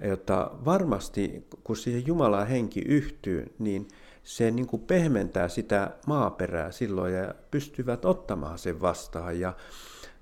että 0.00 0.50
varmasti 0.64 1.46
kun 1.64 1.76
siihen 1.76 2.06
Jumalan 2.06 2.46
henki 2.46 2.80
yhtyy, 2.80 3.54
niin 3.58 3.88
se 4.22 4.50
niin 4.50 4.66
kuin 4.66 4.82
pehmentää 4.82 5.48
sitä 5.48 5.90
maaperää 6.06 6.72
silloin 6.72 7.14
ja 7.14 7.34
pystyvät 7.50 8.04
ottamaan 8.04 8.58
sen 8.58 8.80
vastaan. 8.80 9.40
Ja 9.40 9.52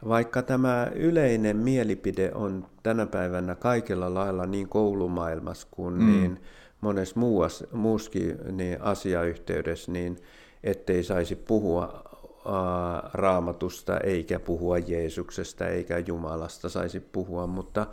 vaikka 0.09 0.43
tämä 0.43 0.91
yleinen 0.95 1.57
mielipide 1.57 2.31
on 2.35 2.67
tänä 2.83 3.07
päivänä 3.07 3.55
kaikella 3.55 4.15
lailla 4.15 4.47
niin 4.47 4.69
koulumaailmassa 4.69 5.69
kuin 5.71 5.95
mm. 5.95 6.07
niin 6.07 6.41
monessa 6.81 7.21
muuas, 7.21 7.65
muuskin 7.73 8.39
niin 8.53 8.83
asiayhteydessä, 8.83 9.93
niin 9.93 10.17
ettei 10.65 11.03
saisi 11.05 11.37
puhua 11.37 12.03
ää, 12.47 13.11
raamatusta 13.15 13.99
eikä 13.99 14.39
puhua 14.41 14.79
Jeesuksesta 14.79 15.67
eikä 15.67 15.99
Jumalasta 15.99 16.69
saisi 16.69 17.01
puhua, 17.01 17.47
mutta 17.47 17.87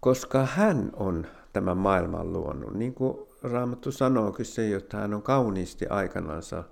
koska 0.00 0.46
hän 0.46 0.90
on 0.96 1.26
tämän 1.52 1.76
maailman 1.76 2.32
luonut, 2.32 2.74
niin 2.74 2.94
kuin 2.94 3.18
Raamattu 3.42 3.92
sanoo 3.92 4.34
se, 4.42 4.74
että 4.74 4.96
hän 4.96 5.14
on 5.14 5.22
kauniisti 5.22 5.86
aikanansa 5.86 6.64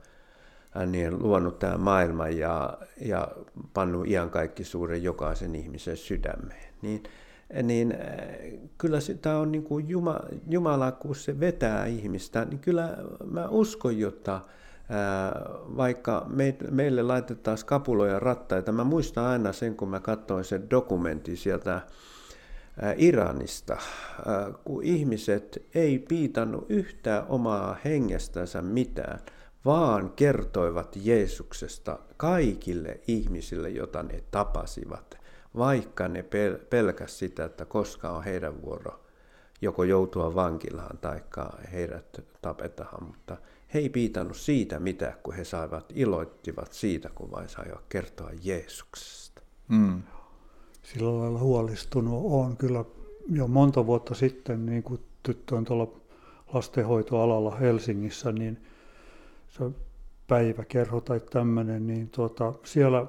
niin 0.87 1.23
luonut 1.23 1.59
tämän 1.59 1.81
maailman 1.81 2.39
ja, 2.39 2.79
ja 3.01 3.29
pannut 3.75 4.07
suuren 4.63 5.03
jokaisen 5.03 5.55
ihmisen 5.55 5.97
sydämeen. 5.97 6.75
Niin, 6.83 7.03
niin 7.63 7.93
äh, 7.93 8.59
kyllä 8.79 9.01
sitä 9.01 9.37
on 9.37 9.53
niin 9.53 9.65
kuin 9.65 9.89
Jumala, 9.89 10.29
Jumala, 10.49 10.93
kun 10.93 11.17
se 11.17 11.41
vetää 11.41 11.87
ihmistä, 11.87 12.45
niin 12.45 12.59
kyllä 12.59 12.97
mä 13.31 13.49
uskon, 13.49 13.99
jotta 13.99 14.35
äh, 14.35 14.43
vaikka 15.77 16.27
meille 16.71 17.03
laitetaan 17.03 17.59
skapuloja 17.59 18.19
rattaita, 18.19 18.73
mä 18.73 18.85
muistan 18.85 19.25
aina 19.25 19.53
sen, 19.53 19.77
kun 19.77 19.89
mä 19.89 20.01
katsoin 20.01 20.45
sen 20.45 20.71
dokumentin 20.71 21.37
sieltä 21.37 21.75
äh, 21.75 21.85
Iranista, 22.97 23.77
kun 24.65 24.83
ihmiset 24.83 25.67
ei 25.75 25.99
piitannut 25.99 26.67
yhtään 26.69 27.25
omaa 27.29 27.77
hengestänsä 27.85 28.63
mitään– 28.63 29.19
vaan 29.67 30.11
kertoivat 30.11 30.97
Jeesuksesta 30.97 31.99
kaikille 32.17 33.01
ihmisille, 33.09 33.71
jota 33.71 34.03
ne 34.03 34.25
tapasivat, 34.31 35.19
vaikka 35.57 36.09
ne 36.09 36.21
pel- 36.21 36.65
pelkäs 36.71 37.19
sitä, 37.19 37.45
että 37.45 37.65
koska 37.65 38.11
on 38.11 38.25
heidän 38.25 38.63
vuoro 38.63 39.01
joko 39.61 39.85
joutua 39.85 40.35
vankilaan 40.35 40.99
tai 40.99 41.21
heidät 41.73 42.25
tapetaan, 42.43 43.05
mutta 43.05 43.37
he 43.75 43.79
ei 43.79 43.89
piitannut 43.89 44.37
siitä 44.37 44.81
mitä, 44.81 45.19
kun 45.23 45.35
he 45.35 45.45
saivat, 45.45 45.93
iloittivat 45.95 46.73
siitä, 46.73 47.11
kun 47.15 47.31
vain 47.31 47.49
saivat 47.49 47.85
kertoa 47.89 48.31
Jeesuksesta. 48.43 49.43
Mm. 49.69 50.03
Sillä 50.83 51.19
lailla 51.19 51.39
huolestunut 51.39 52.23
on 52.25 52.57
kyllä 52.57 52.85
jo 53.29 53.47
monta 53.47 53.87
vuotta 53.87 54.15
sitten, 54.15 54.67
niin 54.67 54.83
kuin 54.83 55.01
tyttö 55.23 55.57
on 55.57 55.65
tuolla 55.65 56.01
lastenhoitoalalla 56.53 57.57
Helsingissä, 57.57 58.33
niin 58.33 58.67
se 59.59 59.71
päiväkerho 60.27 61.01
tai 61.01 61.21
tämmöinen, 61.21 61.87
niin 61.87 62.09
tuota, 62.09 62.53
siellä 62.65 63.07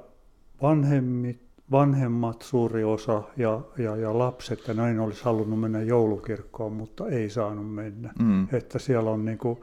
vanhemmit, 0.62 1.42
vanhemmat 1.72 2.42
suuri 2.42 2.84
osa 2.84 3.24
ja, 3.38 3.62
ja, 3.78 3.96
ja 3.96 4.18
lapset 4.18 4.68
ja 4.68 4.74
näin 4.74 5.00
olisi 5.00 5.24
halunnut 5.24 5.60
mennä 5.60 5.82
joulukirkkoon, 5.82 6.74
mutta 6.74 7.08
ei 7.08 7.30
saanut 7.30 7.74
mennä. 7.74 8.14
Mm. 8.20 8.48
Että 8.54 8.80
siellä 8.80 9.12
on 9.12 9.26
niin 9.26 9.38
kuin, 9.38 9.60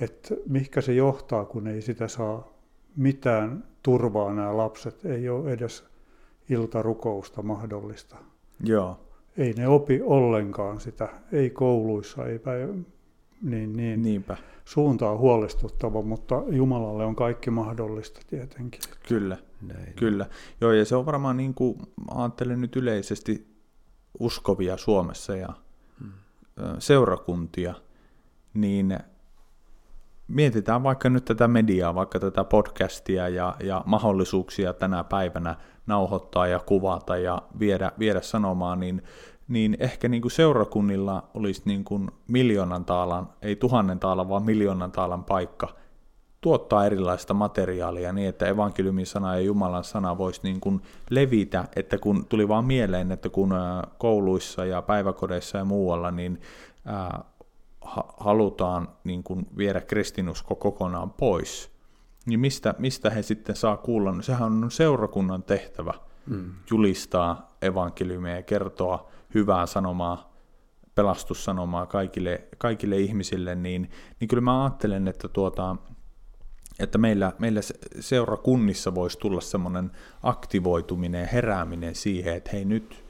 että 0.00 0.34
mihinkä 0.48 0.80
se 0.80 0.94
johtaa, 0.94 1.44
kun 1.44 1.66
ei 1.66 1.82
sitä 1.82 2.08
saa 2.08 2.52
mitään 2.96 3.64
turvaa 3.82 4.34
nämä 4.34 4.56
lapset, 4.56 5.04
ei 5.04 5.28
ole 5.28 5.52
edes 5.52 5.84
iltarukousta 6.50 7.42
mahdollista. 7.42 8.16
Joo. 8.64 9.00
Ei 9.36 9.52
ne 9.52 9.68
opi 9.68 10.00
ollenkaan 10.02 10.80
sitä, 10.80 11.08
ei 11.32 11.50
kouluissa, 11.50 12.26
ei 12.26 12.38
päivä, 12.38 12.74
niin, 13.42 13.76
niin. 13.76 14.02
Niinpä 14.02 14.36
suunta 14.64 15.10
on 15.10 15.18
huolestuttava, 15.18 16.02
mutta 16.02 16.42
Jumalalle 16.48 17.04
on 17.04 17.16
kaikki 17.16 17.50
mahdollista 17.50 18.20
tietenkin. 18.26 18.80
Kyllä, 19.08 19.36
Näin. 19.62 19.92
kyllä. 19.96 20.26
Joo, 20.60 20.72
ja 20.72 20.84
se 20.84 20.96
on 20.96 21.06
varmaan 21.06 21.36
niin 21.36 21.54
kuin 21.54 21.78
ajattelen 22.14 22.60
nyt 22.60 22.76
yleisesti 22.76 23.54
uskovia 24.20 24.76
Suomessa 24.76 25.36
ja 25.36 25.48
hmm. 26.00 26.12
seurakuntia, 26.78 27.74
niin 28.54 28.98
mietitään 30.28 30.82
vaikka 30.82 31.10
nyt 31.10 31.24
tätä 31.24 31.48
mediaa, 31.48 31.94
vaikka 31.94 32.20
tätä 32.20 32.44
podcastia 32.44 33.28
ja, 33.28 33.56
ja 33.60 33.82
mahdollisuuksia 33.86 34.72
tänä 34.72 35.04
päivänä 35.04 35.56
nauhoittaa 35.86 36.46
ja 36.46 36.58
kuvata 36.58 37.16
ja 37.16 37.42
viedä, 37.58 37.92
viedä 37.98 38.20
sanomaan, 38.20 38.80
niin 38.80 39.02
niin 39.48 39.76
ehkä 39.80 40.08
niin 40.08 40.22
kuin 40.22 40.32
seurakunnilla 40.32 41.28
olisi 41.34 41.62
niin 41.64 41.84
kuin 41.84 42.10
miljoonan 42.28 42.84
taalan, 42.84 43.28
ei 43.42 43.56
tuhannen 43.56 43.98
taalan, 43.98 44.28
vaan 44.28 44.42
miljoonan 44.42 44.92
taalan 44.92 45.24
paikka 45.24 45.68
tuottaa 46.40 46.86
erilaista 46.86 47.34
materiaalia 47.34 48.12
niin, 48.12 48.28
että 48.28 48.46
evankeliumin 48.46 49.06
sana 49.06 49.34
ja 49.34 49.40
Jumalan 49.40 49.84
sana 49.84 50.18
voisi 50.18 50.40
niin 50.42 50.60
kuin 50.60 50.82
levitä, 51.10 51.64
että 51.76 51.98
kun 51.98 52.26
tuli 52.26 52.48
vaan 52.48 52.64
mieleen, 52.64 53.12
että 53.12 53.28
kun 53.28 53.50
kouluissa 53.98 54.64
ja 54.64 54.82
päiväkodeissa 54.82 55.58
ja 55.58 55.64
muualla, 55.64 56.10
niin 56.10 56.40
ää, 56.84 57.24
halutaan 58.16 58.88
niin 59.04 59.22
kuin 59.22 59.46
viedä 59.56 59.80
kristinusko 59.80 60.54
kokonaan 60.54 61.10
pois, 61.10 61.70
niin 62.26 62.40
mistä, 62.40 62.74
mistä 62.78 63.10
he 63.10 63.22
sitten 63.22 63.56
saa 63.56 63.76
kuulla? 63.76 64.12
No, 64.12 64.22
sehän 64.22 64.42
on 64.64 64.70
seurakunnan 64.70 65.42
tehtävä 65.42 65.94
mm. 66.26 66.52
julistaa 66.70 67.48
evankeliumia 67.62 68.36
ja 68.36 68.42
kertoa 68.42 69.10
hyvää 69.34 69.66
sanomaa, 69.66 70.34
pelastussanomaa 70.94 71.86
kaikille, 71.86 72.44
kaikille 72.58 72.96
ihmisille, 72.98 73.54
niin, 73.54 73.90
niin 74.20 74.28
kyllä 74.28 74.40
mä 74.40 74.64
ajattelen, 74.64 75.08
että, 75.08 75.28
tuota, 75.28 75.76
että 76.78 76.98
meillä, 76.98 77.32
meillä 77.38 77.60
seurakunnissa 78.00 78.94
voisi 78.94 79.18
tulla 79.18 79.40
semmoinen 79.40 79.90
aktivoituminen 80.22 81.20
ja 81.20 81.26
herääminen 81.26 81.94
siihen, 81.94 82.34
että 82.36 82.50
hei 82.52 82.64
nyt, 82.64 83.04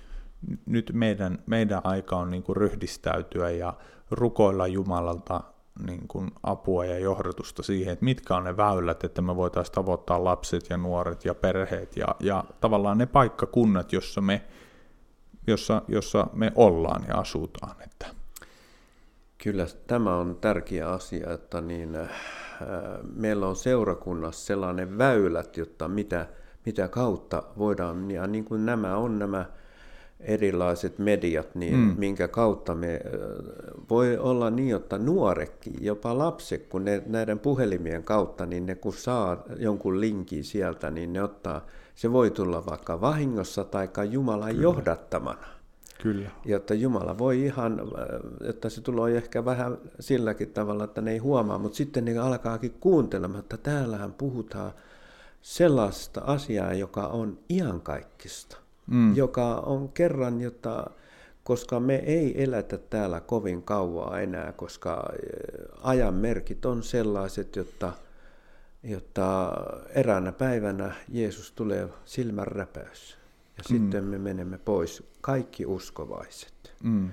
nyt 0.66 0.90
meidän, 0.94 1.38
meidän 1.46 1.80
aika 1.84 2.16
on 2.16 2.30
niin 2.30 2.42
kuin 2.42 2.56
ryhdistäytyä 2.56 3.50
ja 3.50 3.74
rukoilla 4.10 4.66
Jumalalta 4.66 5.40
niin 5.86 6.08
kuin 6.08 6.30
apua 6.42 6.84
ja 6.84 6.98
johdatusta 6.98 7.62
siihen, 7.62 7.92
että 7.92 8.04
mitkä 8.04 8.36
on 8.36 8.44
ne 8.44 8.56
väylät, 8.56 9.04
että 9.04 9.22
me 9.22 9.36
voitaisiin 9.36 9.74
tavoittaa 9.74 10.24
lapset 10.24 10.70
ja 10.70 10.76
nuoret 10.76 11.24
ja 11.24 11.34
perheet 11.34 11.96
ja, 11.96 12.06
ja 12.20 12.44
tavallaan 12.60 12.98
ne 12.98 13.06
paikkakunnat, 13.06 13.92
jossa 13.92 14.20
me 14.20 14.42
jossa, 15.46 15.82
jossa 15.88 16.26
me 16.32 16.52
ollaan 16.54 17.04
ja 17.08 17.14
asutaan. 17.14 17.76
Että. 17.82 18.06
Kyllä 19.38 19.66
tämä 19.86 20.16
on 20.16 20.36
tärkeä 20.40 20.90
asia, 20.90 21.32
että 21.32 21.60
niin, 21.60 21.96
äh, 21.96 22.08
meillä 23.16 23.46
on 23.46 23.56
seurakunnassa 23.56 24.46
sellainen 24.46 24.98
väylät, 24.98 25.56
jotta 25.56 25.88
mitä, 25.88 26.26
mitä 26.66 26.88
kautta 26.88 27.42
voidaan, 27.58 28.10
ja 28.10 28.26
niin 28.26 28.44
kuin 28.44 28.66
nämä 28.66 28.96
on 28.96 29.18
nämä 29.18 29.46
erilaiset 30.20 30.98
mediat, 30.98 31.54
niin 31.54 31.76
mm. 31.76 31.94
minkä 31.98 32.28
kautta 32.28 32.74
me 32.74 33.00
voi 33.90 34.18
olla 34.18 34.50
niin, 34.50 34.76
että 34.76 34.98
nuorekin, 34.98 35.74
jopa 35.80 36.18
lapset, 36.18 36.66
kun 36.66 36.84
ne 36.84 37.02
näiden 37.06 37.38
puhelimien 37.38 38.04
kautta, 38.04 38.46
niin 38.46 38.66
ne 38.66 38.74
kun 38.74 38.92
saa 38.92 39.44
jonkun 39.58 40.00
linkin 40.00 40.44
sieltä, 40.44 40.90
niin 40.90 41.12
ne 41.12 41.22
ottaa, 41.22 41.66
se 41.94 42.12
voi 42.12 42.30
tulla 42.30 42.66
vaikka 42.66 43.00
vahingossa 43.00 43.64
tai 43.64 43.88
Jumalan 44.10 44.50
Kyllä. 44.50 44.62
johdattamana. 44.62 45.46
Kyllä. 46.02 46.30
Jotta 46.44 46.74
Jumala 46.74 47.18
voi 47.18 47.42
ihan, 47.42 47.80
että 48.48 48.68
se 48.68 48.80
tulee 48.80 49.16
ehkä 49.16 49.44
vähän 49.44 49.78
silläkin 50.00 50.50
tavalla, 50.50 50.84
että 50.84 51.00
ne 51.00 51.12
ei 51.12 51.18
huomaa, 51.18 51.58
mutta 51.58 51.76
sitten 51.76 52.04
ne 52.04 52.18
alkaakin 52.18 52.74
kuuntelemaan, 52.80 53.40
että 53.40 53.56
täällähän 53.56 54.12
puhutaan 54.12 54.72
sellaista 55.42 56.20
asiaa, 56.20 56.72
joka 56.74 57.06
on 57.06 57.38
iankaikkista 57.50 58.56
mm. 58.86 59.16
joka 59.16 59.54
on 59.54 59.88
kerran, 59.88 60.40
jota 60.40 60.90
koska 61.44 61.80
me 61.80 61.94
ei 61.94 62.42
elätä 62.42 62.78
täällä 62.78 63.20
kovin 63.20 63.62
kauaa 63.62 64.20
enää, 64.20 64.52
koska 64.52 65.12
ajan 65.82 66.14
merkit 66.14 66.66
on 66.66 66.82
sellaiset, 66.82 67.56
jotta, 67.56 67.92
jotta 68.84 69.52
eräänä 69.94 70.32
päivänä 70.32 70.94
Jeesus 71.08 71.52
tulee 71.52 71.88
silmänräpäys. 72.04 73.18
Ja 73.56 73.64
mm. 73.70 73.76
sitten 73.78 74.04
me 74.04 74.18
menemme 74.18 74.58
pois, 74.58 75.02
kaikki 75.20 75.66
uskovaiset. 75.66 76.74
Mm. 76.82 77.10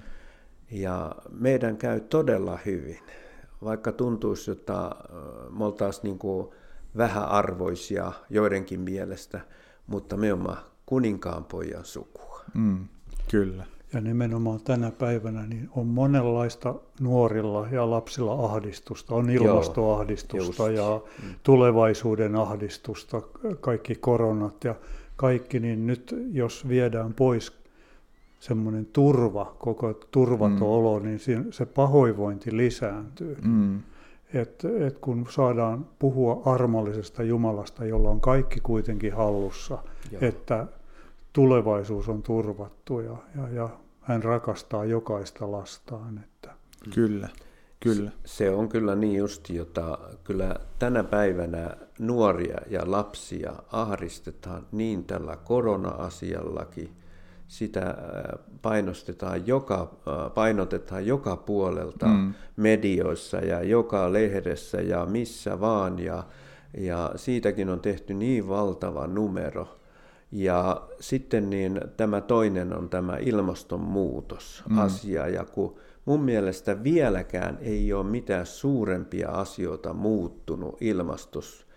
Ja 0.72 1.16
meidän 1.30 1.78
käy 1.78 2.00
todella 2.00 2.60
hyvin, 2.66 3.00
vaikka 3.64 3.92
tuntuisi, 3.92 4.52
että 4.52 4.92
me 5.58 5.66
oltaisiin 5.66 6.04
niin 6.04 6.50
vähäarvoisia 6.98 8.12
joidenkin 8.30 8.80
mielestä, 8.80 9.42
mutta 9.88 10.18
me 10.18 10.34
olemme 10.34 10.56
kuninkaan 10.86 11.46
pojan 11.46 11.86
sukua. 11.86 12.44
Mm, 12.54 12.88
kyllä. 13.32 13.66
Ja 13.94 14.02
nimenomaan 14.02 14.62
tänä 14.62 14.92
päivänä 14.92 15.46
niin 15.46 15.70
on 15.76 15.88
monenlaista 15.88 16.76
nuorilla 17.00 17.68
ja 17.72 17.90
lapsilla 17.90 18.46
ahdistusta. 18.46 19.16
On 19.16 19.30
ilmastoahdistusta 19.30 20.70
Joo, 20.70 20.94
ja 20.94 21.02
mm. 21.24 21.36
tulevaisuuden 21.44 22.36
ahdistusta, 22.36 23.22
kaikki 23.62 23.96
koronat 23.96 24.64
ja 24.64 24.76
kaikki. 25.16 25.60
Niin 25.60 25.88
nyt 25.88 26.16
jos 26.32 26.68
viedään 26.68 27.14
pois 27.14 27.54
semmoinen 28.40 28.86
turva, 28.86 29.56
koko 29.60 29.94
turvaton 29.94 30.58
mm. 30.58 30.62
olo, 30.62 31.00
niin 31.00 31.20
se 31.52 31.66
pahoinvointi 31.66 32.58
lisääntyy. 32.58 33.38
Mm. 33.42 33.80
Et, 34.34 34.66
et 34.80 34.98
kun 34.98 35.26
saadaan 35.30 35.86
puhua 36.00 36.42
armollisesta 36.46 37.24
Jumalasta, 37.24 37.86
jolla 37.86 38.10
on 38.10 38.22
kaikki 38.22 38.60
kuitenkin 38.60 39.14
hallussa, 39.14 39.78
Joo. 40.12 40.20
että 40.22 40.68
tulevaisuus 41.34 42.10
on 42.10 42.24
turvattu 42.24 43.00
ja, 43.00 43.18
ja, 43.36 43.50
ja 43.50 43.70
hän 44.02 44.24
rakastaa 44.24 44.86
jokaista 44.86 45.52
lastaan. 45.52 46.18
Että. 46.18 46.54
Kyllä, 46.94 47.30
kyllä. 47.80 48.12
Se 48.26 48.50
on 48.50 48.70
kyllä 48.70 48.96
niin 48.96 49.18
justi, 49.18 49.56
jota 49.56 50.00
kyllä 50.24 50.56
tänä 50.80 51.04
päivänä 51.04 51.78
nuoria 52.00 52.58
ja 52.70 52.82
lapsia 52.86 53.54
ahdistetaan 53.72 54.68
niin 54.72 55.04
tällä 55.04 55.38
korona-asiallakin, 55.38 56.90
sitä 57.48 57.90
äh, 57.90 57.96
painostetaan 58.62 59.48
joka, 59.48 59.82
äh, 59.82 60.34
painotetaan 60.34 61.06
joka 61.06 61.38
puolelta 61.38 62.08
mm. 62.08 62.34
medioissa 62.56 63.38
ja 63.38 63.64
joka 63.64 64.14
lehdessä 64.14 64.82
ja 64.82 65.06
missä 65.06 65.60
vaan. 65.60 66.00
Ja, 66.00 66.24
ja 66.78 67.12
siitäkin 67.16 67.70
on 67.70 67.80
tehty 67.80 68.14
niin 68.14 68.48
valtava 68.48 69.08
numero. 69.08 69.81
Ja 70.32 70.88
sitten 71.00 71.50
niin 71.50 71.82
tämä 71.98 72.22
toinen 72.22 72.78
on 72.78 72.90
tämä 72.90 73.18
ilmastonmuutos 73.18 74.64
mm. 74.70 74.78
asia. 74.78 75.28
Ja 75.28 75.46
kun 75.46 75.76
mun 76.06 76.24
mielestä 76.24 76.84
vieläkään 76.84 77.58
ei 77.62 77.94
ole 77.94 78.04
mitään 78.04 78.46
suurempia 78.46 79.30
asioita 79.30 79.94
muuttunut 79.94 80.82
ilmastos, 80.82 81.68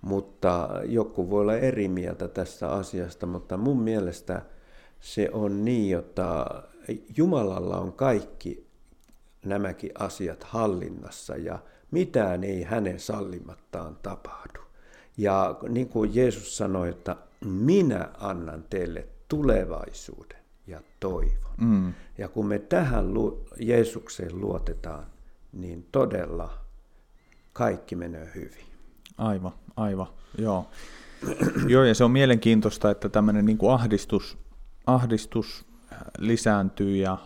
mutta 0.00 0.68
joku 0.84 1.30
voi 1.30 1.40
olla 1.40 1.56
eri 1.56 1.88
mieltä 1.88 2.28
tästä 2.28 2.70
asiasta, 2.70 3.26
mutta 3.26 3.56
mun 3.56 3.80
mielestä– 3.82 4.42
se 5.04 5.28
on 5.32 5.64
niin, 5.64 5.98
että 5.98 6.46
Jumalalla 7.16 7.76
on 7.76 7.92
kaikki 7.92 8.66
nämäkin 9.44 9.90
asiat 9.98 10.44
hallinnassa 10.44 11.36
ja 11.36 11.58
mitään 11.90 12.44
ei 12.44 12.62
hänen 12.62 13.00
sallimattaan 13.00 13.98
tapahdu. 14.02 14.60
Ja 15.16 15.58
niin 15.68 15.88
kuin 15.88 16.14
Jeesus 16.14 16.56
sanoi, 16.56 16.88
että 16.88 17.16
minä 17.44 18.08
annan 18.18 18.64
teille 18.70 19.08
tulevaisuuden 19.28 20.38
ja 20.66 20.80
toivon. 21.00 21.54
Mm. 21.56 21.94
Ja 22.18 22.28
kun 22.28 22.46
me 22.46 22.58
tähän 22.58 23.14
lu- 23.14 23.48
Jeesukseen 23.60 24.40
luotetaan, 24.40 25.06
niin 25.52 25.88
todella 25.92 26.58
kaikki 27.52 27.96
menee 27.96 28.30
hyvin. 28.34 28.64
Aivan, 29.18 29.52
aivan, 29.76 30.06
joo. 30.38 30.66
joo, 31.68 31.84
ja 31.84 31.94
se 31.94 32.04
on 32.04 32.10
mielenkiintoista, 32.10 32.90
että 32.90 33.08
tämmöinen 33.08 33.44
niin 33.44 33.58
ahdistus 33.72 34.38
ahdistus 34.86 35.66
lisääntyy 36.18 36.96
ja 36.96 37.18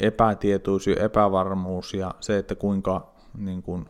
epätietoisuus 0.00 0.96
ja 0.96 1.04
epävarmuus 1.04 1.94
ja 1.94 2.14
se, 2.20 2.38
että 2.38 2.54
kuinka, 2.54 3.14
niin 3.38 3.62
kuin, 3.62 3.88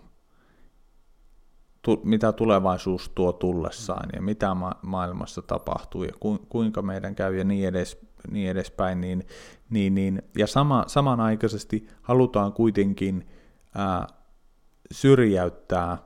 tu, 1.85 2.01
mitä 2.05 2.33
tulevaisuus 2.33 3.09
tuo 3.15 3.33
tullessaan 3.33 4.09
ja 4.13 4.23
mitä 4.23 4.55
ma- 4.55 4.79
maailmassa 4.83 5.43
tapahtuu 5.43 6.05
ja 6.05 6.13
ku, 6.21 6.39
kuinka 6.49 6.83
meidän 6.83 7.15
käy 7.15 7.37
ja 7.37 7.45
niin, 7.45 7.69
edes, 7.69 7.99
niin 8.31 8.51
edespäin. 8.51 9.01
Niin, 9.01 9.27
niin, 9.71 9.95
niin, 9.95 10.23
ja 10.39 10.47
sama, 10.47 10.85
samanaikaisesti 10.87 11.89
halutaan 12.03 12.53
kuitenkin 12.53 13.27
ää, 13.75 14.07
syrjäyttää 14.93 15.99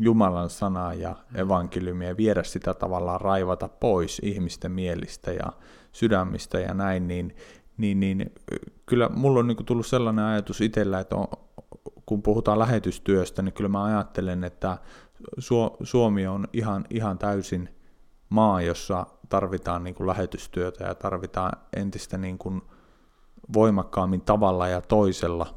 Jumalan 0.00 0.50
sanaa 0.50 0.94
ja 0.94 1.16
evankeliumia 1.34 2.08
ja 2.08 2.16
viedä 2.16 2.42
sitä 2.42 2.74
tavallaan 2.74 3.20
raivata 3.20 3.68
pois 3.68 4.20
ihmisten 4.24 4.72
mielistä 4.72 5.32
ja 5.32 5.52
sydämistä 5.92 6.60
ja 6.60 6.74
näin, 6.74 7.08
niin, 7.08 7.36
niin, 7.76 8.00
niin 8.00 8.32
kyllä 8.86 9.08
mulla 9.08 9.40
on 9.40 9.46
niin 9.46 9.64
tullut 9.64 9.86
sellainen 9.86 10.24
ajatus 10.24 10.60
itsellä, 10.60 11.00
että 11.00 11.16
on, 11.16 11.26
kun 12.08 12.22
puhutaan 12.22 12.58
lähetystyöstä, 12.58 13.42
niin 13.42 13.52
kyllä 13.52 13.68
mä 13.68 13.84
ajattelen, 13.84 14.44
että 14.44 14.78
Suomi 15.82 16.26
on 16.26 16.48
ihan, 16.52 16.84
ihan 16.90 17.18
täysin 17.18 17.68
maa, 18.28 18.62
jossa 18.62 19.06
tarvitaan 19.28 19.84
niin 19.84 19.94
kuin 19.94 20.06
lähetystyötä 20.06 20.84
ja 20.84 20.94
tarvitaan 20.94 21.52
entistä 21.76 22.18
niin 22.18 22.38
kuin 22.38 22.62
voimakkaammin 23.52 24.20
tavalla 24.20 24.68
ja 24.68 24.80
toisella 24.80 25.54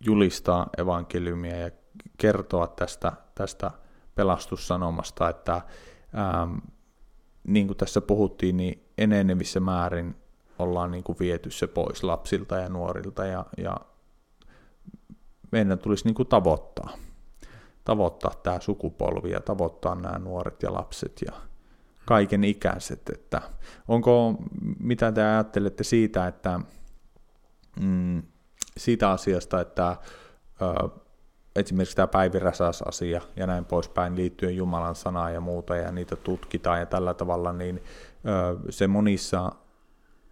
julistaa 0.00 0.70
evankeliumia 0.78 1.56
ja 1.56 1.70
kertoa 2.18 2.66
tästä, 2.66 3.12
tästä 3.34 3.70
pelastussanomasta, 4.14 5.28
että 5.28 5.54
ähm, 5.54 6.54
niin 7.44 7.66
kuin 7.66 7.76
tässä 7.76 8.00
puhuttiin, 8.00 8.56
niin 8.56 8.88
enenevissä 8.98 9.60
määrin 9.60 10.16
ollaan 10.58 10.90
niin 10.90 11.04
kuin 11.04 11.18
viety 11.20 11.50
se 11.50 11.66
pois 11.66 12.04
lapsilta 12.04 12.56
ja 12.56 12.68
nuorilta 12.68 13.24
ja, 13.24 13.46
ja 13.56 13.76
meidän 15.52 15.78
tulisi 15.78 16.04
niin 16.04 16.14
kuin 16.14 16.28
tavoittaa, 16.28 16.90
tavoittaa 17.84 18.32
tämä 18.42 18.60
sukupolvi 18.60 19.30
ja 19.30 19.40
tavoittaa 19.40 19.94
nämä 19.94 20.18
nuoret 20.18 20.62
ja 20.62 20.72
lapset 20.72 21.22
ja 21.26 21.32
kaiken 22.06 22.44
ikäiset. 22.44 23.08
Että 23.08 23.42
onko, 23.88 24.34
mitä 24.80 25.12
te 25.12 25.22
ajattelette 25.22 25.84
siitä, 25.84 26.26
että 26.26 26.60
mm, 27.80 28.22
siitä 28.76 29.10
asiasta, 29.10 29.60
että 29.60 29.96
ö, 30.62 30.88
esimerkiksi 31.56 31.96
tämä 31.96 32.06
päiviräsäsasia 32.06 33.20
ja 33.36 33.46
näin 33.46 33.64
poispäin 33.64 34.16
liittyen 34.16 34.56
Jumalan 34.56 34.94
sanaan 34.94 35.34
ja 35.34 35.40
muuta 35.40 35.76
ja 35.76 35.92
niitä 35.92 36.16
tutkitaan 36.16 36.80
ja 36.80 36.86
tällä 36.86 37.14
tavalla, 37.14 37.52
niin 37.52 37.82
se 38.70 38.86
monissa 38.86 39.52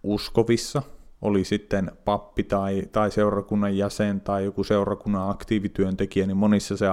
uskovissa, 0.03 0.81
oli 1.21 1.43
sitten 1.43 1.91
pappi 2.05 2.43
tai, 2.43 2.83
tai 2.91 3.11
seurakunnan 3.11 3.77
jäsen 3.77 4.21
tai 4.21 4.45
joku 4.45 4.63
seurakunnan 4.63 5.29
aktiivityöntekijä, 5.29 6.27
niin 6.27 6.37
monissa 6.37 6.77
se 6.77 6.85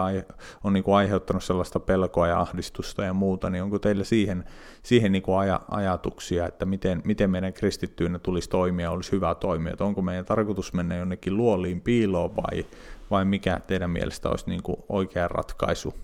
on 0.64 0.72
niin 0.72 0.84
kuin 0.84 0.94
aiheuttanut 0.94 1.44
sellaista 1.44 1.80
pelkoa 1.80 2.28
ja 2.28 2.40
ahdistusta 2.40 3.04
ja 3.04 3.12
muuta, 3.12 3.50
niin 3.50 3.62
onko 3.62 3.78
teillä 3.78 4.04
siihen, 4.04 4.44
siihen 4.82 5.12
niin 5.12 5.22
kuin 5.22 5.38
aja, 5.38 5.60
ajatuksia, 5.70 6.46
että 6.46 6.66
miten, 6.66 7.02
miten 7.04 7.30
meidän 7.30 7.52
kristittyinä 7.52 8.18
tulisi 8.18 8.50
toimia, 8.50 8.90
olisi 8.90 9.12
hyvä 9.12 9.34
toimia, 9.34 9.72
että 9.72 9.84
onko 9.84 10.02
meidän 10.02 10.24
tarkoitus 10.24 10.72
mennä 10.72 10.96
jonnekin 10.96 11.36
luoliin 11.36 11.80
piiloon 11.80 12.36
vai, 12.36 12.66
vai 13.10 13.24
mikä 13.24 13.60
teidän 13.66 13.90
mielestä 13.90 14.28
olisi 14.28 14.50
niin 14.50 14.62
kuin 14.62 14.76
oikea 14.88 15.28
ratkaisu? 15.28 15.94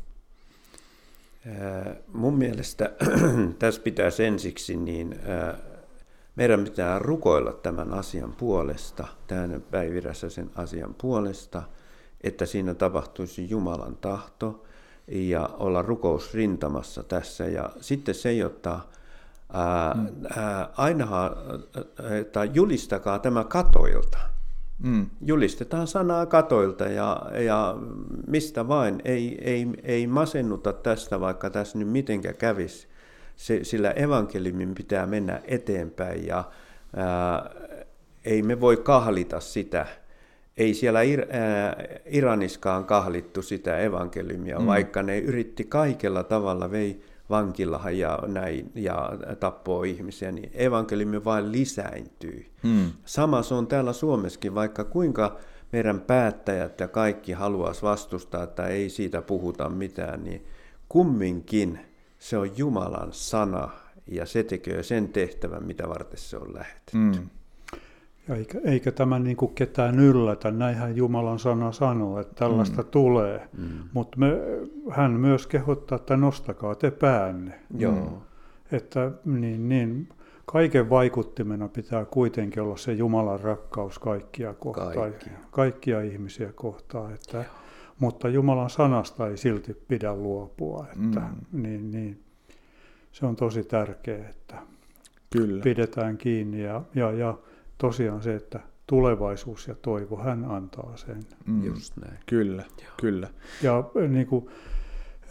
Mun 2.13 2.39
mielestä 2.39 2.91
tässä 3.59 3.81
pitäisi 3.83 4.25
ensiksi 4.25 4.77
niin 4.77 5.17
meidän 6.37 6.65
pitää 6.65 6.99
rukoilla 6.99 7.53
tämän 7.53 7.93
asian 7.93 8.33
puolesta, 8.33 9.07
tämän 9.27 9.63
päivirässä 9.71 10.31
sen 10.31 10.51
asian 10.55 10.95
puolesta, 11.01 11.63
että 12.21 12.47
siinä 12.47 12.75
tapahtuisi 12.75 13.51
Jumalan 13.51 13.97
tahto 13.97 14.65
ja 15.09 15.51
olla 15.59 15.83
rukousrintamassa 15.83 17.03
tässä. 17.03 17.47
Ja 17.47 17.71
sitten 17.81 18.15
se, 18.15 18.33
jotta 18.33 18.81
ää, 19.53 19.95
mm. 19.95 20.07
ää, 20.37 20.69
ainahan, 20.77 21.31
että 22.19 22.45
julistakaa 22.45 23.19
tämä 23.19 23.45
katoilta. 23.45 24.19
Mm. 24.79 25.07
Julistetaan 25.21 25.87
sanaa 25.87 26.27
katoilta 26.27 26.85
ja, 26.85 27.23
ja 27.45 27.77
mistä 28.27 28.69
vain. 28.69 29.03
Ei, 29.05 29.39
ei, 29.41 29.67
ei 29.83 30.07
masennuta 30.07 30.73
tästä, 30.73 31.21
vaikka 31.21 31.51
tässä 31.51 31.79
nyt 31.79 31.89
mitenkä 31.89 32.33
kävisi 32.33 32.89
se, 33.37 33.65
sillä 33.65 33.91
evankeliumin 33.91 34.75
pitää 34.75 35.07
mennä 35.07 35.41
eteenpäin 35.45 36.27
ja 36.27 36.45
ää, 36.97 37.51
ei 38.25 38.43
me 38.43 38.61
voi 38.61 38.77
kahlita 38.77 39.41
sitä. 39.41 39.87
Ei 40.57 40.75
siellä 40.75 41.03
Ir, 41.03 41.27
ää, 41.31 41.77
Iraniskaan 42.07 42.85
kahlittu 42.85 43.43
sitä 43.43 43.79
evankeliumia, 43.79 44.59
mm. 44.59 44.67
vaikka 44.67 45.03
ne 45.03 45.19
yritti 45.19 45.65
kaikella 45.65 46.23
tavalla, 46.23 46.71
vei 46.71 47.01
vankilahan 47.31 47.99
ja 47.99 48.19
näin, 48.27 48.71
ja 48.75 49.13
tappoo 49.41 49.83
ihmisiä, 49.83 50.33
niin 50.33 50.51
evankeliumi 50.55 51.25
vain 51.25 51.53
lisääntyy. 51.53 52.47
Mm. 52.63 52.91
Sama 53.05 53.43
se 53.43 53.55
on 53.55 53.67
täällä 53.67 53.93
Suomessakin, 53.93 54.55
vaikka 54.55 54.85
kuinka 54.85 55.39
meidän 55.73 56.01
päättäjät 56.01 56.81
ja 56.81 56.89
kaikki 56.89 57.33
haluaisi 57.33 57.83
vastustaa, 57.83 58.43
että 58.43 58.67
ei 58.67 58.91
siitä 58.91 59.23
puhuta 59.23 59.71
mitään, 59.71 60.25
niin 60.25 60.47
kumminkin 60.89 61.81
se 62.25 62.39
on 62.39 62.59
Jumalan 62.59 63.09
sana 63.13 63.69
ja 64.07 64.27
se 64.27 64.43
tekee 64.43 64.83
sen 64.83 65.09
tehtävän, 65.09 65.65
mitä 65.65 65.89
varten 65.89 66.19
se 66.19 66.37
on 66.37 66.55
lähetetty. 66.55 66.97
Mm. 66.97 67.29
Ja 68.29 68.35
eikä, 68.35 68.61
eikä 68.65 68.93
tämä 68.93 69.19
niin 69.19 69.37
kuin 69.37 69.55
ketään 69.55 70.01
yllätä, 70.01 70.51
näinhän 70.51 70.97
Jumalan 70.97 71.39
sana 71.39 71.73
sanoo, 71.73 72.21
että 72.21 72.35
tällaista 72.35 72.83
mm. 72.83 72.89
tulee. 72.89 73.49
Mm. 73.59 73.69
Mutta 73.93 74.19
hän 74.91 75.13
myös 75.13 75.47
kehottaa, 75.47 75.97
että 75.97 76.17
nostakaa 76.17 76.75
te 76.75 76.91
päänne. 76.91 77.61
Joo. 77.77 77.93
Mm. 77.93 78.77
Että 78.77 79.11
niin, 79.25 79.69
niin, 79.69 80.09
kaiken 80.47 80.91
vaikuttimena 80.91 81.69
pitää 81.69 82.05
kuitenkin 82.05 82.63
olla 82.63 82.77
se 82.77 82.93
Jumalan 82.93 83.41
rakkaus 83.41 83.99
kaikkia 83.99 84.55
kohtaan, 84.55 84.95
Kaikki. 84.95 85.31
kaikkia 85.51 86.01
ihmisiä 86.01 86.53
kohtaan. 86.53 87.15
Että, 87.15 87.45
mutta 87.99 88.29
Jumalan 88.29 88.71
sanasta 88.71 89.29
ei 89.29 89.37
silti 89.37 89.75
pidä 89.89 90.15
luopua. 90.15 90.87
Että, 90.89 91.21
Mm. 91.21 91.63
niin, 91.63 91.91
niin, 91.91 92.21
se 93.13 93.27
on 93.27 93.37
tosi 93.37 93.65
tärkeää, 93.65 94.29
että 94.29 94.63
Kyllä. 95.33 95.63
pidetään 95.63 96.19
kiinni 96.19 96.63
ja, 96.63 96.83
ja, 96.95 97.13
ja 97.13 97.39
tosiaan 97.79 98.23
se, 98.23 98.35
että 98.35 98.61
tulevaisuus 98.87 99.69
ja 99.69 99.75
toivo, 99.75 100.17
hän 100.17 100.45
antaa 100.45 100.97
sen. 100.97 101.21
Mm. 101.47 101.65
Just 101.65 101.97
näin. 101.97 102.19
Kyllä, 102.27 102.65
kyllä. 103.01 103.29
Ja 103.63 103.79
äh, 103.79 104.11
niin 104.11 104.27
kuin, 104.27 104.47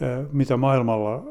äh, 0.02 0.26
mitä 0.32 0.56
maailmalla 0.56 1.24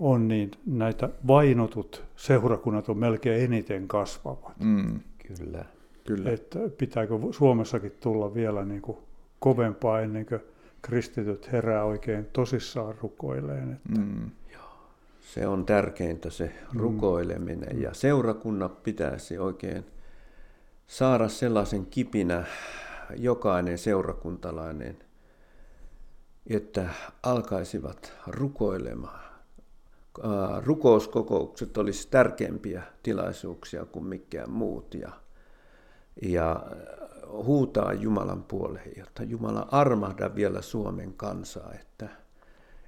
on, 0.00 0.28
niin 0.28 0.50
näitä 0.66 1.08
vainotut 1.26 2.04
seurakunnat 2.16 2.88
on 2.88 2.98
melkein 2.98 3.44
eniten 3.44 3.88
kasvavat. 3.88 4.60
Mm. 4.60 5.00
Kyllä. 5.36 5.64
Kyllä. 6.06 6.30
Että 6.30 6.58
pitääkö 6.78 7.14
Suomessakin 7.30 7.92
tulla 8.00 8.34
vielä 8.34 8.64
niin 8.64 8.82
kuin 8.82 8.98
kovempaa 9.46 10.00
ennen 10.00 10.26
kuin 10.26 10.40
kristityt 10.82 11.52
herää 11.52 11.84
oikein 11.84 12.26
tosissaan 12.32 12.94
rukoileen. 13.02 13.72
Että, 13.72 14.00
Mm. 14.00 14.30
Se 15.20 15.46
on 15.46 15.66
tärkeintä 15.66 16.30
se 16.30 16.52
rukoileminen 16.74 17.82
ja 17.82 17.94
seurakunnat 17.94 18.82
pitäisi 18.82 19.38
oikein 19.38 19.84
saada 20.86 21.28
sellaisen 21.28 21.86
kipinä 21.86 22.44
jokainen 23.16 23.78
seurakuntalainen, 23.78 24.96
että 26.46 26.88
alkaisivat 27.22 28.12
rukoilemaan. 28.26 29.30
Rukouskokoukset 30.64 31.78
olisi 31.78 32.08
tärkeämpiä 32.10 32.82
tilaisuuksia 33.02 33.84
kuin 33.84 34.04
mikään 34.04 34.50
muut 34.50 34.94
ja, 34.94 35.10
ja 36.22 36.66
huutaa 37.28 37.92
Jumalan 37.92 38.42
puoleen, 38.44 38.92
jotta 38.96 39.22
Jumala 39.22 39.68
armahda 39.70 40.34
vielä 40.34 40.62
Suomen 40.62 41.14
kansaa, 41.14 41.72
että 41.74 42.08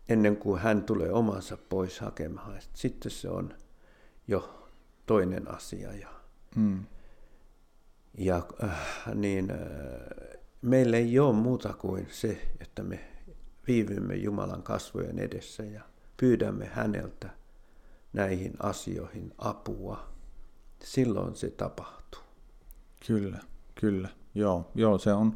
ennen 0.08 0.36
kuin 0.36 0.60
hän 0.60 0.82
tulee 0.84 1.12
omansa 1.12 1.58
pois 1.68 2.00
hakemaan. 2.00 2.60
Sitten 2.74 3.10
se 3.10 3.28
on 3.30 3.54
jo 4.28 4.68
toinen 5.06 5.50
asia. 5.50 5.92
Ja, 5.92 6.08
Mm. 6.56 6.84
ja 8.18 8.42
äh, 8.64 8.78
niin, 9.14 9.50
äh, 9.50 9.58
meillä 10.62 10.96
ei 10.96 11.18
ole 11.18 11.34
muuta 11.34 11.72
kuin 11.72 12.06
se, 12.10 12.52
että 12.60 12.82
me 12.82 13.00
viivymme 13.66 14.14
Jumalan 14.14 14.62
kasvojen 14.62 15.18
edessä 15.18 15.62
ja 15.62 15.82
pyydämme 16.16 16.66
häneltä 16.66 17.30
näihin 18.12 18.52
asioihin 18.62 19.34
apua. 19.38 20.08
Silloin 20.84 21.36
se 21.36 21.50
tapahtuu. 21.50 22.22
Kyllä, 23.06 23.38
kyllä. 23.80 24.08
Joo, 24.38 24.70
joo, 24.74 24.98
se 24.98 25.12
on, 25.12 25.34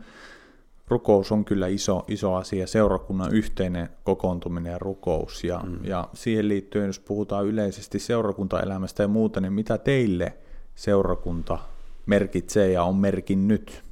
rukous 0.88 1.32
on 1.32 1.44
kyllä 1.44 1.66
iso, 1.66 2.04
iso 2.08 2.34
asia, 2.34 2.66
seurakunnan 2.66 3.34
yhteinen 3.34 3.88
kokoontuminen 4.04 4.72
ja 4.72 4.78
rukous. 4.78 5.44
Ja, 5.44 5.60
mm. 5.66 5.84
ja 5.84 6.08
siihen 6.14 6.48
liittyen, 6.48 6.86
jos 6.86 6.98
puhutaan 6.98 7.46
yleisesti 7.46 7.98
seurakuntaelämästä 7.98 9.02
ja 9.02 9.08
muuta, 9.08 9.40
niin 9.40 9.52
mitä 9.52 9.78
teille 9.78 10.36
seurakunta 10.74 11.58
merkitsee 12.06 12.72
ja 12.72 12.82
on 12.82 12.96
merkinnyt? 12.96 13.82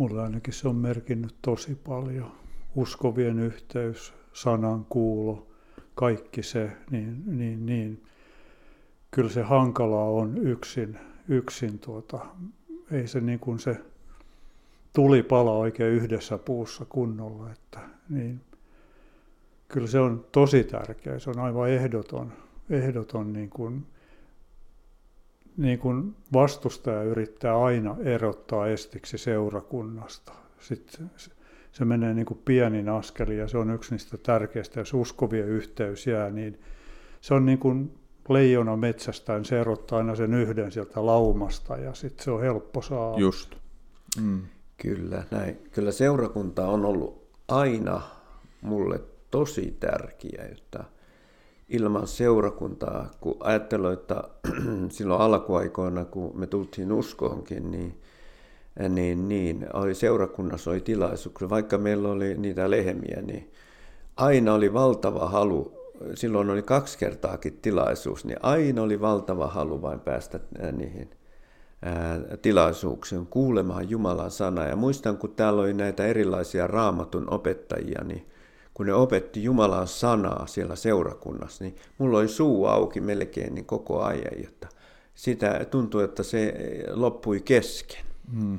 mulle 0.00 0.22
ainakin 0.22 0.54
se 0.54 0.68
on 0.68 0.76
merkinnyt 0.76 1.34
tosi 1.42 1.74
paljon. 1.74 2.32
Uskovien 2.74 3.38
yhteys, 3.38 4.12
sanan 4.32 4.84
kuulo, 4.88 5.46
kaikki 5.94 6.42
se, 6.42 6.72
niin, 6.90 7.22
niin, 7.26 7.66
niin 7.66 8.02
kyllä 9.10 9.30
se 9.30 9.42
hankalaa 9.42 10.10
on 10.10 10.38
yksin, 10.38 10.98
yksin 11.28 11.78
tuota, 11.78 12.26
ei 12.92 13.06
se 13.08 13.20
niin 13.20 13.40
kuin 13.40 13.58
se 13.58 13.76
tuli 14.92 15.22
pala 15.22 15.52
oikein 15.52 15.92
yhdessä 15.92 16.38
puussa 16.38 16.84
kunnolla, 16.84 17.50
että 17.50 17.80
niin, 18.08 18.40
kyllä 19.68 19.86
se 19.86 20.00
on 20.00 20.26
tosi 20.32 20.64
tärkeä, 20.64 21.18
se 21.18 21.30
on 21.30 21.38
aivan 21.38 21.70
ehdoton, 21.70 22.32
ehdoton 22.70 23.32
niin 23.32 23.50
kuin, 23.50 23.86
niin 25.56 25.78
kuin 25.78 26.16
vastustaja 26.32 27.02
yrittää 27.02 27.62
aina 27.62 27.96
erottaa 28.04 28.66
estiksi 28.66 29.18
seurakunnasta. 29.18 30.32
Sitten 30.58 31.10
se- 31.16 31.84
menee 31.84 32.14
niin 32.14 32.26
kuin 32.26 32.40
pienin 32.44 32.88
askeli 32.88 33.38
ja 33.38 33.48
se 33.48 33.58
on 33.58 33.70
yksi 33.70 33.90
niistä 33.90 34.18
tärkeistä. 34.18 34.80
Jos 34.80 34.94
uskovien 34.94 35.48
yhteys 35.48 36.06
jää, 36.06 36.30
niin 36.30 36.60
se 37.20 37.34
on 37.34 37.46
niin 37.46 37.58
kuin 37.58 37.99
leijona 38.32 38.76
metsästään, 38.76 39.44
se 39.44 39.60
erottaa 39.60 39.98
aina 39.98 40.14
sen 40.14 40.34
yhden 40.34 40.72
sieltä 40.72 41.06
laumasta 41.06 41.76
ja 41.76 41.94
sitten 41.94 42.24
se 42.24 42.30
on 42.30 42.40
helppo 42.40 42.82
saada. 42.82 43.18
Just. 43.18 43.54
Mm. 44.22 44.42
Kyllä, 44.76 45.24
näin. 45.30 45.58
Kyllä 45.72 45.92
seurakunta 45.92 46.68
on 46.68 46.84
ollut 46.84 47.28
aina 47.48 48.00
mulle 48.60 49.00
tosi 49.30 49.76
tärkeä, 49.80 50.48
että 50.52 50.84
ilman 51.68 52.06
seurakuntaa, 52.06 53.10
kun 53.20 53.36
ajattelin, 53.40 53.92
että 53.92 54.24
silloin 54.88 55.20
alkuaikoina, 55.20 56.04
kun 56.04 56.38
me 56.38 56.46
tultiin 56.46 56.92
uskoonkin, 56.92 57.70
niin, 57.70 58.00
niin, 58.88 59.28
niin 59.28 59.66
oli 59.72 59.94
seurakunnassa 59.94 60.70
oli 60.70 60.80
tilaisuuksia, 60.80 61.50
vaikka 61.50 61.78
meillä 61.78 62.08
oli 62.08 62.34
niitä 62.34 62.70
lehmiä, 62.70 63.22
niin 63.22 63.52
aina 64.16 64.54
oli 64.54 64.72
valtava 64.72 65.28
halu, 65.28 65.79
silloin 66.14 66.50
oli 66.50 66.62
kaksi 66.62 66.98
kertaakin 66.98 67.58
tilaisuus, 67.62 68.24
niin 68.24 68.38
aina 68.42 68.82
oli 68.82 69.00
valtava 69.00 69.46
halu 69.46 69.82
vain 69.82 70.00
päästä 70.00 70.40
äh, 70.64 70.72
niihin 70.72 71.10
ää, 71.82 72.20
tilaisuuksiin 72.42 73.26
kuulemaan 73.26 73.90
Jumalan 73.90 74.30
sanaa. 74.30 74.66
Ja 74.66 74.76
muistan, 74.76 75.18
kun 75.18 75.34
täällä 75.34 75.62
oli 75.62 75.72
näitä 75.74 76.06
erilaisia 76.06 76.66
raamatun 76.66 77.34
opettajia, 77.34 78.04
niin 78.04 78.26
kun 78.74 78.86
ne 78.86 78.94
opetti 78.94 79.44
Jumalan 79.44 79.86
sanaa 79.88 80.46
siellä 80.46 80.76
seurakunnassa, 80.76 81.64
niin 81.64 81.76
mulla 81.98 82.18
oli 82.18 82.28
suu 82.28 82.66
auki 82.66 83.00
melkein 83.00 83.54
niin 83.54 83.66
koko 83.66 84.02
ajan, 84.02 84.42
jotta 84.42 84.68
sitä 85.14 85.66
tuntui, 85.70 86.04
että 86.04 86.22
se 86.22 86.54
loppui 86.90 87.40
kesken. 87.40 88.04
Mm. 88.32 88.58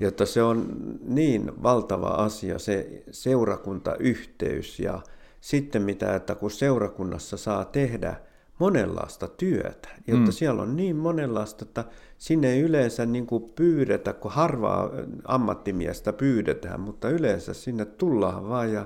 Jotta 0.00 0.26
se 0.26 0.42
on 0.42 0.66
niin 1.02 1.62
valtava 1.62 2.08
asia, 2.08 2.58
se 2.58 3.02
seurakuntayhteys 3.10 4.80
ja 4.80 5.00
sitten 5.44 5.82
mitä, 5.82 6.14
että 6.14 6.34
kun 6.34 6.50
seurakunnassa 6.50 7.36
saa 7.36 7.64
tehdä 7.64 8.16
monenlaista 8.58 9.28
työtä, 9.28 9.88
jotta 10.06 10.26
mm. 10.26 10.32
siellä 10.32 10.62
on 10.62 10.76
niin 10.76 10.96
monenlaista, 10.96 11.64
että 11.64 11.84
sinne 12.18 12.52
ei 12.52 12.60
yleensä 12.60 13.06
niin 13.06 13.26
kuin 13.26 13.52
pyydetä, 13.56 14.12
kun 14.12 14.30
harvaa 14.30 14.90
ammattimiestä 15.24 16.12
pyydetään, 16.12 16.80
mutta 16.80 17.08
yleensä 17.08 17.54
sinne 17.54 17.84
tullaan 17.84 18.48
vaan 18.48 18.72
ja 18.72 18.84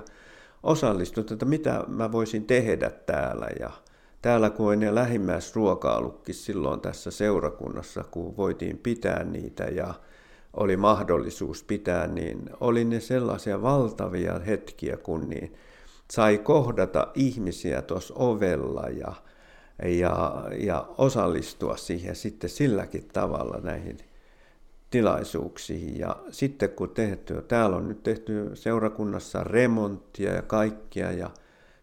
osallistut, 0.63 1.31
että 1.31 1.45
mitä 1.45 1.83
mä 1.87 2.11
voisin 2.11 2.45
tehdä 2.45 2.89
täällä 2.89 3.47
ja 3.59 3.69
täällä 4.21 4.49
kun 4.49 4.71
on 4.71 4.79
ne 4.79 4.95
lähimmäisruokailutkin 4.95 6.35
silloin 6.35 6.81
tässä 6.81 7.11
seurakunnassa, 7.11 8.03
kun 8.11 8.37
voitiin 8.37 8.77
pitää 8.77 9.23
niitä 9.23 9.63
ja 9.63 9.93
oli 10.53 10.77
mahdollisuus 10.77 11.63
pitää, 11.63 12.07
niin 12.07 12.49
oli 12.59 12.85
ne 12.85 12.99
sellaisia 12.99 13.61
valtavia 13.61 14.39
hetkiä, 14.39 14.97
kun 14.97 15.29
niin 15.29 15.53
sai 16.11 16.37
kohdata 16.37 17.07
ihmisiä 17.15 17.81
tuossa 17.81 18.13
ovella 18.17 18.89
ja, 18.89 19.13
ja, 19.89 20.43
ja 20.57 20.85
osallistua 20.97 21.77
siihen 21.77 22.15
sitten 22.15 22.49
silläkin 22.49 23.07
tavalla 23.13 23.59
näihin 23.63 23.97
tilaisuuksiin. 24.89 25.99
Ja 25.99 26.15
sitten 26.31 26.69
kun 26.69 26.89
tehty, 26.89 27.41
täällä 27.47 27.75
on 27.75 27.87
nyt 27.87 28.03
tehty 28.03 28.51
seurakunnassa 28.53 29.43
remonttia 29.43 30.33
ja 30.33 30.41
kaikkia 30.41 31.11
ja 31.11 31.29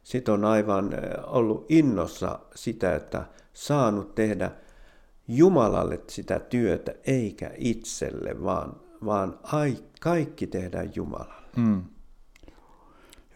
sitten 0.03 0.35
on 0.35 0.45
aivan 0.45 0.91
ollut 1.27 1.67
innossa 1.69 2.39
sitä, 2.55 2.95
että 2.95 3.25
saanut 3.53 4.15
tehdä 4.15 4.51
Jumalalle 5.29 6.01
sitä 6.11 6.39
työtä 6.39 6.95
eikä 7.05 7.51
itselle, 7.57 8.43
vaan, 8.43 8.81
vaan 9.05 9.39
ai, 9.43 9.77
kaikki 10.01 10.47
tehdään 10.47 10.91
Jumalalle. 10.95 11.49
Mm. 11.57 11.85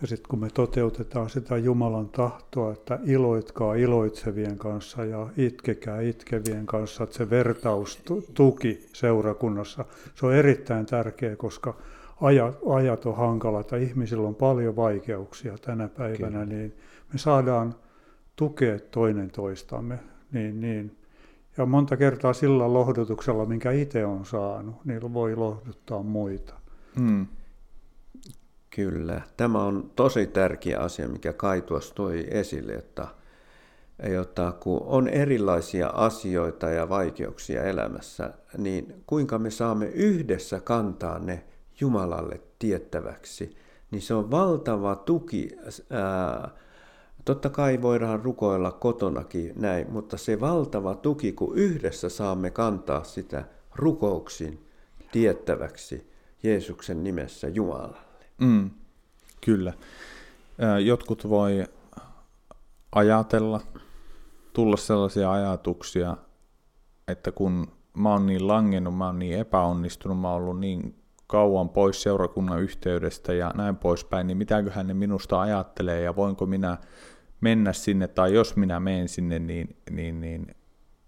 Ja 0.00 0.06
sitten 0.06 0.28
kun 0.28 0.38
me 0.38 0.48
toteutetaan 0.54 1.30
sitä 1.30 1.56
Jumalan 1.56 2.08
tahtoa, 2.08 2.72
että 2.72 2.98
iloitkaa 3.04 3.74
iloitsevien 3.74 4.58
kanssa 4.58 5.04
ja 5.04 5.28
itkekää 5.36 6.00
itkevien 6.00 6.66
kanssa, 6.66 7.04
että 7.04 7.16
se 7.16 7.30
vertaustuki 7.30 8.86
seurakunnassa, 8.92 9.84
se 10.14 10.26
on 10.26 10.34
erittäin 10.34 10.86
tärkeä, 10.86 11.36
koska 11.36 11.74
ajat, 12.20 12.58
ajat 12.68 13.06
on 13.06 13.16
hankalat 13.16 13.70
ja 13.72 13.78
ihmisillä 13.78 14.28
on 14.28 14.34
paljon 14.34 14.76
vaikeuksia 14.76 15.58
tänä 15.58 15.88
päivänä, 15.88 16.38
Kyllä. 16.38 16.44
niin 16.44 16.74
me 17.12 17.18
saadaan 17.18 17.74
tukea 18.36 18.78
toinen 18.90 19.30
toistamme. 19.30 19.98
Niin, 20.32 20.60
niin. 20.60 20.96
Ja 21.56 21.66
monta 21.66 21.96
kertaa 21.96 22.32
sillä 22.32 22.72
lohdutuksella, 22.72 23.46
minkä 23.46 23.70
itse 23.70 24.06
on 24.06 24.26
saanut, 24.26 24.84
niin 24.84 25.14
voi 25.14 25.36
lohduttaa 25.36 26.02
muita. 26.02 26.54
Hmm. 26.98 27.26
Kyllä. 28.74 29.20
Tämä 29.36 29.64
on 29.64 29.90
tosi 29.96 30.26
tärkeä 30.26 30.78
asia, 30.80 31.08
mikä 31.08 31.32
Kai 31.32 31.62
tuossa 31.62 31.94
toi 31.94 32.26
esille, 32.30 32.72
että, 32.72 33.06
että 33.98 34.52
kun 34.60 34.82
on 34.86 35.08
erilaisia 35.08 35.88
asioita 35.88 36.70
ja 36.70 36.88
vaikeuksia 36.88 37.64
elämässä, 37.64 38.32
niin 38.58 39.02
kuinka 39.06 39.38
me 39.38 39.50
saamme 39.50 39.86
yhdessä 39.86 40.60
kantaa 40.60 41.18
ne 41.18 41.44
Jumalalle 41.80 42.40
tiettäväksi, 42.58 43.56
niin 43.90 44.02
se 44.02 44.14
on 44.14 44.30
valtava 44.30 44.96
tuki. 44.96 45.56
Ää, 45.90 46.50
totta 47.24 47.50
kai 47.50 47.82
voidaan 47.82 48.20
rukoilla 48.20 48.72
kotonakin 48.72 49.52
näin, 49.56 49.90
mutta 49.90 50.16
se 50.16 50.40
valtava 50.40 50.94
tuki, 50.94 51.32
kun 51.32 51.56
yhdessä 51.58 52.08
saamme 52.08 52.50
kantaa 52.50 53.04
sitä 53.04 53.44
rukouksin 53.74 54.66
tiettäväksi 55.12 56.10
Jeesuksen 56.42 57.04
nimessä 57.04 57.48
Jumalalle. 57.48 58.09
Mm, 58.40 58.70
kyllä. 59.40 59.72
Jotkut 60.84 61.28
voi 61.28 61.64
ajatella, 62.92 63.60
tulla 64.52 64.76
sellaisia 64.76 65.32
ajatuksia, 65.32 66.16
että 67.08 67.32
kun 67.32 67.66
mä 67.94 68.12
oon 68.12 68.26
niin 68.26 68.48
langennut, 68.48 68.96
mä 68.96 69.06
oon 69.06 69.18
niin 69.18 69.38
epäonnistunut, 69.38 70.20
mä 70.20 70.32
oon 70.32 70.42
ollut 70.42 70.60
niin 70.60 70.94
kauan 71.26 71.68
pois 71.68 72.02
seurakunnan 72.02 72.62
yhteydestä 72.62 73.32
ja 73.32 73.52
näin 73.54 73.76
poispäin, 73.76 74.26
niin 74.26 74.36
mitäköhän 74.36 74.86
ne 74.86 74.94
minusta 74.94 75.40
ajattelee 75.40 76.00
ja 76.02 76.16
voinko 76.16 76.46
minä 76.46 76.78
mennä 77.40 77.72
sinne 77.72 78.08
tai 78.08 78.34
jos 78.34 78.56
minä 78.56 78.80
menen 78.80 79.08
sinne, 79.08 79.38
niin, 79.38 79.76
niin, 79.90 80.20
niin 80.20 80.54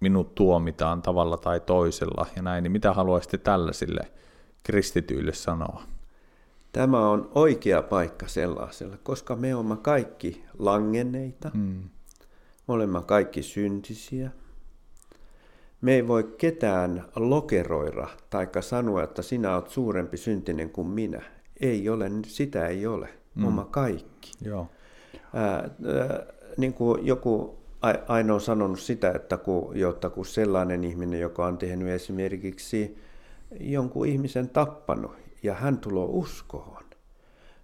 minut 0.00 0.34
tuomitaan 0.34 1.02
tavalla 1.02 1.36
tai 1.36 1.60
toisella 1.60 2.26
ja 2.36 2.42
näin, 2.42 2.62
niin 2.62 2.72
mitä 2.72 2.92
haluaisitte 2.92 3.38
tällaisille 3.38 4.12
kristityille 4.62 5.32
sanoa? 5.32 5.82
Tämä 6.72 7.10
on 7.10 7.30
oikea 7.34 7.82
paikka 7.82 8.28
sellaiselle, 8.28 8.98
koska 9.02 9.36
me 9.36 9.54
olemme 9.54 9.76
kaikki 9.76 10.44
langenneita, 10.58 11.50
mm. 11.54 11.82
me 12.68 12.74
olemme 12.74 13.02
kaikki 13.06 13.42
syntisiä. 13.42 14.30
Me 15.80 15.94
ei 15.94 16.08
voi 16.08 16.34
ketään 16.38 17.04
lokeroida 17.16 18.08
tai 18.30 18.48
sanoa, 18.60 19.02
että 19.02 19.22
sinä 19.22 19.54
olet 19.54 19.68
suurempi 19.68 20.16
syntinen 20.16 20.70
kuin 20.70 20.88
minä. 20.88 21.22
Ei 21.60 21.88
ole, 21.88 22.10
sitä 22.26 22.66
ei 22.66 22.86
ole. 22.86 23.08
Mm. 23.34 23.44
Oma 23.44 23.64
kaikki. 23.64 24.32
Joo. 24.44 24.66
Ää, 25.34 25.54
ää, 25.54 25.70
niin 26.56 26.74
kuin 26.74 27.06
joku 27.06 27.58
aina 28.08 28.34
on 28.34 28.40
sanonut 28.40 28.80
sitä, 28.80 29.12
että 29.14 29.36
kun, 29.36 29.78
jotta 29.78 30.10
kun 30.10 30.26
sellainen 30.26 30.84
ihminen, 30.84 31.20
joka 31.20 31.46
on 31.46 31.58
tehnyt 31.58 31.88
esimerkiksi 31.88 32.98
jonkun 33.60 34.06
ihmisen 34.06 34.48
tappanut 34.48 35.21
ja 35.42 35.54
hän 35.54 35.78
tulee 35.78 36.06
uskoon, 36.08 36.82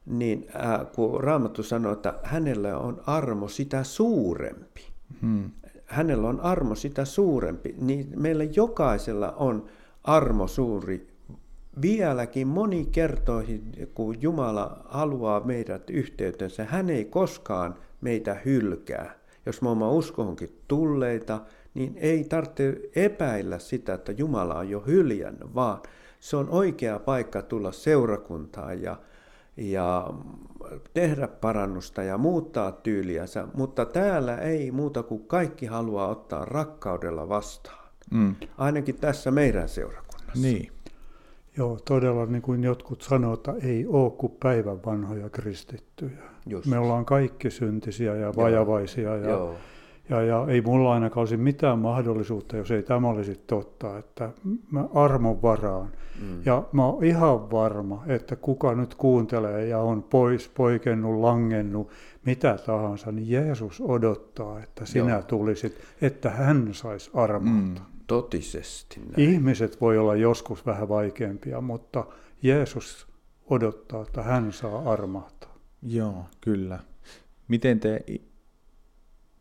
niin 0.06 0.46
ää, 0.54 0.84
kun 0.94 1.20
Raamattu 1.20 1.62
sanoo, 1.62 1.92
että 1.92 2.14
hänellä 2.22 2.78
on 2.78 3.02
armo 3.06 3.48
sitä 3.48 3.84
suurempi, 3.84 4.86
hmm. 5.22 5.50
hänellä 5.84 6.28
on 6.28 6.40
armo 6.40 6.74
sitä 6.74 7.04
suurempi, 7.04 7.74
niin 7.80 8.12
meillä 8.16 8.44
jokaisella 8.44 9.32
on 9.32 9.66
armo 10.04 10.46
suuri 10.46 11.08
vieläkin 11.82 12.48
moni 12.48 12.86
kertoihin, 12.92 13.72
kun 13.94 14.22
Jumala 14.22 14.84
haluaa 14.88 15.40
meidät 15.40 15.90
yhteytensä, 15.90 16.64
hän 16.64 16.90
ei 16.90 17.04
koskaan 17.04 17.74
meitä 18.00 18.36
hylkää. 18.44 19.18
Jos 19.46 19.62
me 19.62 19.68
olemme 19.68 19.86
uskohonkin 19.86 20.58
tulleita, 20.68 21.40
niin 21.74 21.96
ei 21.96 22.24
tarvitse 22.24 22.80
epäillä 22.96 23.58
sitä, 23.58 23.94
että 23.94 24.12
Jumala 24.12 24.58
on 24.58 24.70
jo 24.70 24.80
hyljännyt, 24.80 25.54
vaan 25.54 25.80
se 26.20 26.36
on 26.36 26.48
oikea 26.50 26.98
paikka 26.98 27.42
tulla 27.42 27.72
seurakuntaan 27.72 28.82
ja, 28.82 28.96
ja 29.56 30.10
tehdä 30.94 31.28
parannusta 31.28 32.02
ja 32.02 32.18
muuttaa 32.18 32.72
tyyliänsä, 32.72 33.48
mutta 33.54 33.84
täällä 33.84 34.36
ei 34.36 34.70
muuta 34.70 35.02
kuin 35.02 35.26
kaikki 35.26 35.66
haluaa 35.66 36.08
ottaa 36.08 36.44
rakkaudella 36.44 37.28
vastaan. 37.28 37.88
Mm. 38.10 38.34
Ainakin 38.58 38.94
tässä 38.94 39.30
meidän 39.30 39.68
seurakunnassa. 39.68 40.42
Niin. 40.42 40.72
Joo, 41.56 41.78
todella 41.84 42.26
niin 42.26 42.42
kuin 42.42 42.64
jotkut 42.64 43.02
sanoo, 43.02 43.34
että 43.34 43.54
ei 43.62 43.86
ole 43.86 44.10
kuin 44.10 44.32
päivän 44.42 44.84
vanhoja 44.86 45.30
kristittyjä. 45.30 46.22
Just. 46.46 46.66
Me 46.66 46.78
ollaan 46.78 47.04
kaikki 47.04 47.50
syntisiä 47.50 48.14
ja 48.16 48.32
vajavaisia 48.36 49.16
ja 49.16 49.30
Joo. 49.30 49.54
Ja, 50.08 50.22
ja 50.22 50.46
ei 50.48 50.60
mulla 50.60 50.92
ainakaan 50.92 51.22
olisi 51.22 51.36
mitään 51.36 51.78
mahdollisuutta, 51.78 52.56
jos 52.56 52.70
ei 52.70 52.82
tämä 52.82 53.08
olisi 53.08 53.40
totta, 53.46 53.98
että 53.98 54.30
mä 54.70 54.84
armon 54.94 55.42
varaan. 55.42 55.88
Mm. 56.20 56.42
Ja 56.44 56.62
mä 56.72 56.86
oon 56.86 57.04
ihan 57.04 57.50
varma, 57.50 58.02
että 58.06 58.36
kuka 58.36 58.74
nyt 58.74 58.94
kuuntelee 58.94 59.66
ja 59.66 59.78
on 59.78 60.02
pois, 60.02 60.48
poikennut, 60.48 61.20
langennut, 61.20 61.90
mitä 62.24 62.58
tahansa, 62.66 63.12
niin 63.12 63.30
Jeesus 63.30 63.80
odottaa, 63.80 64.60
että 64.60 64.86
sinä 64.86 65.12
Joo. 65.12 65.22
tulisit, 65.22 65.78
että 66.00 66.30
hän 66.30 66.68
saisi 66.72 67.10
armoita. 67.14 67.80
Mm, 67.80 67.86
totisesti. 68.06 69.00
Näin. 69.00 69.30
Ihmiset 69.30 69.80
voi 69.80 69.98
olla 69.98 70.16
joskus 70.16 70.66
vähän 70.66 70.88
vaikeampia, 70.88 71.60
mutta 71.60 72.04
Jeesus 72.42 73.06
odottaa, 73.50 74.02
että 74.02 74.22
hän 74.22 74.52
saa 74.52 74.92
armahtaa. 74.92 75.54
Joo, 75.82 76.24
kyllä. 76.40 76.78
Miten 77.48 77.80
te 77.80 78.04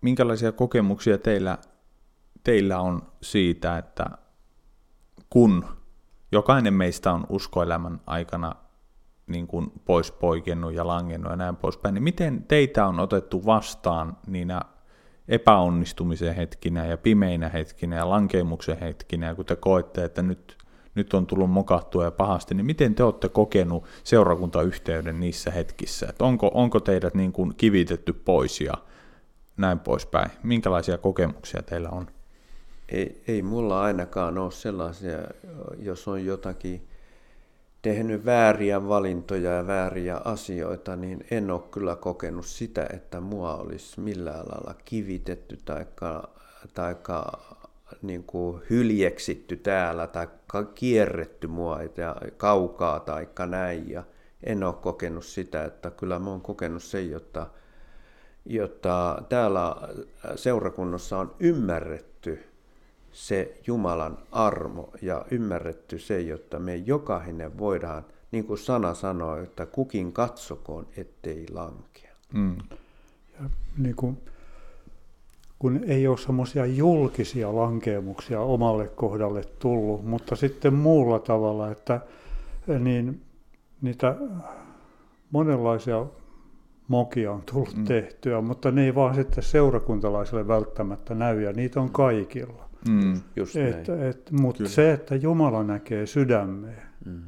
minkälaisia 0.01 0.51
kokemuksia 0.51 1.17
teillä, 1.17 1.57
teillä 2.43 2.79
on 2.79 3.01
siitä, 3.21 3.77
että 3.77 4.05
kun 5.29 5.65
jokainen 6.31 6.73
meistä 6.73 7.11
on 7.11 7.25
uskoelämän 7.29 8.01
aikana 8.05 8.55
niin 9.27 9.47
kuin 9.47 9.71
pois 9.85 10.11
poikennut 10.11 10.73
ja 10.73 10.87
langennut 10.87 11.31
ja 11.31 11.35
näin 11.35 11.55
poispäin, 11.55 11.93
niin 11.93 12.03
miten 12.03 12.43
teitä 12.43 12.87
on 12.87 12.99
otettu 12.99 13.45
vastaan 13.45 14.17
niinä 14.27 14.61
epäonnistumisen 15.27 16.35
hetkinä 16.35 16.85
ja 16.85 16.97
pimeinä 16.97 17.49
hetkinä 17.49 17.95
ja 17.95 18.09
lankemuksen 18.09 18.79
hetkinä, 18.79 19.35
kun 19.35 19.45
te 19.45 19.55
koette, 19.55 20.03
että 20.03 20.21
nyt, 20.21 20.57
nyt 20.95 21.13
on 21.13 21.27
tullut 21.27 21.51
mokattua 21.51 22.03
ja 22.03 22.11
pahasti, 22.11 22.55
niin 22.55 22.65
miten 22.65 22.95
te 22.95 23.03
olette 23.03 23.29
kokenut 23.29 23.85
seurakuntayhteyden 24.03 25.19
niissä 25.19 25.51
hetkissä? 25.51 26.07
Että 26.09 26.25
onko, 26.25 26.51
onko 26.53 26.79
teidät 26.79 27.15
niin 27.15 27.33
kuin 27.33 27.53
kivitetty 27.57 28.13
pois 28.13 28.61
ja 28.61 28.73
näin 29.57 29.79
poispäin. 29.79 30.31
Minkälaisia 30.43 30.97
kokemuksia 30.97 31.61
teillä 31.61 31.89
on? 31.89 32.07
Ei, 32.89 33.21
ei 33.27 33.41
mulla 33.41 33.81
ainakaan 33.81 34.37
ole 34.37 34.51
sellaisia, 34.51 35.17
jos 35.79 36.07
on 36.07 36.25
jotakin 36.25 36.87
tehnyt 37.81 38.25
vääriä 38.25 38.87
valintoja 38.87 39.51
ja 39.51 39.67
vääriä 39.67 40.21
asioita, 40.25 40.95
niin 40.95 41.25
en 41.31 41.51
ole 41.51 41.61
kyllä 41.71 41.95
kokenut 41.95 42.45
sitä, 42.45 42.87
että 42.93 43.19
mua 43.21 43.55
olisi 43.55 43.99
millään 43.99 44.45
lailla 44.45 44.75
kivitetty 44.85 45.57
tai 45.65 45.85
taikka 46.73 47.39
niin 48.01 48.25
hyljeksitty 48.69 49.57
täällä 49.57 50.07
tai 50.07 50.27
kierretty 50.75 51.47
mua 51.47 51.79
ja 51.97 52.15
kaukaa 52.37 52.99
tai 52.99 53.27
näin. 53.47 53.89
Ja 53.89 54.03
en 54.43 54.63
ole 54.63 54.73
kokenut 54.73 55.25
sitä, 55.25 55.65
että 55.65 55.91
kyllä 55.91 56.19
mä 56.19 56.29
oon 56.29 56.41
kokenut 56.41 56.83
sen, 56.83 57.11
jotta 57.11 57.47
jotta 58.49 59.23
täällä 59.29 59.75
seurakunnassa 60.35 61.17
on 61.17 61.35
ymmärretty 61.39 62.16
se 63.17 63.57
Jumalan 63.67 64.17
armo 64.31 64.89
ja 65.01 65.25
ymmärretty 65.31 65.99
se, 65.99 66.21
jotta 66.21 66.59
me 66.59 66.75
jokainen 66.75 67.57
voidaan, 67.57 68.05
niin 68.31 68.45
kuin 68.45 68.57
sana 68.57 68.93
sanoo, 68.93 69.37
että 69.37 69.65
kukin 69.65 70.13
katsokoon, 70.13 70.87
ettei 70.97 71.45
lankea. 71.51 72.15
Mm. 72.33 72.57
Ja 73.33 73.49
niin 73.77 73.95
kuin, 73.95 74.17
kun 75.59 75.83
ei 75.87 76.07
ole 76.07 76.17
semmoisia 76.17 76.65
julkisia 76.65 77.55
lankeemuksia 77.55 78.41
omalle 78.41 78.87
kohdalle 78.87 79.43
tullut, 79.59 80.05
mutta 80.05 80.35
sitten 80.35 80.73
muulla 80.73 81.19
tavalla, 81.19 81.71
että 81.71 82.01
niin 82.79 83.21
niitä 83.81 84.15
monenlaisia 85.31 86.05
mokia 86.87 87.31
on 87.31 87.43
tullut 87.51 87.75
mm. 87.75 87.85
tehtyä, 87.85 88.41
mutta 88.41 88.71
ne 88.71 88.85
ei 88.85 88.95
vaan 88.95 89.15
sitten 89.15 89.43
seurakuntalaisille 89.43 90.47
välttämättä 90.47 91.15
näy, 91.15 91.41
ja 91.41 91.53
niitä 91.53 91.81
on 91.81 91.89
kaikilla. 91.89 92.66
Mm. 92.89 93.21
Just 93.35 93.55
et, 93.55 93.89
et, 93.89 94.31
mutta 94.31 94.67
se, 94.67 94.93
että 94.93 95.15
Jumala 95.15 95.63
näkee 95.63 96.05
sydämeen, 96.05 96.81
mm. 97.05 97.21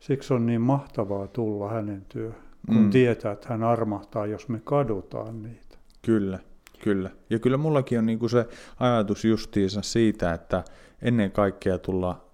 siksi 0.00 0.34
on 0.34 0.46
niin 0.46 0.60
mahtavaa 0.60 1.26
tulla 1.26 1.68
hänen 1.68 2.06
työ, 2.08 2.32
kun 2.66 2.76
mm. 2.76 2.90
tietää, 2.90 3.32
että 3.32 3.48
hän 3.48 3.62
armahtaa, 3.62 4.26
jos 4.26 4.48
me 4.48 4.60
kadutaan 4.64 5.42
niitä. 5.42 5.78
Kyllä, 6.02 6.38
kyllä. 6.84 7.10
Ja 7.30 7.38
kyllä 7.38 7.56
mullakin 7.56 7.98
on 7.98 8.06
niinku 8.06 8.28
se 8.28 8.46
ajatus 8.80 9.24
justiinsa 9.24 9.82
siitä, 9.82 10.34
että 10.34 10.64
ennen 11.02 11.32
kaikkea 11.32 11.78
tulla 11.78 12.24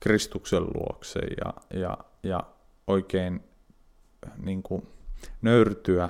Kristuksen 0.00 0.62
luokse 0.62 1.20
ja, 1.20 1.80
ja, 1.80 1.98
ja 2.22 2.42
oikein 2.86 3.40
niin 4.44 4.62
kuin 4.62 4.82
nöyrtyä 5.42 6.08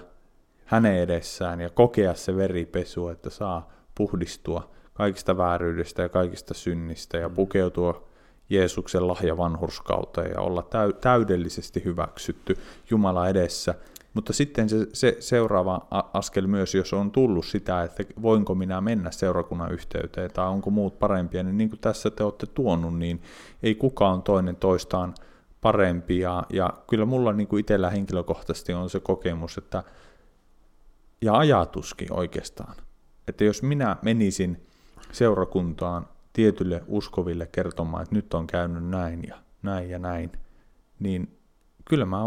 hänen 0.65 0.97
edessään 0.97 1.61
ja 1.61 1.71
kokea 1.71 2.15
se 2.15 2.37
veripesu, 2.37 3.09
että 3.09 3.31
saa 3.31 3.73
puhdistua 3.95 4.71
kaikista 4.99 5.37
vääryydestä 5.37 6.03
ja 6.03 6.09
kaikista 6.09 6.55
synnistä 6.55 7.19
ja 7.19 7.29
mm. 7.29 7.35
pukeutua 7.35 8.09
Jeesuksen 8.51 9.09
lahja 9.09 9.37
vanhurskauteen 9.37 10.31
ja 10.35 10.41
olla 10.41 10.69
täydellisesti 11.01 11.85
hyväksytty 11.85 12.59
Jumala 12.91 13.29
edessä. 13.29 13.75
Mutta 14.15 14.33
sitten 14.33 14.69
se, 14.69 14.77
se 14.93 15.17
seuraava 15.21 15.87
askel 16.13 16.47
myös, 16.47 16.75
jos 16.75 16.93
on 16.93 17.11
tullut 17.11 17.47
sitä, 17.47 17.83
että 17.83 18.05
voinko 18.23 18.55
minä 18.55 18.81
mennä 18.81 19.11
seurakunnan 19.11 19.73
yhteyteen 19.73 20.31
tai 20.31 20.49
onko 20.49 20.71
muut 20.71 20.99
parempia, 20.99 21.43
niin 21.43 21.59
niin 21.59 21.71
kuin 21.71 21.81
tässä 21.81 22.11
te 22.11 22.25
olette 22.25 22.47
tuonut, 22.47 22.99
niin 22.99 23.23
ei 23.63 23.75
kukaan 23.75 24.23
toinen 24.23 24.57
toistaan 24.57 25.15
parempi. 25.61 26.19
Ja, 26.19 26.45
ja 26.53 26.71
kyllä 26.91 27.05
mulla 27.05 27.33
niin 27.33 27.49
kuin 27.49 27.61
itsellä 27.61 27.91
henkilökohtaisesti 27.91 28.73
on 28.73 28.91
se 28.91 29.01
kokemus, 29.01 29.59
että 29.59 29.83
ja 31.23 31.35
ajatuskin 31.35 32.13
oikeastaan, 32.13 32.75
että 33.29 33.45
jos 33.45 33.63
minä 33.63 33.97
menisin 34.03 34.69
seurakuntaan 35.13 36.09
tietylle 36.33 36.85
uskoville 36.87 37.47
kertomaan, 37.47 38.03
että 38.03 38.15
nyt 38.15 38.35
on 38.35 38.47
käynyt 38.47 38.89
näin 38.89 39.25
ja 39.29 39.37
näin 39.63 39.91
ja 39.91 39.99
näin, 39.99 40.33
niin 41.01 41.39
kyllä 41.85 42.05
mä, 42.05 42.19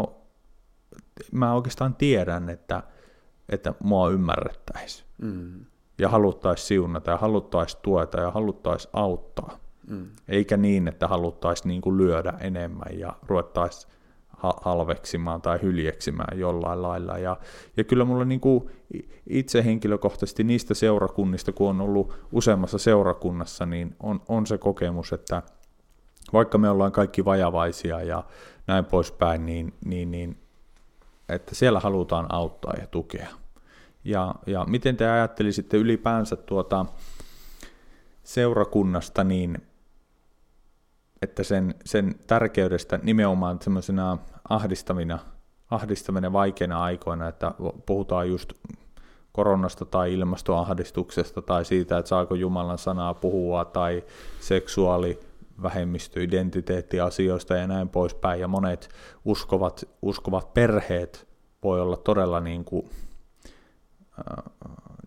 mä 1.32 1.54
oikeastaan 1.54 1.94
tiedän, 1.94 2.48
että, 2.48 2.82
että 3.48 3.74
mua 3.82 4.10
ymmärrettäisiin. 4.10 5.08
Mm. 5.22 5.64
Ja 5.98 6.08
haluttaisiin 6.08 6.66
siunata 6.66 7.10
ja 7.10 7.16
haluttaisiin 7.16 7.82
tueta 7.82 8.20
ja 8.20 8.30
haluttaisiin 8.30 8.90
auttaa. 8.92 9.58
Mm. 9.86 10.06
Eikä 10.28 10.56
niin, 10.56 10.88
että 10.88 11.08
haluttaisiin 11.08 11.68
niin 11.68 11.98
lyödä 11.98 12.32
enemmän 12.40 12.98
ja 12.98 13.16
ruvettaisiin 13.22 13.92
halveksimaan 14.42 15.42
tai 15.42 15.58
hyljeksimään 15.62 16.38
jollain 16.38 16.82
lailla. 16.82 17.18
Ja, 17.18 17.36
ja 17.76 17.84
kyllä 17.84 18.04
mulla 18.04 18.24
niin 18.24 18.40
kuin 18.40 18.70
itse 19.26 19.64
henkilökohtaisesti 19.64 20.44
niistä 20.44 20.74
seurakunnista, 20.74 21.52
kun 21.52 21.70
on 21.70 21.80
ollut 21.80 22.14
useammassa 22.32 22.78
seurakunnassa, 22.78 23.66
niin 23.66 23.96
on, 24.00 24.22
on 24.28 24.46
se 24.46 24.58
kokemus, 24.58 25.12
että 25.12 25.42
vaikka 26.32 26.58
me 26.58 26.70
ollaan 26.70 26.92
kaikki 26.92 27.24
vajavaisia 27.24 28.02
ja 28.02 28.24
näin 28.66 28.84
poispäin, 28.84 29.46
niin, 29.46 29.74
niin, 29.84 30.10
niin 30.10 30.38
että 31.28 31.54
siellä 31.54 31.80
halutaan 31.80 32.26
auttaa 32.28 32.74
ja 32.80 32.86
tukea. 32.86 33.28
Ja, 34.04 34.34
ja 34.46 34.64
miten 34.64 34.96
te 34.96 35.08
ajattelisitte 35.08 35.76
ylipäänsä 35.76 36.36
tuota 36.36 36.86
seurakunnasta, 38.22 39.24
niin 39.24 39.58
että 41.22 41.42
sen, 41.42 41.74
sen 41.84 42.14
tärkeydestä 42.26 42.98
nimenomaan 43.02 43.58
semmoisena 43.62 44.18
ahdistavina, 44.52 45.18
ahdistavina 45.70 46.32
vaikeina 46.32 46.82
aikoina, 46.82 47.28
että 47.28 47.54
puhutaan 47.86 48.28
just 48.28 48.52
koronasta 49.32 49.84
tai 49.84 50.12
ilmastoahdistuksesta 50.12 51.42
tai 51.42 51.64
siitä, 51.64 51.98
että 51.98 52.08
saako 52.08 52.34
Jumalan 52.34 52.78
sanaa 52.78 53.14
puhua 53.14 53.64
tai 53.64 54.04
seksuaali 54.40 55.20
vähemmistöidentiteettiasioista 55.62 57.56
ja 57.56 57.66
näin 57.66 57.88
poispäin. 57.88 58.40
Ja 58.40 58.48
monet 58.48 58.88
uskovat, 59.24 59.84
uskovat 60.02 60.54
perheet 60.54 61.28
voi 61.62 61.80
olla 61.80 61.96
todella 61.96 62.40
niin 62.40 62.64
kuin, 62.64 62.90
äh, 64.18 64.44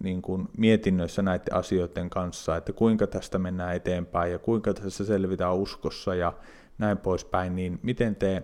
niin 0.04 0.22
kuin 0.22 0.48
mietinnöissä 0.58 1.22
näiden 1.22 1.54
asioiden 1.54 2.10
kanssa, 2.10 2.58
että 2.58 2.74
kuinka 2.74 3.08
tästä 3.08 3.40
mennään 3.40 3.76
eteenpäin 3.76 4.32
ja 4.32 4.40
kuinka 4.40 4.74
tässä 4.74 5.06
selvitään 5.06 5.56
uskossa 5.56 6.16
ja 6.16 6.34
näin 6.78 6.98
poispäin, 6.98 7.56
niin 7.56 7.80
miten 7.84 8.16
te 8.16 8.44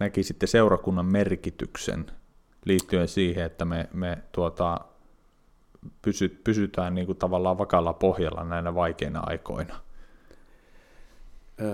näkisitte 0.00 0.46
seurakunnan 0.46 1.06
merkityksen 1.06 2.06
liittyen 2.64 3.08
siihen, 3.08 3.44
että 3.44 3.64
me, 3.64 3.88
me 3.92 4.18
tuota, 4.32 4.80
pysy, 6.02 6.28
pysytään 6.28 6.94
niin 6.94 7.06
kuin 7.06 7.18
tavallaan 7.18 7.58
vakalla 7.58 7.92
pohjalla 7.92 8.44
näinä 8.44 8.74
vaikeina 8.74 9.20
aikoina? 9.26 9.80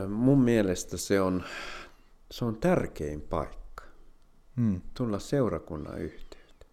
Mun 0.09 0.41
mielestä 0.43 0.97
se 0.97 1.21
on, 1.21 1.45
se 2.31 2.45
on 2.45 2.57
tärkein 2.57 3.21
paikka 3.21 3.85
hmm. 4.57 4.81
tulla 4.95 5.19
seurakunnan 5.19 5.99
yhteyteen, 5.99 6.71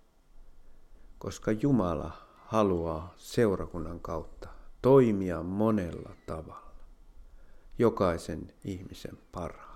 koska 1.20 1.52
Jumala 1.52 2.12
haluaa 2.46 3.14
seurakunnan 3.18 4.00
kautta 4.00 4.50
toimia 4.82 5.44
monella 5.44 6.12
tavalla 6.26 6.72
jokaisen 7.80 8.54
ihmisen 8.64 9.18
parhaaksi. 9.32 9.67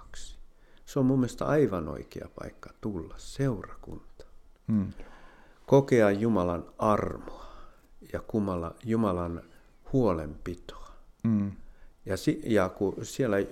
Se 0.92 1.00
on 1.00 1.06
mun 1.06 1.20
mielestä 1.20 1.46
aivan 1.46 1.90
oikea 1.90 2.30
paikka 2.40 2.70
tulla 2.82 3.14
seurakuntaan. 3.18 4.30
Hmm. 4.72 4.94
Kokea 5.66 6.12
Jumalan 6.12 6.66
armoa 6.78 7.46
ja 8.14 8.22
Jumalan 8.84 9.42
huolenpitoa. 9.94 10.92
Hmm. 11.28 11.52
Ja, 12.06 12.16
ja 12.44 12.70
kun 12.70 12.96
siellä 13.02 13.38
äh, 13.38 13.44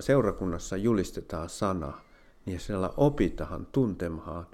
seurakunnassa 0.00 0.76
julistetaan 0.76 1.48
sana, 1.48 1.92
niin 2.46 2.60
siellä 2.60 2.90
opitahan 2.96 3.66
tuntemaan 3.66 4.46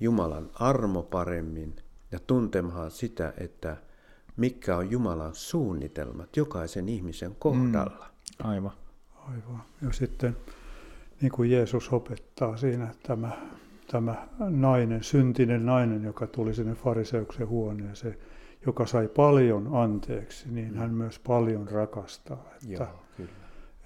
Jumalan 0.00 0.50
armo 0.54 1.02
paremmin 1.02 1.76
ja 2.12 2.18
tuntemaan 2.26 2.90
sitä, 2.90 3.32
että 3.38 3.76
mikä 4.36 4.76
on 4.76 4.90
Jumalan 4.90 5.34
suunnitelmat 5.34 6.36
jokaisen 6.36 6.88
ihmisen 6.88 7.36
kohdalla. 7.38 8.06
Mm, 8.44 8.50
aivan. 8.50 8.72
Aivan. 9.18 9.62
Ja 9.82 9.92
sitten 9.92 10.36
niin 11.22 11.32
kuin 11.32 11.50
Jeesus 11.50 11.92
opettaa 11.92 12.56
siinä, 12.56 12.84
että 12.84 13.08
tämä, 13.08 13.30
tämä 13.90 14.28
nainen, 14.38 15.02
syntinen 15.02 15.66
nainen, 15.66 16.04
joka 16.04 16.26
tuli 16.26 16.54
sinne 16.54 16.74
fariseuksen 16.74 17.48
huoneeseen, 17.48 18.16
joka 18.66 18.86
sai 18.86 19.08
paljon 19.08 19.68
anteeksi, 19.72 20.52
niin 20.52 20.72
mm. 20.72 20.78
hän 20.78 20.94
myös 20.94 21.18
paljon 21.18 21.68
rakastaa. 21.68 22.44
Että 22.54 22.84
Joo, 22.84 23.04
kyllä. 23.16 23.30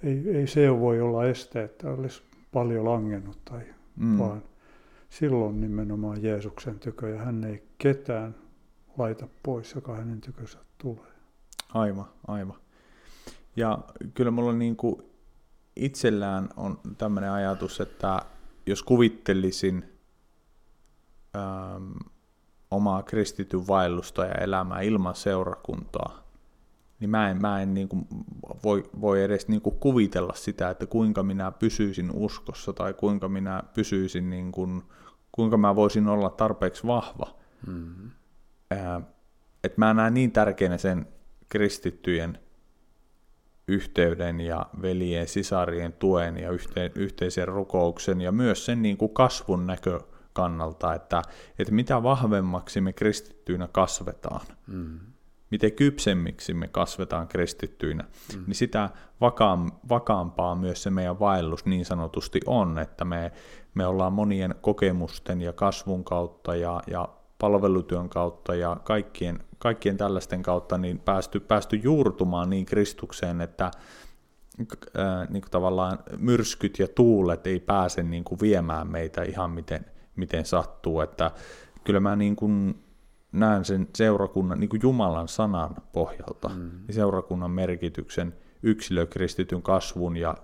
Ei, 0.03 0.37
ei 0.37 0.47
se 0.47 0.79
voi 0.79 1.01
olla 1.01 1.25
este, 1.25 1.63
että 1.63 1.89
olisi 1.89 2.21
paljon 2.51 2.85
langennut, 2.85 3.37
tai, 3.45 3.61
mm. 3.95 4.17
vaan 4.17 4.43
silloin 5.09 5.61
nimenomaan 5.61 6.23
Jeesuksen 6.23 6.79
tykö, 6.79 7.09
ja 7.09 7.17
hän 7.17 7.43
ei 7.43 7.63
ketään 7.77 8.35
laita 8.97 9.27
pois, 9.43 9.75
joka 9.75 9.95
hänen 9.95 10.21
tykönsä 10.21 10.59
tulee. 10.77 11.11
Aivan, 11.73 12.05
aivan. 12.27 12.57
Ja 13.55 13.79
kyllä 14.13 14.31
mulla 14.31 14.53
niin 14.53 14.75
kuin 14.75 15.01
itsellään 15.79 16.49
on 16.57 16.79
tämmöinen 16.97 17.31
ajatus, 17.31 17.81
että 17.81 18.19
jos 18.65 18.83
kuvittelisin 18.83 19.85
ähm, 21.35 21.91
omaa 22.71 23.03
kristityn 23.03 23.67
vaellusta 23.67 24.25
ja 24.25 24.33
elämää 24.33 24.81
ilman 24.81 25.15
seurakuntaa, 25.15 26.27
niin 26.99 27.09
mä 27.09 27.29
en, 27.29 27.41
mä 27.41 27.61
en 27.61 27.73
niin 27.73 27.89
kuin 27.89 28.07
voi, 28.63 28.89
voi 29.01 29.23
edes 29.23 29.47
niin 29.47 29.61
kuin 29.61 29.79
kuvitella 29.79 30.33
sitä, 30.33 30.69
että 30.69 30.85
kuinka 30.85 31.23
minä 31.23 31.51
pysyisin 31.51 32.11
uskossa 32.13 32.73
tai 32.73 32.93
kuinka 32.93 33.29
minä 33.29 33.63
pysyisin, 33.73 34.29
niin 34.29 34.51
kuin, 34.51 34.83
kuinka 35.31 35.57
mä 35.57 35.75
voisin 35.75 36.07
olla 36.07 36.29
tarpeeksi 36.29 36.87
vahva. 36.87 37.35
Mm-hmm. 37.67 38.11
Äh, 38.73 39.01
että 39.63 39.79
mä 39.81 39.93
näen 39.93 40.13
niin 40.13 40.31
tärkeänä 40.31 40.77
sen 40.77 41.07
kristittyjen 41.49 42.39
yhteyden 43.67 44.41
ja 44.41 44.65
veljen, 44.81 45.27
sisarien 45.27 45.93
tuen 45.93 46.37
ja 46.37 46.51
yhteen, 46.51 46.91
yhteisen 46.95 47.47
rukouksen 47.47 48.21
ja 48.21 48.31
myös 48.31 48.65
sen 48.65 48.81
niin 48.81 48.97
kuin 48.97 49.13
kasvun 49.13 49.67
näkökannalta, 49.67 50.93
että, 50.93 51.21
että 51.59 51.73
mitä 51.73 52.03
vahvemmaksi 52.03 52.81
me 52.81 52.93
kristittyinä 52.93 53.67
kasvetaan, 53.71 54.45
mm. 54.67 54.99
miten 55.51 55.71
kypsemmiksi 55.71 56.53
me 56.53 56.67
kasvetaan 56.67 57.27
kristittyinä, 57.27 58.03
mm. 58.03 58.43
niin 58.47 58.55
sitä 58.55 58.89
vakaam, 59.21 59.71
vakaampaa 59.89 60.55
myös 60.55 60.83
se 60.83 60.89
meidän 60.89 61.19
vaellus 61.19 61.65
niin 61.65 61.85
sanotusti 61.85 62.39
on, 62.45 62.79
että 62.79 63.05
me, 63.05 63.31
me 63.73 63.87
ollaan 63.87 64.13
monien 64.13 64.55
kokemusten 64.61 65.41
ja 65.41 65.53
kasvun 65.53 66.03
kautta 66.03 66.55
ja, 66.55 66.81
ja 66.87 67.16
palvelutyön 67.39 68.09
kautta 68.09 68.55
ja 68.55 68.77
kaikkien, 68.83 69.39
kaikkien 69.57 69.97
tällaisten 69.97 70.43
kautta 70.43 70.77
niin 70.77 70.99
päästy, 70.99 71.39
päästy 71.39 71.75
juurtumaan 71.75 72.49
niin 72.49 72.65
Kristukseen, 72.65 73.41
että 73.41 73.71
ää, 74.97 75.25
niin 75.29 75.41
kuin 75.41 75.51
tavallaan 75.51 75.99
myrskyt 76.17 76.79
ja 76.79 76.87
tuulet 76.87 77.47
ei 77.47 77.59
pääse 77.59 78.03
niin 78.03 78.23
kuin 78.23 78.39
viemään 78.41 78.91
meitä 78.91 79.23
ihan 79.23 79.51
miten, 79.51 79.85
miten 80.15 80.45
sattuu. 80.45 81.01
Että 81.01 81.31
kyllä 81.83 81.99
mä 81.99 82.15
niin 82.15 82.35
kuin 82.35 82.83
näen 83.31 83.65
sen 83.65 83.87
seurakunnan 83.95 84.59
niin 84.59 84.69
kuin 84.69 84.81
Jumalan 84.83 85.27
sanan 85.27 85.75
pohjalta, 85.91 86.49
mm. 86.49 86.71
niin 86.87 86.95
seurakunnan 86.95 87.51
merkityksen 87.51 88.33
yksilökristityn 88.63 89.61
kasvun 89.61 90.17
ja 90.17 90.37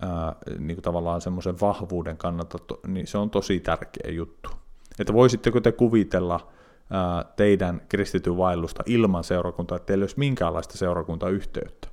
ää, 0.00 0.36
niin 0.58 0.76
kuin 0.76 0.82
tavallaan 0.82 1.20
semmoisen 1.20 1.60
vahvuuden 1.60 2.16
kannalta, 2.16 2.58
niin 2.86 3.06
se 3.06 3.18
on 3.18 3.30
tosi 3.30 3.60
tärkeä 3.60 4.10
juttu. 4.12 4.63
Että 4.98 5.12
voisitteko 5.12 5.60
te 5.60 5.72
kuvitella 5.72 6.52
ää, 6.90 7.24
teidän 7.36 7.82
kristityn 7.88 8.36
vaellusta 8.36 8.82
ilman 8.86 9.24
seurakuntaa, 9.24 9.76
että 9.76 9.86
teillä 9.86 10.02
olisi 10.02 10.18
minkäänlaista 10.18 10.78
seurakuntayhteyttä? 10.78 11.88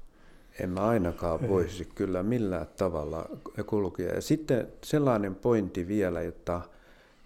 En 0.60 0.70
mä 0.70 0.82
ainakaan 0.82 1.50
voisi 1.50 1.86
kyllä 1.96 2.24
millään 2.24 2.68
tavalla 2.78 3.30
kulkea. 3.66 4.16
Ja 4.16 4.22
sitten 4.22 4.68
sellainen 4.84 5.36
pointti 5.36 5.88
vielä, 5.88 6.22
että 6.22 6.62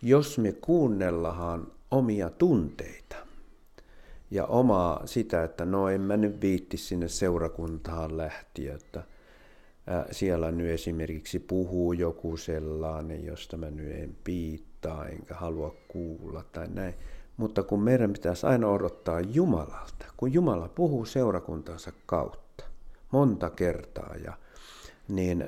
jos 0.02 0.38
me 0.38 0.52
kuunnellaan 0.52 1.68
omia 1.92 2.30
tunteita 2.30 3.16
ja 4.32 4.46
omaa 4.46 5.02
sitä, 5.06 5.44
että 5.44 5.66
no 5.66 5.90
en 5.90 6.02
mä 6.02 6.18
nyt 6.18 6.42
viitti 6.42 6.78
sinne 6.78 7.08
seurakuntaan 7.08 8.18
lähtiä, 8.18 8.74
että 8.76 9.04
siellä 10.12 10.52
nyt 10.52 10.68
esimerkiksi 10.68 11.40
puhuu 11.40 11.94
joku 11.94 12.38
sellainen, 12.38 13.26
josta 13.26 13.58
mä 13.58 13.72
nyt 13.72 13.92
en 13.92 14.16
piittaa 14.86 15.08
enkä 15.08 15.34
halua 15.34 15.76
kuulla 15.88 16.44
tai 16.52 16.68
näin. 16.68 16.94
Mutta 17.38 17.64
kun 17.64 17.84
meidän 17.84 18.14
pitäisi 18.14 18.46
aina 18.46 18.68
odottaa 18.68 19.20
Jumalalta, 19.20 20.06
kun 20.18 20.34
Jumala 20.34 20.68
puhuu 20.68 21.06
seurakuntansa 21.06 21.92
kautta 22.06 22.64
monta 23.12 23.50
kertaa 23.50 24.16
ja 24.24 24.34
niin 25.08 25.46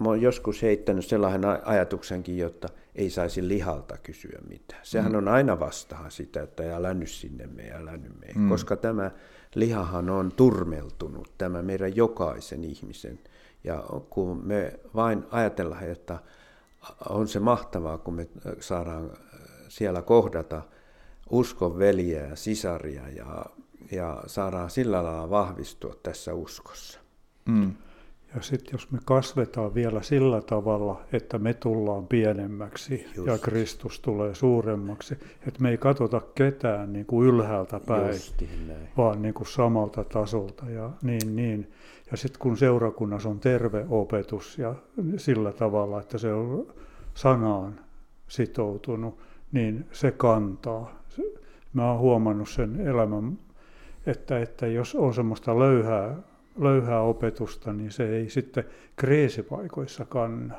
mä 0.00 0.08
oon 0.08 0.22
joskus 0.22 0.62
heittänyt 0.62 1.06
sellaisen 1.06 1.44
ajatuksenkin, 1.64 2.38
jotta 2.38 2.68
ei 2.94 3.10
saisi 3.10 3.48
lihalta 3.48 3.98
kysyä 3.98 4.38
mitään. 4.48 4.80
Sehän 4.82 5.12
mm. 5.12 5.18
on 5.18 5.28
aina 5.28 5.60
vastaan 5.60 6.10
sitä, 6.10 6.42
että 6.42 6.76
älä 6.76 6.94
nyt 6.94 7.10
sinne 7.10 7.46
me, 7.46 7.72
älä 7.72 7.96
nyt 7.96 8.20
me. 8.20 8.26
Mm. 8.34 8.48
Koska 8.48 8.76
tämä 8.76 9.10
lihahan 9.54 10.10
on 10.10 10.32
turmeltunut, 10.36 11.30
tämä 11.38 11.62
meidän 11.62 11.96
jokaisen 11.96 12.64
ihmisen. 12.64 13.18
Ja 13.64 13.84
kun 14.10 14.46
me 14.46 14.80
vain 14.94 15.24
ajatellaan, 15.30 15.90
että 15.90 16.18
on 17.08 17.28
se 17.28 17.40
mahtavaa, 17.40 17.98
kun 17.98 18.14
me 18.14 18.28
saadaan 18.60 19.10
siellä 19.68 20.02
kohdata 20.02 20.62
uskon 21.30 21.78
veljeä 21.78 22.26
ja 22.26 22.36
sisaria 22.36 23.08
ja, 23.08 23.44
ja 23.92 24.22
saadaan 24.26 24.70
sillä 24.70 25.04
lailla 25.04 25.30
vahvistua 25.30 25.94
tässä 26.02 26.34
uskossa. 26.34 27.00
Mm. 27.44 27.74
Ja 28.34 28.42
sitten 28.42 28.72
jos 28.72 28.90
me 28.90 28.98
kasvetaan 29.04 29.74
vielä 29.74 30.02
sillä 30.02 30.40
tavalla, 30.40 31.00
että 31.12 31.38
me 31.38 31.54
tullaan 31.54 32.06
pienemmäksi 32.06 33.06
Just. 33.16 33.28
ja 33.28 33.38
Kristus 33.38 34.00
tulee 34.00 34.34
suuremmaksi, 34.34 35.14
että 35.46 35.62
me 35.62 35.70
ei 35.70 35.78
katsota 35.78 36.20
ketään 36.34 36.92
niin 36.92 37.06
kuin 37.06 37.28
ylhäältä 37.28 37.80
päin, 37.86 38.20
vaan 38.96 39.22
niin 39.22 39.34
kuin 39.34 39.46
samalta 39.46 40.04
tasolta. 40.04 40.70
Ja, 40.70 40.90
niin, 41.02 41.36
niin. 41.36 41.72
Ja 42.10 42.16
sitten 42.16 42.40
kun 42.40 42.56
seurakunnassa 42.56 43.28
on 43.28 43.40
terve 43.40 43.86
opetus 43.88 44.58
ja 44.58 44.74
sillä 45.16 45.52
tavalla, 45.52 46.00
että 46.00 46.18
se 46.18 46.32
on 46.32 46.74
sanaan 47.14 47.80
sitoutunut, 48.28 49.18
niin 49.52 49.86
se 49.92 50.10
kantaa. 50.10 51.02
Mä 51.72 51.90
oon 51.90 52.00
huomannut 52.00 52.48
sen 52.48 52.80
elämän, 52.80 53.38
että, 54.06 54.38
että 54.38 54.66
jos 54.66 54.94
on 54.94 55.14
semmoista 55.14 55.58
löyhää 55.58 56.16
löyhää 56.58 57.00
opetusta, 57.00 57.72
niin 57.72 57.90
se 57.90 58.08
ei 58.08 58.30
sitten 58.30 58.64
kreesipaikoissa 58.96 60.04
kanna, 60.04 60.54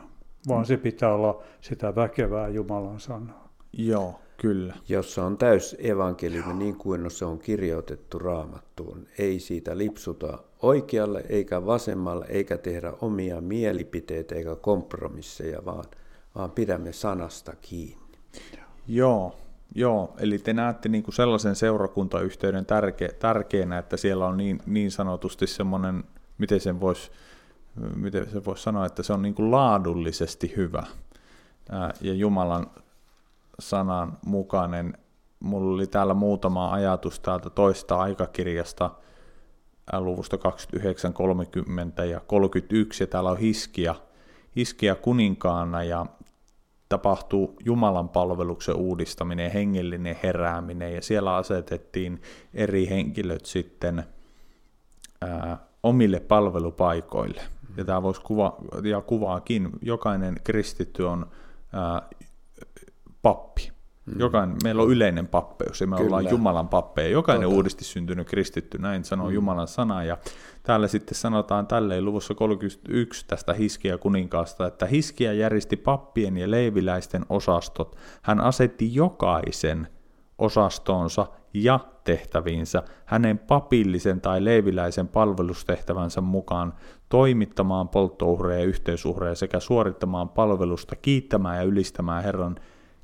vaan 0.48 0.66
se 0.66 0.78
pitää 0.78 1.14
olla 1.14 1.44
sitä 1.62 1.96
väkevää 1.96 2.50
Jumalan 2.50 3.00
sanaa. 3.00 3.54
Joo, 3.74 4.20
kyllä. 4.38 4.74
Jossa 4.90 5.26
on 5.26 5.38
täys 5.38 5.76
evankeliumi 5.80 6.54
niin 6.54 6.76
kuin 6.76 7.12
se 7.12 7.26
on 7.26 7.40
kirjoitettu 7.40 8.20
raamattuun. 8.20 9.08
Ei 9.18 9.40
siitä 9.40 9.78
lipsuta 9.78 10.40
oikealle 10.62 11.24
eikä 11.30 11.66
vasemmalle, 11.66 12.26
eikä 12.30 12.58
tehdä 12.58 12.94
omia 13.02 13.42
mielipiteitä 13.42 14.36
eikä 14.36 14.56
kompromisseja, 14.56 15.66
vaan, 15.66 15.86
vaan 16.36 16.52
pidämme 16.52 16.94
sanasta 16.94 17.54
kiinni. 17.62 18.18
Joo, 18.88 19.36
Joo, 19.76 20.14
eli 20.20 20.40
te 20.40 20.54
näette 20.54 20.90
niin 20.90 21.04
kuin 21.04 21.16
sellaisen 21.16 21.56
seurakuntayhteyden 21.56 22.66
tärke, 22.66 23.08
tärkeänä, 23.08 23.78
että 23.78 23.98
siellä 23.98 24.26
on 24.26 24.38
niin, 24.38 24.60
niin 24.66 24.92
sanotusti 24.92 25.48
semmoinen, 25.48 26.04
miten 26.38 26.60
sen 26.60 26.80
voisi 26.80 27.12
miten 27.96 28.30
se 28.30 28.46
voisi 28.46 28.64
sanoa, 28.64 28.86
että 28.86 29.04
se 29.04 29.14
on 29.14 29.22
niin 29.22 29.36
kuin 29.36 29.52
laadullisesti 29.52 30.54
hyvä 30.56 30.84
ja 32.02 32.14
Jumalan 32.14 32.68
sanan 33.60 34.18
mukainen. 34.26 34.98
Mulla 35.40 35.74
oli 35.74 35.88
täällä 35.88 36.14
muutama 36.14 36.72
ajatus 36.72 37.20
täältä 37.20 37.50
toista 37.50 37.96
aikakirjasta, 38.00 38.92
luvusta 40.00 40.38
29, 40.38 41.14
30 41.14 42.06
ja 42.06 42.20
31, 42.20 43.04
ja 43.04 43.08
täällä 43.08 43.30
on 43.30 43.38
Hiskia, 43.38 43.96
Hiskia 44.56 44.96
kuninkaana, 44.96 45.84
ja 45.84 46.06
tapahtuu 46.90 47.56
Jumalan 47.66 48.10
palveluksen 48.10 48.76
uudistaminen, 48.76 49.52
hengellinen 49.52 50.20
herääminen, 50.24 50.94
ja 50.94 51.02
siellä 51.02 51.36
asetettiin 51.36 52.22
eri 52.54 52.90
henkilöt 52.90 53.46
sitten 53.46 54.04
ää, 55.22 55.58
omille 55.84 56.20
palvelupaikoille. 56.20 57.42
Ja 57.78 57.86
tämä 57.86 58.04
voisi 58.04 58.22
kuva, 58.22 58.58
ja 58.84 59.02
kuvaakin, 59.02 59.70
jokainen 59.82 60.36
kristitty 60.44 61.04
on 61.04 61.28
ää, 61.74 62.02
pappi. 63.22 63.77
Mm. 64.08 64.20
Jokainen, 64.20 64.58
meillä 64.64 64.82
on 64.82 64.90
yleinen 64.90 65.28
pappeus 65.28 65.82
ja 65.82 65.88
me 65.88 65.96
Kyllä. 65.96 66.08
ollaan 66.08 66.30
Jumalan 66.30 66.70
pappeja. 66.70 67.10
Jokainen 67.10 67.50
tota. 67.50 67.56
uudisti 67.56 67.84
syntynyt 67.84 68.28
kristitty, 68.28 68.78
näin 68.78 69.04
sanoo 69.04 69.28
mm. 69.28 69.34
Jumalan 69.34 69.68
sana. 69.68 70.04
Ja 70.04 70.18
täällä 70.64 70.88
sitten 70.88 71.16
sanotaan 71.16 71.68
tälleen 71.68 72.06
luvussa 72.06 72.34
31 72.34 73.26
tästä 73.28 73.54
Hiskiä 73.54 73.98
kuninkaasta, 73.98 74.68
että 74.68 74.86
Hiskiä 74.86 75.34
järjesti 75.34 75.78
pappien 75.78 76.38
ja 76.38 76.52
leiviläisten 76.52 77.26
osastot. 77.30 77.96
Hän 78.22 78.42
asetti 78.42 78.96
jokaisen 78.96 79.88
osastonsa 80.38 81.28
ja 81.54 81.80
tehtäviinsä 82.04 82.84
hänen 83.06 83.38
papillisen 83.38 84.22
tai 84.22 84.46
leiviläisen 84.46 85.08
palvelustehtävänsä 85.08 86.22
mukaan 86.22 86.74
toimittamaan 87.10 87.90
polttouhreja 87.90 88.60
ja 88.60 88.66
yhteisuhreja 88.66 89.36
sekä 89.36 89.60
suorittamaan 89.60 90.30
palvelusta, 90.30 90.96
kiittämään 90.96 91.58
ja 91.58 91.64
ylistämään 91.64 92.24
Herran 92.24 92.56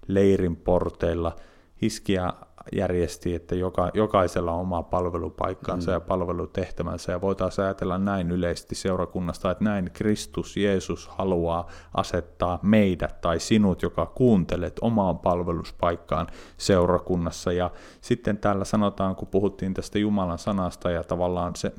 leirin 0.07 0.55
porteilla. 0.55 1.35
Hiskia 1.81 2.33
järjesti, 2.71 3.35
että 3.35 3.55
joka, 3.55 3.91
jokaisella 3.93 4.51
on 4.51 4.59
oma 4.59 4.83
palvelupaikkansa 4.83 5.91
mm. 5.91 5.93
ja 5.93 5.99
palvelutehtävänsä, 5.99 7.11
ja 7.11 7.21
voitaisiin 7.21 7.65
ajatella 7.65 7.97
näin 7.97 8.31
yleisesti 8.31 8.75
seurakunnasta, 8.75 9.51
että 9.51 9.63
näin 9.63 9.89
Kristus, 9.93 10.57
Jeesus 10.57 11.07
haluaa 11.07 11.67
asettaa 11.93 12.59
meidät 12.61 13.21
tai 13.21 13.39
sinut, 13.39 13.81
joka 13.81 14.05
kuuntelet 14.05 14.79
omaan 14.81 15.19
palveluspaikkaan 15.19 16.27
seurakunnassa. 16.57 17.51
Ja 17.51 17.71
sitten 18.01 18.37
täällä 18.37 18.65
sanotaan, 18.65 19.15
kun 19.15 19.27
puhuttiin 19.27 19.73
tästä 19.73 19.99
Jumalan 19.99 20.39
sanasta 20.39 20.91
ja 20.91 21.03
tavallaan 21.03 21.55
se 21.55 21.73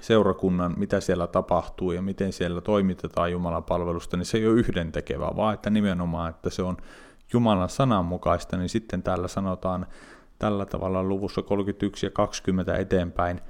seurakunnan, 0.00 0.74
mitä 0.76 1.00
siellä 1.00 1.26
tapahtuu 1.26 1.92
ja 1.92 2.02
miten 2.02 2.32
siellä 2.32 2.60
toimitetaan 2.60 3.32
Jumalan 3.32 3.64
palvelusta, 3.64 4.16
niin 4.16 4.26
se 4.26 4.38
ei 4.38 4.46
ole 4.46 4.58
yhdentekevää, 4.58 5.36
vaan 5.36 5.54
että 5.54 5.70
nimenomaan, 5.70 6.30
että 6.30 6.50
se 6.50 6.62
on 6.62 6.76
Jumalan 7.32 7.68
sanan 7.68 8.04
mukaista, 8.04 8.56
niin 8.56 8.68
sitten 8.68 9.02
täällä 9.02 9.28
sanotaan 9.28 9.86
tällä 10.38 10.66
tavalla 10.66 11.02
luvussa 11.02 11.42
31 11.42 12.06
ja 12.06 12.10
20 12.10 12.76
eteenpäin, 12.76 13.40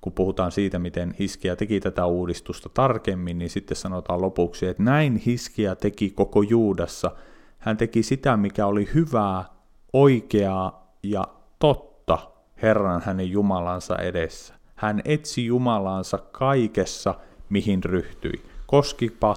kun 0.00 0.12
puhutaan 0.12 0.52
siitä, 0.52 0.78
miten 0.78 1.14
Hiskia 1.18 1.56
teki 1.56 1.80
tätä 1.80 2.06
uudistusta 2.06 2.68
tarkemmin, 2.68 3.38
niin 3.38 3.50
sitten 3.50 3.76
sanotaan 3.76 4.22
lopuksi, 4.22 4.66
että 4.66 4.82
näin 4.82 5.16
Hiskia 5.16 5.76
teki 5.76 6.10
koko 6.10 6.42
Juudassa. 6.42 7.10
Hän 7.58 7.76
teki 7.76 8.02
sitä, 8.02 8.36
mikä 8.36 8.66
oli 8.66 8.88
hyvää, 8.94 9.44
oikeaa 9.92 10.96
ja 11.02 11.24
totta 11.58 12.18
Herran 12.62 13.02
hänen 13.04 13.30
Jumalansa 13.30 13.96
edessä. 13.96 14.54
Hän 14.74 15.02
etsi 15.04 15.46
Jumalansa 15.46 16.18
kaikessa, 16.18 17.14
mihin 17.48 17.84
ryhtyi. 17.84 18.42
Koskipa 18.66 19.36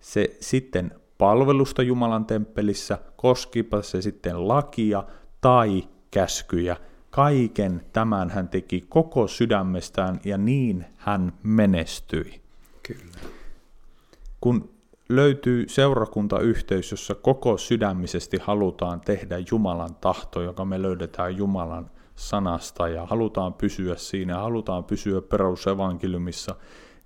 se 0.00 0.36
sitten 0.40 1.01
palvelusta 1.18 1.82
Jumalan 1.82 2.26
temppelissä, 2.26 2.98
koskipa 3.16 3.82
se 3.82 4.02
sitten 4.02 4.48
lakia 4.48 5.04
tai 5.40 5.84
käskyjä. 6.10 6.76
Kaiken 7.10 7.82
tämän 7.92 8.30
hän 8.30 8.48
teki 8.48 8.84
koko 8.88 9.26
sydämestään 9.26 10.20
ja 10.24 10.38
niin 10.38 10.84
hän 10.96 11.32
menestyi. 11.42 12.40
Kyllä. 12.82 13.30
Kun 14.40 14.70
löytyy 15.08 15.68
seurakuntayhteys, 15.68 16.90
jossa 16.90 17.14
koko 17.14 17.58
sydämisesti 17.58 18.38
halutaan 18.42 19.00
tehdä 19.00 19.36
Jumalan 19.50 19.94
tahto, 19.94 20.42
joka 20.42 20.64
me 20.64 20.82
löydetään 20.82 21.36
Jumalan 21.36 21.90
sanasta 22.16 22.88
ja 22.88 23.06
halutaan 23.06 23.54
pysyä 23.54 23.96
siinä, 23.96 24.38
halutaan 24.38 24.84
pysyä 24.84 25.22
perusevankeliumissa, 25.22 26.54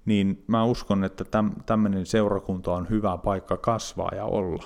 niin 0.06 0.44
mä 0.46 0.64
uskon, 0.64 1.04
että 1.04 1.24
täm, 1.24 1.50
tämmöinen 1.66 2.06
seurakunta 2.06 2.72
on 2.72 2.88
hyvä 2.90 3.16
paikka 3.16 3.56
kasvaa 3.56 4.10
ja 4.14 4.24
olla. 4.24 4.64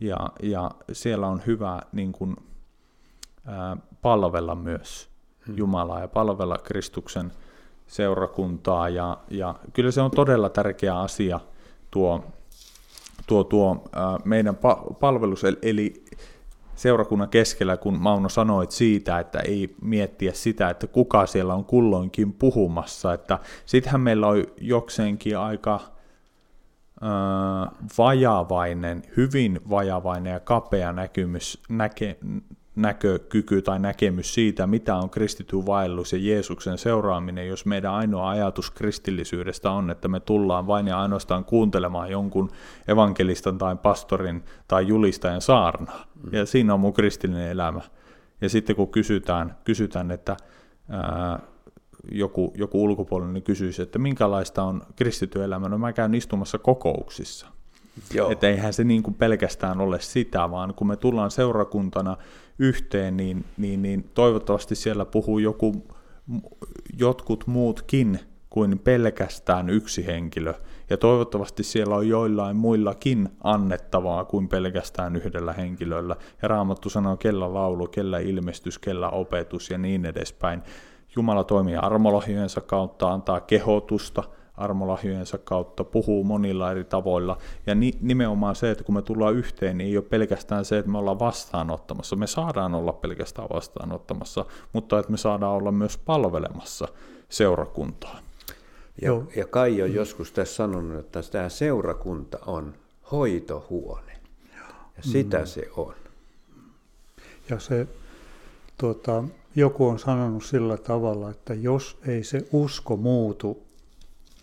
Ja, 0.00 0.18
ja 0.42 0.70
siellä 0.92 1.26
on 1.26 1.42
hyvä 1.46 1.80
niin 1.92 2.12
kuin, 2.12 2.36
ää, 3.46 3.76
palvella 4.02 4.54
myös 4.54 5.08
hmm. 5.46 5.56
Jumalaa 5.56 6.00
ja 6.00 6.08
palvella 6.08 6.58
Kristuksen 6.58 7.32
seurakuntaa. 7.86 8.88
Ja, 8.88 9.18
ja 9.30 9.54
kyllä 9.72 9.90
se 9.90 10.00
on 10.00 10.10
todella 10.10 10.48
tärkeä 10.48 10.98
asia 10.98 11.40
tuo, 11.90 12.24
tuo, 13.26 13.44
tuo 13.44 13.84
ää, 13.92 14.18
meidän 14.24 14.54
pa- 14.54 14.94
palvelus, 14.94 15.44
eli 15.62 16.03
seurakunnan 16.76 17.28
keskellä, 17.28 17.76
kun 17.76 17.98
Mauno 17.98 18.28
sanoit 18.28 18.70
siitä, 18.70 19.18
että 19.18 19.38
ei 19.38 19.74
miettiä 19.82 20.32
sitä, 20.32 20.70
että 20.70 20.86
kuka 20.86 21.26
siellä 21.26 21.54
on 21.54 21.64
kulloinkin 21.64 22.32
puhumassa, 22.32 23.12
että 23.14 23.38
sittenhän 23.66 24.00
meillä 24.00 24.26
on 24.26 24.44
jokseenkin 24.60 25.38
aika 25.38 25.80
ää, 27.00 27.10
vajavainen, 27.98 29.02
hyvin 29.16 29.60
vajavainen 29.70 30.32
ja 30.32 30.40
kapea 30.40 30.92
näkymys, 30.92 31.62
näke, 31.68 32.18
näkökyky 32.76 33.62
tai 33.62 33.78
näkemys 33.78 34.34
siitä, 34.34 34.66
mitä 34.66 34.96
on 34.96 35.10
kristityn 35.10 35.66
vaellus 35.66 36.12
ja 36.12 36.18
Jeesuksen 36.18 36.78
seuraaminen, 36.78 37.48
jos 37.48 37.66
meidän 37.66 37.92
ainoa 37.92 38.30
ajatus 38.30 38.70
kristillisyydestä 38.70 39.70
on, 39.70 39.90
että 39.90 40.08
me 40.08 40.20
tullaan 40.20 40.66
vain 40.66 40.86
ja 40.86 41.00
ainoastaan 41.00 41.44
kuuntelemaan 41.44 42.10
jonkun 42.10 42.50
evankelistan 42.88 43.58
tai 43.58 43.76
pastorin 43.76 44.44
tai 44.68 44.86
julistajan 44.86 45.40
saarnaa. 45.40 46.04
Ja 46.32 46.46
siinä 46.46 46.74
on 46.74 46.80
mun 46.80 46.92
kristillinen 46.92 47.50
elämä. 47.50 47.80
Ja 48.40 48.48
sitten 48.48 48.76
kun 48.76 48.88
kysytään, 48.88 49.56
kysytään 49.64 50.10
että 50.10 50.36
ää, 50.88 51.38
joku, 52.10 52.52
joku 52.56 52.84
ulkopuolinen 52.84 53.42
kysyisi, 53.42 53.82
että 53.82 53.98
minkälaista 53.98 54.62
on 54.62 54.82
kristitty 54.96 55.44
elämä, 55.44 55.68
no 55.68 55.78
mä 55.78 55.92
käyn 55.92 56.14
istumassa 56.14 56.58
kokouksissa. 56.58 57.53
Joo. 58.14 58.30
Että 58.30 58.48
eihän 58.48 58.72
se 58.72 58.84
niin 58.84 59.02
kuin 59.02 59.14
pelkästään 59.14 59.80
ole 59.80 60.00
sitä, 60.00 60.50
vaan 60.50 60.74
kun 60.74 60.86
me 60.86 60.96
tullaan 60.96 61.30
seurakuntana 61.30 62.16
yhteen, 62.58 63.16
niin, 63.16 63.44
niin, 63.56 63.82
niin 63.82 64.10
toivottavasti 64.14 64.74
siellä 64.74 65.04
puhuu 65.04 65.38
joku, 65.38 65.86
jotkut 66.98 67.46
muutkin 67.46 68.20
kuin 68.50 68.78
pelkästään 68.78 69.70
yksi 69.70 70.06
henkilö. 70.06 70.54
Ja 70.90 70.96
toivottavasti 70.96 71.62
siellä 71.62 71.94
on 71.94 72.08
joillain 72.08 72.56
muillakin 72.56 73.28
annettavaa 73.44 74.24
kuin 74.24 74.48
pelkästään 74.48 75.16
yhdellä 75.16 75.52
henkilöllä. 75.52 76.16
Ja 76.42 76.48
Raamattu 76.48 76.90
sanoo, 76.90 77.16
kellä 77.16 77.54
laulu, 77.54 77.86
kellä 77.86 78.18
ilmestys, 78.18 78.78
kellä 78.78 79.10
opetus 79.10 79.70
ja 79.70 79.78
niin 79.78 80.06
edespäin. 80.06 80.62
Jumala 81.16 81.44
toimii 81.44 81.76
armolahjojensa 81.76 82.60
kautta, 82.60 83.12
antaa 83.12 83.40
kehotusta– 83.40 84.24
armolahjojensa 84.56 85.38
kautta, 85.38 85.84
puhuu 85.84 86.24
monilla 86.24 86.70
eri 86.70 86.84
tavoilla. 86.84 87.38
Ja 87.66 87.74
ni, 87.74 87.92
nimenomaan 88.00 88.56
se, 88.56 88.70
että 88.70 88.84
kun 88.84 88.94
me 88.94 89.02
tullaan 89.02 89.34
yhteen, 89.34 89.78
niin 89.78 89.88
ei 89.88 89.96
ole 89.96 90.04
pelkästään 90.04 90.64
se, 90.64 90.78
että 90.78 90.90
me 90.90 90.98
ollaan 90.98 91.18
vastaanottamassa. 91.18 92.16
Me 92.16 92.26
saadaan 92.26 92.74
olla 92.74 92.92
pelkästään 92.92 93.48
vastaanottamassa, 93.52 94.44
mutta 94.72 94.98
että 94.98 95.12
me 95.12 95.16
saadaan 95.16 95.52
olla 95.52 95.72
myös 95.72 95.98
palvelemassa 95.98 96.88
seurakuntaa. 97.28 98.18
Ja, 99.02 99.12
ja 99.36 99.46
Kai 99.46 99.82
on 99.82 99.94
joskus 99.94 100.32
tässä 100.32 100.54
sanonut, 100.54 100.98
että 100.98 101.22
tämä 101.22 101.48
seurakunta 101.48 102.38
on 102.46 102.74
hoitohuone. 103.12 104.12
Ja 104.96 105.02
sitä 105.02 105.38
mm. 105.38 105.46
se 105.46 105.70
on. 105.76 105.94
Ja 107.50 107.58
se, 107.58 107.86
tuota, 108.78 109.24
joku 109.56 109.88
on 109.88 109.98
sanonut 109.98 110.44
sillä 110.44 110.76
tavalla, 110.76 111.30
että 111.30 111.54
jos 111.54 111.98
ei 112.06 112.24
se 112.24 112.46
usko 112.52 112.96
muutu 112.96 113.63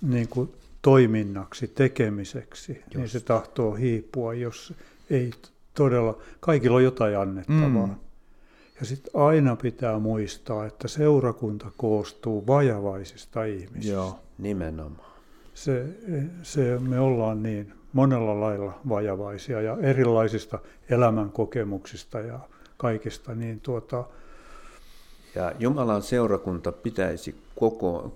niin 0.02 0.28
kuin 0.28 0.53
toiminnaksi, 0.82 1.68
tekemiseksi, 1.68 2.72
Just. 2.72 2.95
niin 2.95 3.10
se 3.10 3.19
tahtoo 3.19 3.73
hiipua, 3.73 4.34
jos 4.34 4.73
ei 5.10 5.32
todella, 5.73 6.18
kaikilla 6.40 6.78
on 6.78 6.84
jotain 6.84 7.18
annettavaa. 7.18 7.88
Mm. 7.88 7.95
Ja 8.80 8.86
sitten 8.86 9.11
aina 9.15 9.56
pitää 9.56 9.99
muistaa, 9.99 10.65
että 10.65 10.88
seurakunta 10.88 11.72
koostuu 11.78 12.48
vajavaisista 12.48 13.44
ihmisistä. 13.44 13.94
Joo, 13.94 14.19
nimenomaan. 14.38 15.11
Se, 15.53 15.86
se, 16.44 16.80
me 16.80 16.99
ollaan 16.99 17.44
niin 17.44 17.73
monella 17.94 18.41
lailla 18.41 18.80
vajavaisia 18.90 19.61
ja 19.61 19.78
erilaisista 19.82 20.60
elämänkokemuksista 20.90 22.19
ja 22.19 22.40
kaikista, 22.78 23.36
niin 23.36 23.60
tuota, 23.60 24.03
ja 25.36 25.52
Jumalan 25.60 26.02
seurakunta 26.02 26.72
pitäisi 26.72 27.36
koko, 27.56 28.12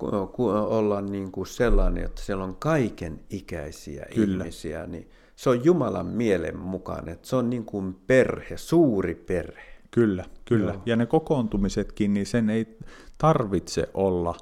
olla 0.70 1.02
niin 1.02 1.32
kuin 1.32 1.48
sellainen, 1.48 2.06
että 2.06 2.22
siellä 2.22 2.44
on 2.44 2.56
kaiken 2.56 3.20
ikäisiä 3.30 4.06
Kyllä. 4.16 4.44
ihmisiä. 4.44 4.88
Niin 4.88 5.10
se 5.36 5.50
on 5.50 5.66
Jumalan 5.66 6.06
mielen 6.06 6.58
mukaan, 6.60 7.10
että 7.10 7.28
se 7.28 7.36
on 7.36 7.50
niin 7.50 7.66
kuin 7.66 7.96
perhe, 8.08 8.58
suuri 8.58 9.16
perhe. 9.16 9.76
Kyllä, 9.92 10.26
kyllä. 10.46 10.72
Joo. 10.72 10.82
Ja 10.86 10.96
ne 10.96 11.06
kokoontumisetkin, 11.06 12.14
niin 12.14 12.26
sen 12.26 12.50
ei 12.50 12.78
tarvitse 13.18 13.90
olla 13.94 14.36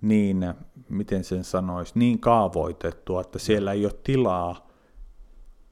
niin, 0.00 0.54
miten 0.88 1.24
sen 1.24 1.44
sanoisi, 1.44 1.92
niin 1.94 2.18
kaavoitettua, 2.18 3.20
että 3.20 3.38
siellä 3.38 3.72
ei 3.72 3.84
ole 3.84 3.94
tilaa 4.04 4.68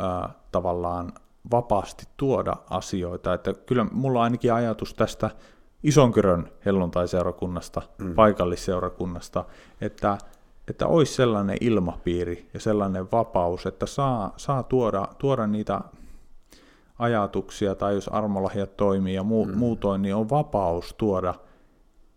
äh, 0.02 0.34
tavallaan 0.52 1.12
vapaasti 1.50 2.04
tuoda 2.16 2.56
asioita. 2.70 3.34
Että 3.34 3.54
kyllä 3.66 3.86
mulla 3.92 4.18
on 4.18 4.24
ainakin 4.24 4.52
ajatus 4.52 4.94
tästä 4.94 5.30
Isonkyrön 5.82 6.48
helluntaiseurakunnasta, 6.64 7.82
mm. 7.98 8.14
paikallisseurakunnasta, 8.14 9.44
että, 9.80 10.18
että 10.68 10.86
olisi 10.86 11.14
sellainen 11.14 11.56
ilmapiiri 11.60 12.48
ja 12.54 12.60
sellainen 12.60 13.10
vapaus, 13.12 13.66
että 13.66 13.86
saa, 13.86 14.32
saa 14.36 14.62
tuoda, 14.62 15.08
tuoda 15.18 15.46
niitä 15.46 15.80
ajatuksia, 16.98 17.74
tai 17.74 17.94
jos 17.94 18.08
armolahjat 18.08 18.76
toimii 18.76 19.14
ja 19.14 19.22
muu, 19.22 19.46
mm. 19.46 19.58
muutoin, 19.58 20.02
niin 20.02 20.14
on 20.14 20.30
vapaus 20.30 20.94
tuoda 20.98 21.34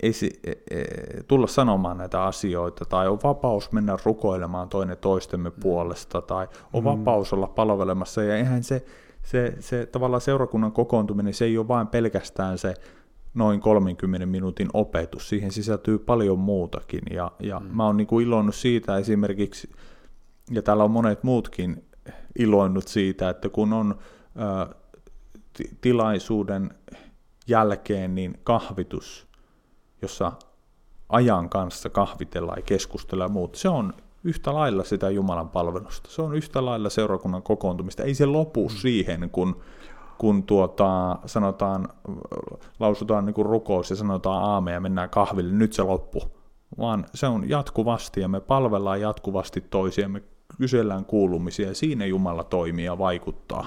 esi, 0.03 0.39
e, 0.43 0.51
e, 0.71 0.83
tulla 1.27 1.47
sanomaan 1.47 1.97
näitä 1.97 2.23
asioita, 2.23 2.85
tai 2.85 3.07
on 3.07 3.19
vapaus 3.23 3.71
mennä 3.71 3.97
rukoilemaan 4.05 4.69
toinen 4.69 4.97
toistemme 4.97 5.49
mm. 5.49 5.55
puolesta, 5.59 6.21
tai 6.21 6.47
on 6.73 6.83
mm. 6.83 6.85
vapaus 6.85 7.33
olla 7.33 7.47
palvelemassa, 7.47 8.23
ja 8.23 8.37
eihän 8.37 8.63
se, 8.63 8.85
se, 9.23 9.55
se 9.59 9.85
tavallaan 9.85 10.21
seurakunnan 10.21 10.71
kokoontuminen, 10.71 11.33
se 11.33 11.45
ei 11.45 11.57
ole 11.57 11.67
vain 11.67 11.87
pelkästään 11.87 12.57
se 12.57 12.73
noin 13.33 13.59
30 13.59 14.25
minuutin 14.25 14.69
opetus. 14.73 15.29
Siihen 15.29 15.51
sisältyy 15.51 15.99
paljon 15.99 16.39
muutakin. 16.39 17.01
Ja, 17.11 17.31
ja 17.39 17.59
mm. 17.59 17.65
mä 17.75 17.85
oon 17.85 17.97
niin 17.97 18.07
kuin 18.07 18.27
iloinnut 18.27 18.55
siitä 18.55 18.97
esimerkiksi, 18.97 19.71
ja 20.51 20.61
täällä 20.61 20.83
on 20.83 20.91
monet 20.91 21.23
muutkin 21.23 21.85
iloinnut 22.39 22.87
siitä, 22.87 23.29
että 23.29 23.49
kun 23.49 23.73
on 23.73 23.95
ä, 24.37 24.75
t- 25.53 25.81
tilaisuuden 25.81 26.69
jälkeen 27.47 28.15
niin 28.15 28.39
kahvitus, 28.43 29.27
jossa 30.01 30.31
ajan 31.09 31.49
kanssa 31.49 31.89
kahvitellaan 31.89 32.57
ja 32.57 32.63
keskustellaan 32.63 33.29
ja 33.29 33.33
muut, 33.33 33.55
se 33.55 33.69
on 33.69 33.93
yhtä 34.23 34.53
lailla 34.53 34.83
sitä 34.83 35.09
Jumalan 35.09 35.49
palvelusta. 35.49 36.09
Se 36.11 36.21
on 36.21 36.35
yhtä 36.35 36.65
lailla 36.65 36.89
seurakunnan 36.89 37.43
kokoontumista. 37.43 38.03
Ei 38.03 38.13
se 38.13 38.25
lopu 38.25 38.69
mm. 38.69 38.75
siihen, 38.75 39.29
kun 39.29 39.61
kun 40.17 40.43
tuota, 40.43 41.19
sanotaan, 41.25 41.89
lausutaan 42.79 43.25
niin 43.25 43.33
kuin 43.33 43.45
rukous 43.45 43.89
ja 43.89 43.95
sanotaan 43.95 44.43
aame 44.43 44.71
ja 44.71 44.79
mennään 44.79 45.09
kahville, 45.09 45.53
nyt 45.53 45.73
se 45.73 45.83
loppu. 45.83 46.21
Vaan 46.79 47.05
se 47.13 47.27
on 47.27 47.49
jatkuvasti 47.49 48.21
ja 48.21 48.27
me 48.27 48.39
palvellaan 48.39 49.01
jatkuvasti 49.01 49.61
toisia, 49.61 50.09
me 50.09 50.23
kysellään 50.57 51.05
kuulumisia 51.05 51.67
ja 51.67 51.75
siinä 51.75 52.05
Jumala 52.05 52.43
toimii 52.43 52.85
ja 52.85 52.97
vaikuttaa. 52.97 53.65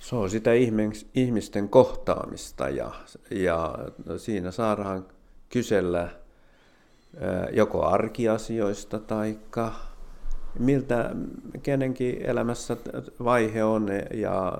Se 0.00 0.16
on 0.16 0.30
sitä 0.30 0.50
ihmisten 1.14 1.68
kohtaamista 1.68 2.68
ja, 2.68 2.90
ja 3.30 3.74
siinä 4.16 4.50
saadaan 4.50 5.06
kysellä 5.48 6.08
joko 7.52 7.86
arkiasioista 7.86 8.98
tai 8.98 9.38
miltä 10.58 11.10
kenenkin 11.62 12.22
elämässä 12.22 12.76
vaihe 13.24 13.64
on, 13.64 13.88
ja 14.14 14.52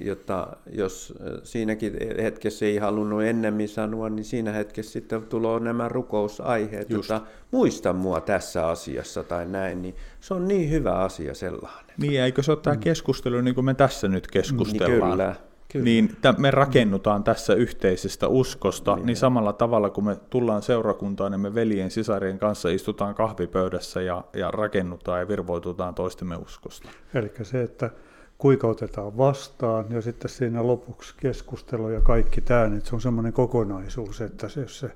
jotta 0.00 0.56
jos 0.72 1.14
siinäkin 1.44 1.92
hetkessä 2.22 2.66
ei 2.66 2.78
halunnut 2.78 3.22
ennemmin 3.22 3.68
sanoa, 3.68 4.08
niin 4.08 4.24
siinä 4.24 4.52
hetkessä 4.52 4.92
sitten 4.92 5.22
tulee 5.22 5.60
nämä 5.60 5.88
rukousaiheet, 5.88 6.90
Just. 6.90 7.10
että 7.10 7.26
muista 7.50 7.92
mua 7.92 8.20
tässä 8.20 8.68
asiassa 8.68 9.24
tai 9.24 9.46
näin, 9.46 9.82
niin 9.82 9.94
se 10.20 10.34
on 10.34 10.48
niin 10.48 10.70
hyvä 10.70 10.92
asia 10.92 11.34
sellainen. 11.34 11.94
Niin, 11.98 12.20
eikö 12.20 12.42
se 12.42 12.52
ole 12.52 12.60
tämä 12.62 12.74
mm. 12.74 12.80
keskustelu, 12.80 13.40
niin 13.40 13.54
kuin 13.54 13.64
me 13.64 13.74
tässä 13.74 14.08
nyt 14.08 14.26
keskustellaan? 14.26 15.00
Niin, 15.00 15.10
kyllä. 15.10 15.34
Kyllä. 15.76 15.84
Niin 15.84 16.16
me 16.38 16.50
rakennutaan 16.50 17.24
tässä 17.24 17.54
yhteisestä 17.54 18.28
uskosta, 18.28 18.96
niin, 18.96 19.06
niin 19.06 19.16
samalla 19.16 19.52
tavalla 19.52 19.90
kun 19.90 20.04
me 20.04 20.16
tullaan 20.30 20.62
seurakuntaan, 20.62 21.32
niin 21.32 21.40
me 21.40 21.54
veljen 21.54 21.90
sisarien 21.90 22.38
kanssa 22.38 22.68
istutaan 22.68 23.14
kahvipöydässä 23.14 24.02
ja, 24.02 24.24
ja 24.32 24.50
rakennutaan 24.50 25.20
ja 25.20 25.28
virvoitutaan 25.28 25.94
toistemme 25.94 26.36
uskosta. 26.36 26.88
Eli 27.14 27.32
se, 27.42 27.62
että 27.62 27.90
kuinka 28.38 28.66
otetaan 28.66 29.18
vastaan 29.18 29.84
ja 29.90 30.00
sitten 30.00 30.30
siinä 30.30 30.66
lopuksi 30.66 31.14
keskustelu 31.16 31.88
ja 31.88 32.00
kaikki 32.00 32.40
tämä, 32.40 32.66
niin 32.66 32.82
se 32.84 32.94
on 32.94 33.00
semmoinen 33.00 33.32
kokonaisuus, 33.32 34.20
että 34.20 34.48
se, 34.48 34.68
se 34.68 34.90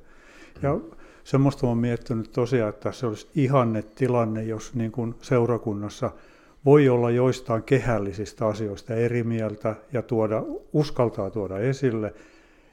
ja 0.62 0.78
semmoista 1.24 1.66
olen 1.66 1.78
miettinyt 1.78 2.32
tosiaan, 2.32 2.68
että 2.68 2.92
se 2.92 3.06
olisi 3.06 3.28
ihanne 3.34 3.82
tilanne, 3.82 4.42
jos 4.42 4.74
niin 4.74 4.92
kuin 4.92 5.14
seurakunnassa– 5.22 6.10
voi 6.64 6.88
olla 6.88 7.10
joistain 7.10 7.62
kehällisistä 7.62 8.46
asioista 8.46 8.94
eri 8.94 9.22
mieltä 9.22 9.74
ja 9.92 10.02
tuoda, 10.02 10.42
uskaltaa 10.72 11.30
tuoda 11.30 11.58
esille. 11.58 12.14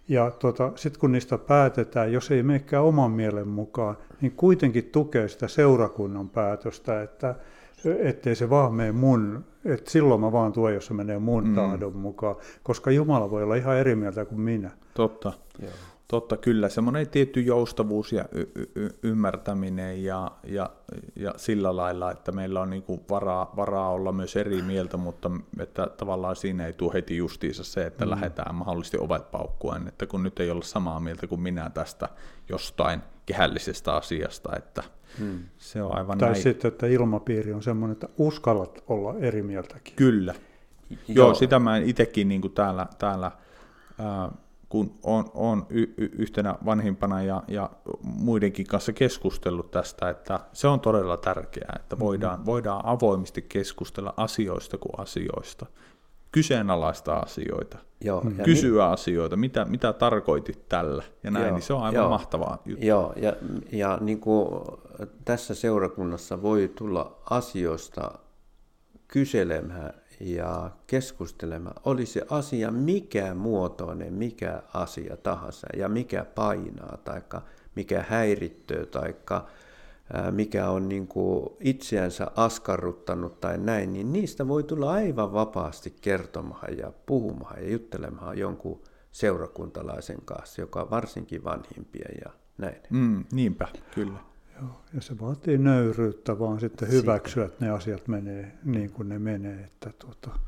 Ja 0.07 0.31
tota, 0.31 0.72
sitten 0.76 0.99
kun 0.99 1.11
niistä 1.11 1.38
päätetään, 1.38 2.14
jos 2.14 2.31
ei 2.31 2.43
menekään 2.43 2.84
oman 2.84 3.11
mielen 3.11 3.47
mukaan, 3.47 3.97
niin 4.22 4.31
kuitenkin 4.31 4.85
tukee 4.85 5.27
sitä 5.27 5.47
seurakunnan 5.47 6.30
päätöstä, 6.30 7.01
että 7.01 7.35
ettei 7.99 8.35
se 8.35 8.49
vaan 8.49 8.73
mene 8.73 8.91
mun, 8.91 9.45
että 9.65 9.91
silloin 9.91 10.22
mä 10.22 10.31
vaan 10.31 10.53
tuon, 10.53 10.73
jos 10.73 10.85
se 10.85 10.93
menee 10.93 11.19
mun 11.19 11.47
mm. 11.47 11.55
tahdon 11.55 11.95
mukaan, 11.95 12.35
koska 12.64 12.91
Jumala 12.91 13.31
voi 13.31 13.43
olla 13.43 13.55
ihan 13.55 13.77
eri 13.77 13.95
mieltä 13.95 14.26
kuin 14.26 14.41
minä. 14.41 14.72
Totta. 14.93 15.34
Joo. 15.61 15.72
Totta, 16.08 16.38
kyllä. 16.38 16.70
Semmoinen 16.70 17.10
tietty 17.10 17.42
joustavuus 17.42 18.12
ja 18.14 18.26
y- 18.32 18.52
y- 18.56 18.72
y- 18.76 18.90
ymmärtäminen 19.04 20.04
ja, 20.04 20.32
ja, 20.44 20.70
ja 21.16 21.34
sillä 21.38 21.76
lailla, 21.76 22.12
että 22.12 22.32
meillä 22.32 22.62
on 22.62 22.70
niinku 22.70 23.04
varaa, 23.10 23.54
varaa 23.56 23.90
olla 23.90 24.12
myös 24.12 24.36
eri 24.36 24.62
mieltä, 24.62 24.98
mutta 24.98 25.32
että 25.60 25.88
tavallaan 25.98 26.36
siinä 26.36 26.68
ei 26.68 26.74
tule 26.74 26.94
heti 26.94 27.18
justiinsa 27.18 27.64
se, 27.64 27.86
että 27.86 28.06
mm. 28.06 28.12
lähdetään 28.12 28.56
mahdollisesti 28.56 28.98
ovet 29.00 29.32
paukkuen, 29.32 29.88
että 29.88 30.06
kun 30.06 30.24
nyt 30.24 30.40
ei 30.40 30.52
olla 30.52 30.64
samaa 30.64 31.00
mieltä 31.00 31.28
kuin 31.28 31.42
minä 31.42 31.70
tästä 31.70 32.10
jostain 32.50 33.02
kehällisestä 33.26 33.94
asiasta, 33.94 34.50
että 34.56 34.84
Hmm. 35.20 35.40
se 35.58 35.82
on 35.84 35.98
aivan 35.98 36.18
Tai 36.18 36.30
näin. 36.30 36.44
sitten, 36.44 36.68
että 36.70 36.88
ilmapiiri 36.88 37.54
on 37.54 37.64
semmoinen, 37.64 37.94
että 37.94 38.10
uskallat 38.18 38.84
olla 38.88 39.16
eri 39.20 39.42
mieltäkin. 39.44 39.94
Kyllä. 39.96 40.34
Joo, 40.90 40.98
Joo 41.08 41.34
sitä 41.34 41.60
mä 41.60 41.78
itsekin 41.78 42.28
niin 42.28 42.52
täällä, 42.54 42.88
täällä 42.98 43.32
ää, 44.00 44.32
kun 44.69 44.99
on, 45.03 45.26
on 45.34 45.65
y- 45.69 45.94
y- 45.98 46.10
yhtenä 46.18 46.56
vanhimpana 46.65 47.23
ja, 47.23 47.44
ja 47.48 47.69
muidenkin 48.03 48.68
kanssa 48.68 48.94
keskustellut 48.94 49.72
tästä, 49.72 50.10
että 50.10 50.39
se 50.53 50.68
on 50.68 50.80
todella 50.80 51.18
tärkeää, 51.18 51.73
että 51.80 51.99
voidaan, 51.99 52.45
voidaan 52.45 52.85
avoimesti 52.85 53.41
keskustella 53.41 54.14
asioista 54.18 54.77
kuin 54.77 54.99
asioista, 54.99 55.65
kyseenalaista 56.31 57.14
asioita, 57.14 57.77
Joo, 58.02 58.23
ja 58.38 58.44
kysyä 58.44 58.89
asioita, 58.89 59.35
mitä, 59.35 59.65
mitä 59.65 59.94
tarkoitit 59.94 60.69
tällä 60.69 61.03
ja 61.23 61.31
näin, 61.31 61.45
Joo, 61.45 61.56
niin 61.56 61.64
se 61.64 61.73
on 61.73 61.81
aivan 61.81 61.95
joo. 61.95 62.10
mahtavaa 62.10 62.61
juttu. 62.65 62.85
Joo, 62.85 63.14
ja, 63.15 63.34
ja 63.72 63.98
niin 64.02 64.19
kuin 64.19 64.48
tässä 65.26 65.56
seurakunnassa 65.56 66.41
voi 66.41 66.72
tulla 66.76 67.22
asioista 67.30 68.11
kyselemään 69.07 69.94
ja 70.19 70.72
keskustelemaan. 70.88 71.81
Oli 71.85 72.06
se 72.06 72.26
asia 72.30 72.72
mikä 72.72 73.34
muotoinen, 73.34 74.14
mikä 74.14 74.64
asia 74.73 75.18
tahansa 75.18 75.68
ja 75.77 75.89
mikä 75.89 76.26
painaa 76.35 76.98
tai 76.98 77.22
mikä 77.76 78.06
häirittyy 78.10 78.85
tai 78.85 79.15
mikä 80.31 80.69
on 80.69 80.89
niin 80.89 81.07
kuin 81.07 81.49
itseänsä 81.60 82.31
askarruttanut 82.35 83.39
tai 83.39 83.57
näin, 83.57 83.94
niin 83.94 84.14
niistä 84.14 84.48
voi 84.48 84.64
tulla 84.64 84.91
aivan 84.91 85.34
vapaasti 85.34 85.95
kertomaan 86.02 86.77
ja 86.77 86.91
puhumaan 87.06 87.64
ja 87.64 87.72
juttelemaan 87.72 88.38
jonkun 88.38 88.81
seurakuntalaisen 89.11 90.22
kanssa, 90.26 90.61
joka 90.61 90.81
on 90.81 90.89
varsinkin 90.89 91.44
vanhimpia 91.44 92.10
ja 92.26 92.31
näin. 92.57 92.81
Mm, 92.89 93.26
niinpä, 93.31 93.68
kyllä. 93.95 94.19
Joo, 94.62 94.82
ja 94.94 95.02
se 95.02 95.20
vaatii 95.20 95.58
nöyryyttä 95.58 96.40
vaan 96.40 96.60
sitten 96.60 96.92
hyväksyä, 96.92 97.46
että 97.46 97.66
ne 97.66 97.72
asiat 97.72 98.08
menee 98.08 98.52
niin 98.64 98.92
kuin 98.92 99.10
ne 99.10 99.20
menee. 99.20 99.64
Että 99.64 99.92
tuota, 100.00 100.40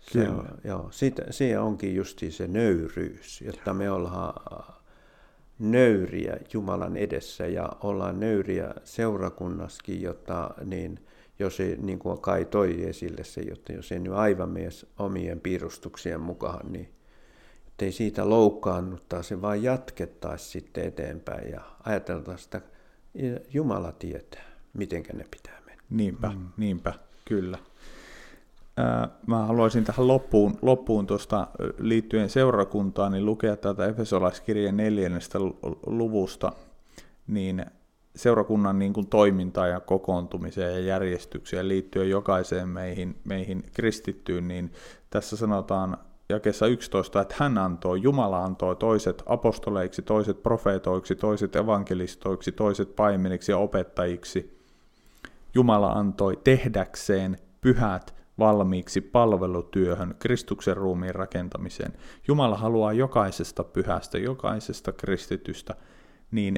Se 0.00 0.18
Kyllä. 0.18 0.28
on, 0.30 0.48
joo, 0.64 0.88
siitä, 0.90 1.22
se 1.30 1.58
onkin 1.58 1.94
justi 1.94 2.30
se 2.30 2.48
nöyryys, 2.48 3.42
jotta 3.42 3.74
me 3.74 3.90
ollaan 3.90 4.74
nöyriä 5.58 6.36
Jumalan 6.52 6.96
edessä 6.96 7.46
ja 7.46 7.72
ollaan 7.82 8.20
nöyriä 8.20 8.74
seurakunnassakin, 8.84 10.02
jotta 10.02 10.54
niin, 10.64 10.98
jos 11.38 11.60
ei, 11.60 11.76
niin 11.76 11.98
kuin 11.98 12.20
Kai 12.20 12.44
toi 12.44 12.84
esille 12.88 13.24
se, 13.24 13.40
jotta 13.40 13.72
jos 13.72 13.92
ei 13.92 13.98
nyt 13.98 14.12
aivan 14.12 14.48
mene 14.48 14.68
omien 14.98 15.40
piirustuksien 15.40 16.20
mukaan, 16.20 16.72
niin 16.72 16.88
ei 17.82 17.92
siitä 17.92 18.28
loukkaannuttaisi, 18.28 19.42
vaan 19.42 19.62
jatkettaisiin 19.62 20.50
sitten 20.50 20.84
eteenpäin 20.84 21.50
ja 21.50 21.60
ajateltaisiin, 21.84 22.46
että 22.56 22.77
Jumala 23.52 23.92
tietää, 23.92 24.44
miten 24.72 25.02
ne 25.12 25.26
pitää 25.30 25.60
mennä. 25.66 25.82
Niinpä, 25.90 26.28
mm. 26.28 26.48
niinpä, 26.56 26.94
kyllä. 27.24 27.58
Mä 29.26 29.46
haluaisin 29.46 29.84
tähän 29.84 30.08
loppuun, 30.08 30.58
loppuun 30.62 31.06
tuosta 31.06 31.46
liittyen 31.78 32.30
seurakuntaan, 32.30 33.12
niin 33.12 33.26
lukea 33.26 33.56
täältä 33.56 33.86
Efesolaiskirjan 33.86 34.76
neljännestä 34.76 35.38
lu- 35.38 35.58
luvusta, 35.86 36.52
niin 37.26 37.66
seurakunnan 38.16 38.78
niin 38.78 38.92
kuin 38.92 39.06
toimintaan 39.06 39.70
ja 39.70 39.80
kokoontumiseen 39.80 40.72
ja 40.72 40.80
järjestykseen 40.80 41.68
liittyen 41.68 42.10
jokaiseen 42.10 42.68
meihin, 42.68 43.16
meihin 43.24 43.64
kristittyyn, 43.74 44.48
niin 44.48 44.72
tässä 45.10 45.36
sanotaan 45.36 45.98
jakessa 46.28 46.66
11, 46.66 47.20
että 47.20 47.34
hän 47.38 47.58
antoi, 47.58 48.02
Jumala 48.02 48.44
antoi 48.44 48.76
toiset 48.76 49.22
apostoleiksi, 49.26 50.02
toiset 50.02 50.42
profeetoiksi, 50.42 51.14
toiset 51.14 51.56
evankelistoiksi, 51.56 52.52
toiset 52.52 52.96
paimeniksi 52.96 53.52
ja 53.52 53.58
opettajiksi. 53.58 54.58
Jumala 55.54 55.92
antoi 55.92 56.38
tehdäkseen 56.44 57.36
pyhät 57.60 58.14
valmiiksi 58.38 59.00
palvelutyöhön, 59.00 60.14
Kristuksen 60.18 60.76
ruumiin 60.76 61.14
rakentamiseen. 61.14 61.92
Jumala 62.28 62.56
haluaa 62.56 62.92
jokaisesta 62.92 63.64
pyhästä, 63.64 64.18
jokaisesta 64.18 64.92
kristitystä 64.92 65.74
niin 66.30 66.56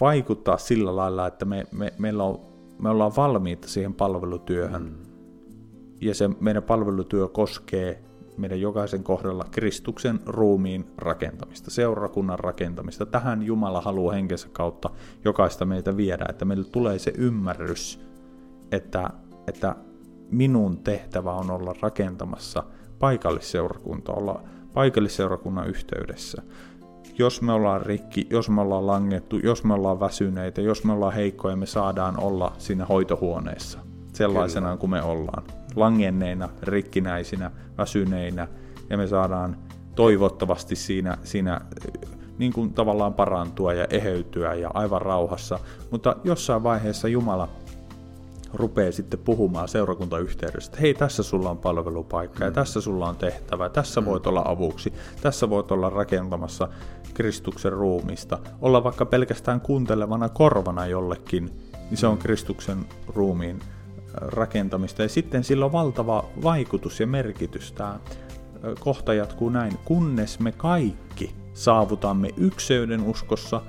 vaikuttaa 0.00 0.58
sillä 0.58 0.96
lailla, 0.96 1.26
että 1.26 1.44
me, 1.44 1.66
me, 1.72 1.92
meillä 1.98 2.24
on, 2.24 2.40
me 2.78 2.88
ollaan 2.88 3.16
valmiita 3.16 3.68
siihen 3.68 3.94
palvelutyöhön. 3.94 4.82
Mm. 4.82 5.06
Ja 6.00 6.14
se 6.14 6.28
meidän 6.40 6.62
palvelutyö 6.62 7.28
koskee 7.28 8.05
meidän 8.38 8.60
jokaisen 8.60 9.02
kohdalla 9.02 9.44
Kristuksen 9.50 10.20
ruumiin 10.26 10.86
rakentamista, 10.98 11.70
seurakunnan 11.70 12.38
rakentamista. 12.38 13.06
Tähän 13.06 13.42
Jumala 13.42 13.80
haluaa 13.80 14.14
henkensä 14.14 14.48
kautta 14.52 14.90
jokaista 15.24 15.64
meitä 15.64 15.96
viedä, 15.96 16.26
että 16.28 16.44
meille 16.44 16.64
tulee 16.64 16.98
se 16.98 17.12
ymmärrys, 17.18 18.00
että, 18.72 19.10
että 19.48 19.76
minun 20.30 20.78
tehtävä 20.78 21.32
on 21.32 21.50
olla 21.50 21.74
rakentamassa 21.82 22.64
paikallisseurakunta, 22.98 24.12
olla 24.12 24.42
paikallisseurakunnan 24.74 25.68
yhteydessä. 25.68 26.42
Jos 27.18 27.42
me 27.42 27.52
ollaan 27.52 27.82
rikki, 27.82 28.26
jos 28.30 28.50
me 28.50 28.60
ollaan 28.60 28.86
langettu, 28.86 29.38
jos 29.38 29.64
me 29.64 29.74
ollaan 29.74 30.00
väsyneitä, 30.00 30.60
jos 30.60 30.84
me 30.84 30.92
ollaan 30.92 31.14
heikkoja, 31.14 31.56
me 31.56 31.66
saadaan 31.66 32.20
olla 32.20 32.52
siinä 32.58 32.84
hoitohuoneessa 32.84 33.78
sellaisena 34.12 34.66
Kyllä. 34.66 34.76
kuin 34.76 34.90
me 34.90 35.02
ollaan. 35.02 35.42
Langenneina, 35.76 36.48
rikkinäisinä, 36.62 37.50
väsyneinä. 37.78 38.48
Ja 38.90 38.96
me 38.96 39.06
saadaan 39.06 39.56
toivottavasti 39.94 40.76
siinä, 40.76 41.18
siinä 41.22 41.60
niin 42.38 42.52
kuin 42.52 42.72
tavallaan 42.72 43.14
parantua 43.14 43.72
ja 43.72 43.86
eheytyä 43.90 44.54
ja 44.54 44.70
aivan 44.74 45.02
rauhassa. 45.02 45.58
Mutta 45.90 46.16
jossain 46.24 46.62
vaiheessa 46.62 47.08
Jumala 47.08 47.48
rupeaa 48.54 48.92
sitten 48.92 49.20
puhumaan 49.20 49.68
seurakuntayhteydessä, 49.68 50.70
että 50.70 50.80
hei, 50.80 50.94
tässä 50.94 51.22
sulla 51.22 51.50
on 51.50 51.58
palvelupaikka 51.58 52.44
ja 52.44 52.50
tässä 52.50 52.80
sulla 52.80 53.08
on 53.08 53.16
tehtävä, 53.16 53.68
tässä 53.68 54.04
voit 54.04 54.26
olla 54.26 54.42
avuksi, 54.44 54.92
tässä 55.20 55.50
voit 55.50 55.70
olla 55.70 55.90
rakentamassa 55.90 56.68
Kristuksen 57.14 57.72
ruumista, 57.72 58.38
olla 58.60 58.84
vaikka 58.84 59.06
pelkästään 59.06 59.60
kuuntelevana 59.60 60.28
korvana 60.28 60.86
jollekin, 60.86 61.50
niin 61.90 61.98
se 61.98 62.06
on 62.06 62.18
Kristuksen 62.18 62.86
ruumiin 63.06 63.58
rakentamista. 64.16 65.02
Ja 65.02 65.08
sitten 65.08 65.44
sillä 65.44 65.64
on 65.64 65.72
valtava 65.72 66.24
vaikutus 66.42 67.00
ja 67.00 67.06
merkitys. 67.06 67.72
Tämä 67.72 68.00
kohta 68.80 69.14
jatkuu 69.14 69.48
näin, 69.48 69.72
kunnes 69.84 70.40
me 70.40 70.52
kaikki 70.52 71.34
saavutamme 71.52 72.28
ykseyden 72.36 73.02
uskossa 73.02 73.62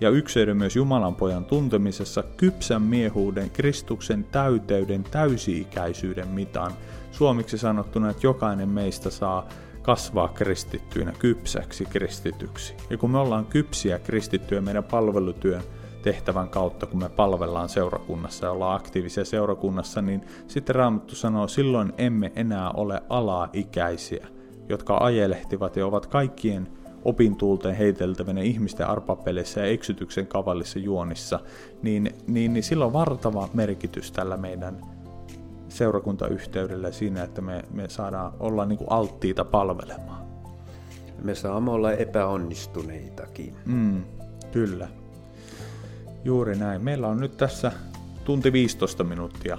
ja 0.00 0.10
ykseyden 0.10 0.56
myös 0.56 0.76
Jumalan 0.76 1.14
pojan 1.14 1.44
tuntemisessa 1.44 2.22
kypsän 2.36 2.82
miehuuden, 2.82 3.50
Kristuksen 3.50 4.24
täyteyden, 4.24 5.04
täysi-ikäisyyden 5.04 6.28
mitaan. 6.28 6.72
Suomiksi 7.12 7.58
sanottuna, 7.58 8.10
että 8.10 8.26
jokainen 8.26 8.68
meistä 8.68 9.10
saa 9.10 9.48
kasvaa 9.82 10.28
kristittyinä 10.28 11.12
kypsäksi 11.18 11.84
kristityksi. 11.84 12.74
Ja 12.90 12.98
kun 12.98 13.10
me 13.10 13.18
ollaan 13.18 13.46
kypsiä 13.46 13.98
kristittyjä 13.98 14.60
meidän 14.60 14.84
palvelutyön 14.84 15.62
tehtävän 16.02 16.48
kautta, 16.48 16.86
kun 16.86 17.02
me 17.02 17.08
palvellaan 17.08 17.68
seurakunnassa 17.68 18.46
ja 18.46 18.52
ollaan 18.52 18.76
aktiivisia 18.76 19.24
seurakunnassa, 19.24 20.02
niin 20.02 20.24
sitten 20.46 20.74
Raamattu 20.74 21.14
sanoo, 21.14 21.48
silloin 21.48 21.92
emme 21.98 22.32
enää 22.36 22.70
ole 22.70 23.02
alaikäisiä, 23.08 24.26
jotka 24.68 24.96
ajelehtivat 24.96 25.76
ja 25.76 25.86
ovat 25.86 26.06
kaikkien 26.06 26.68
opintuulteen 27.04 27.76
heiteltävänä 27.76 28.40
ihmisten 28.40 28.86
arpapeleissä 28.86 29.60
ja 29.60 29.66
eksytyksen 29.66 30.26
kavallissa 30.26 30.78
juonissa, 30.78 31.40
niin, 31.82 32.14
niin, 32.26 32.52
niin 32.52 32.62
sillä 32.62 32.84
on 32.84 32.92
vartava 32.92 33.48
merkitys 33.54 34.12
tällä 34.12 34.36
meidän 34.36 34.80
seurakuntayhteydellä 35.68 36.92
siinä, 36.92 37.22
että 37.22 37.40
me, 37.40 37.62
me 37.70 37.88
saadaan 37.88 38.32
olla 38.40 38.66
niin 38.66 38.78
kuin 38.78 38.92
alttiita 38.92 39.44
palvelemaan. 39.44 40.26
Me 41.22 41.34
saamme 41.34 41.70
olla 41.70 41.92
epäonnistuneitakin. 41.92 43.54
Mm, 43.66 44.04
kyllä. 44.52 44.88
Juuri 46.24 46.58
näin. 46.58 46.82
Meillä 46.82 47.08
on 47.08 47.20
nyt 47.20 47.36
tässä 47.36 47.72
tunti 48.24 48.52
15 48.52 49.04
minuuttia 49.04 49.58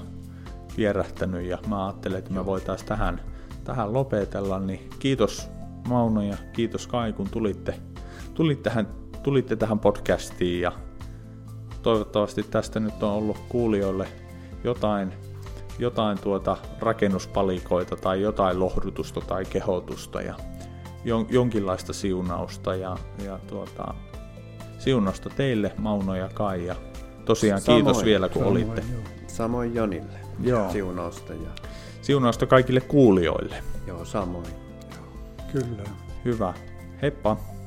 vierähtänyt 0.77 1.45
ja 1.45 1.57
mä 1.67 1.85
ajattelen, 1.85 2.19
että 2.19 2.33
me 2.33 2.45
voitaisiin 2.45 2.87
tähän, 2.87 3.21
tähän 3.63 3.93
lopetella. 3.93 4.59
Niin 4.59 4.89
kiitos 4.99 5.49
Mauno 5.87 6.21
ja 6.21 6.37
kiitos 6.53 6.87
Kai, 6.87 7.13
kun 7.13 7.29
tulitte, 7.29 7.79
tulitte, 8.33 8.69
tähän, 8.69 8.87
tulitte 9.23 9.55
tähän 9.55 9.79
podcastiin 9.79 10.61
ja 10.61 10.71
toivottavasti 11.81 12.43
tästä 12.43 12.79
nyt 12.79 13.03
on 13.03 13.11
ollut 13.11 13.37
kuulijoille 13.49 14.07
jotain, 14.63 15.13
jotain 15.79 16.19
tuota 16.19 16.57
rakennuspalikoita 16.79 17.95
tai 17.95 18.21
jotain 18.21 18.59
lohdutusta 18.59 19.21
tai 19.21 19.45
kehotusta 19.45 20.21
ja 20.21 20.35
jon, 21.05 21.25
jonkinlaista 21.29 21.93
siunausta 21.93 22.75
ja, 22.75 22.97
ja 23.25 23.39
tuota, 23.47 23.93
siunausta 24.81 25.29
teille 25.29 25.71
Mauno 25.77 26.15
ja 26.15 26.29
Kaija. 26.33 26.75
Tosiaan 27.25 27.61
Samoin. 27.61 27.85
kiitos 27.85 28.05
vielä 28.05 28.29
kun 28.29 28.43
Samoin, 28.43 28.63
olitte. 28.65 28.83
Joo. 28.91 29.01
Samoin 29.27 29.75
Jonille. 29.75 30.19
Joo. 30.43 30.71
Siunausta. 30.71 31.33
Ja... 31.33 31.49
Siunausta 32.01 32.45
kaikille 32.45 32.81
kuulijoille. 32.81 33.55
Joo, 33.87 34.05
samoin. 34.05 34.45
Kyllä. 35.51 35.83
Hyvä. 36.25 36.53
Heippa. 37.01 37.35
Hei. 37.35 37.60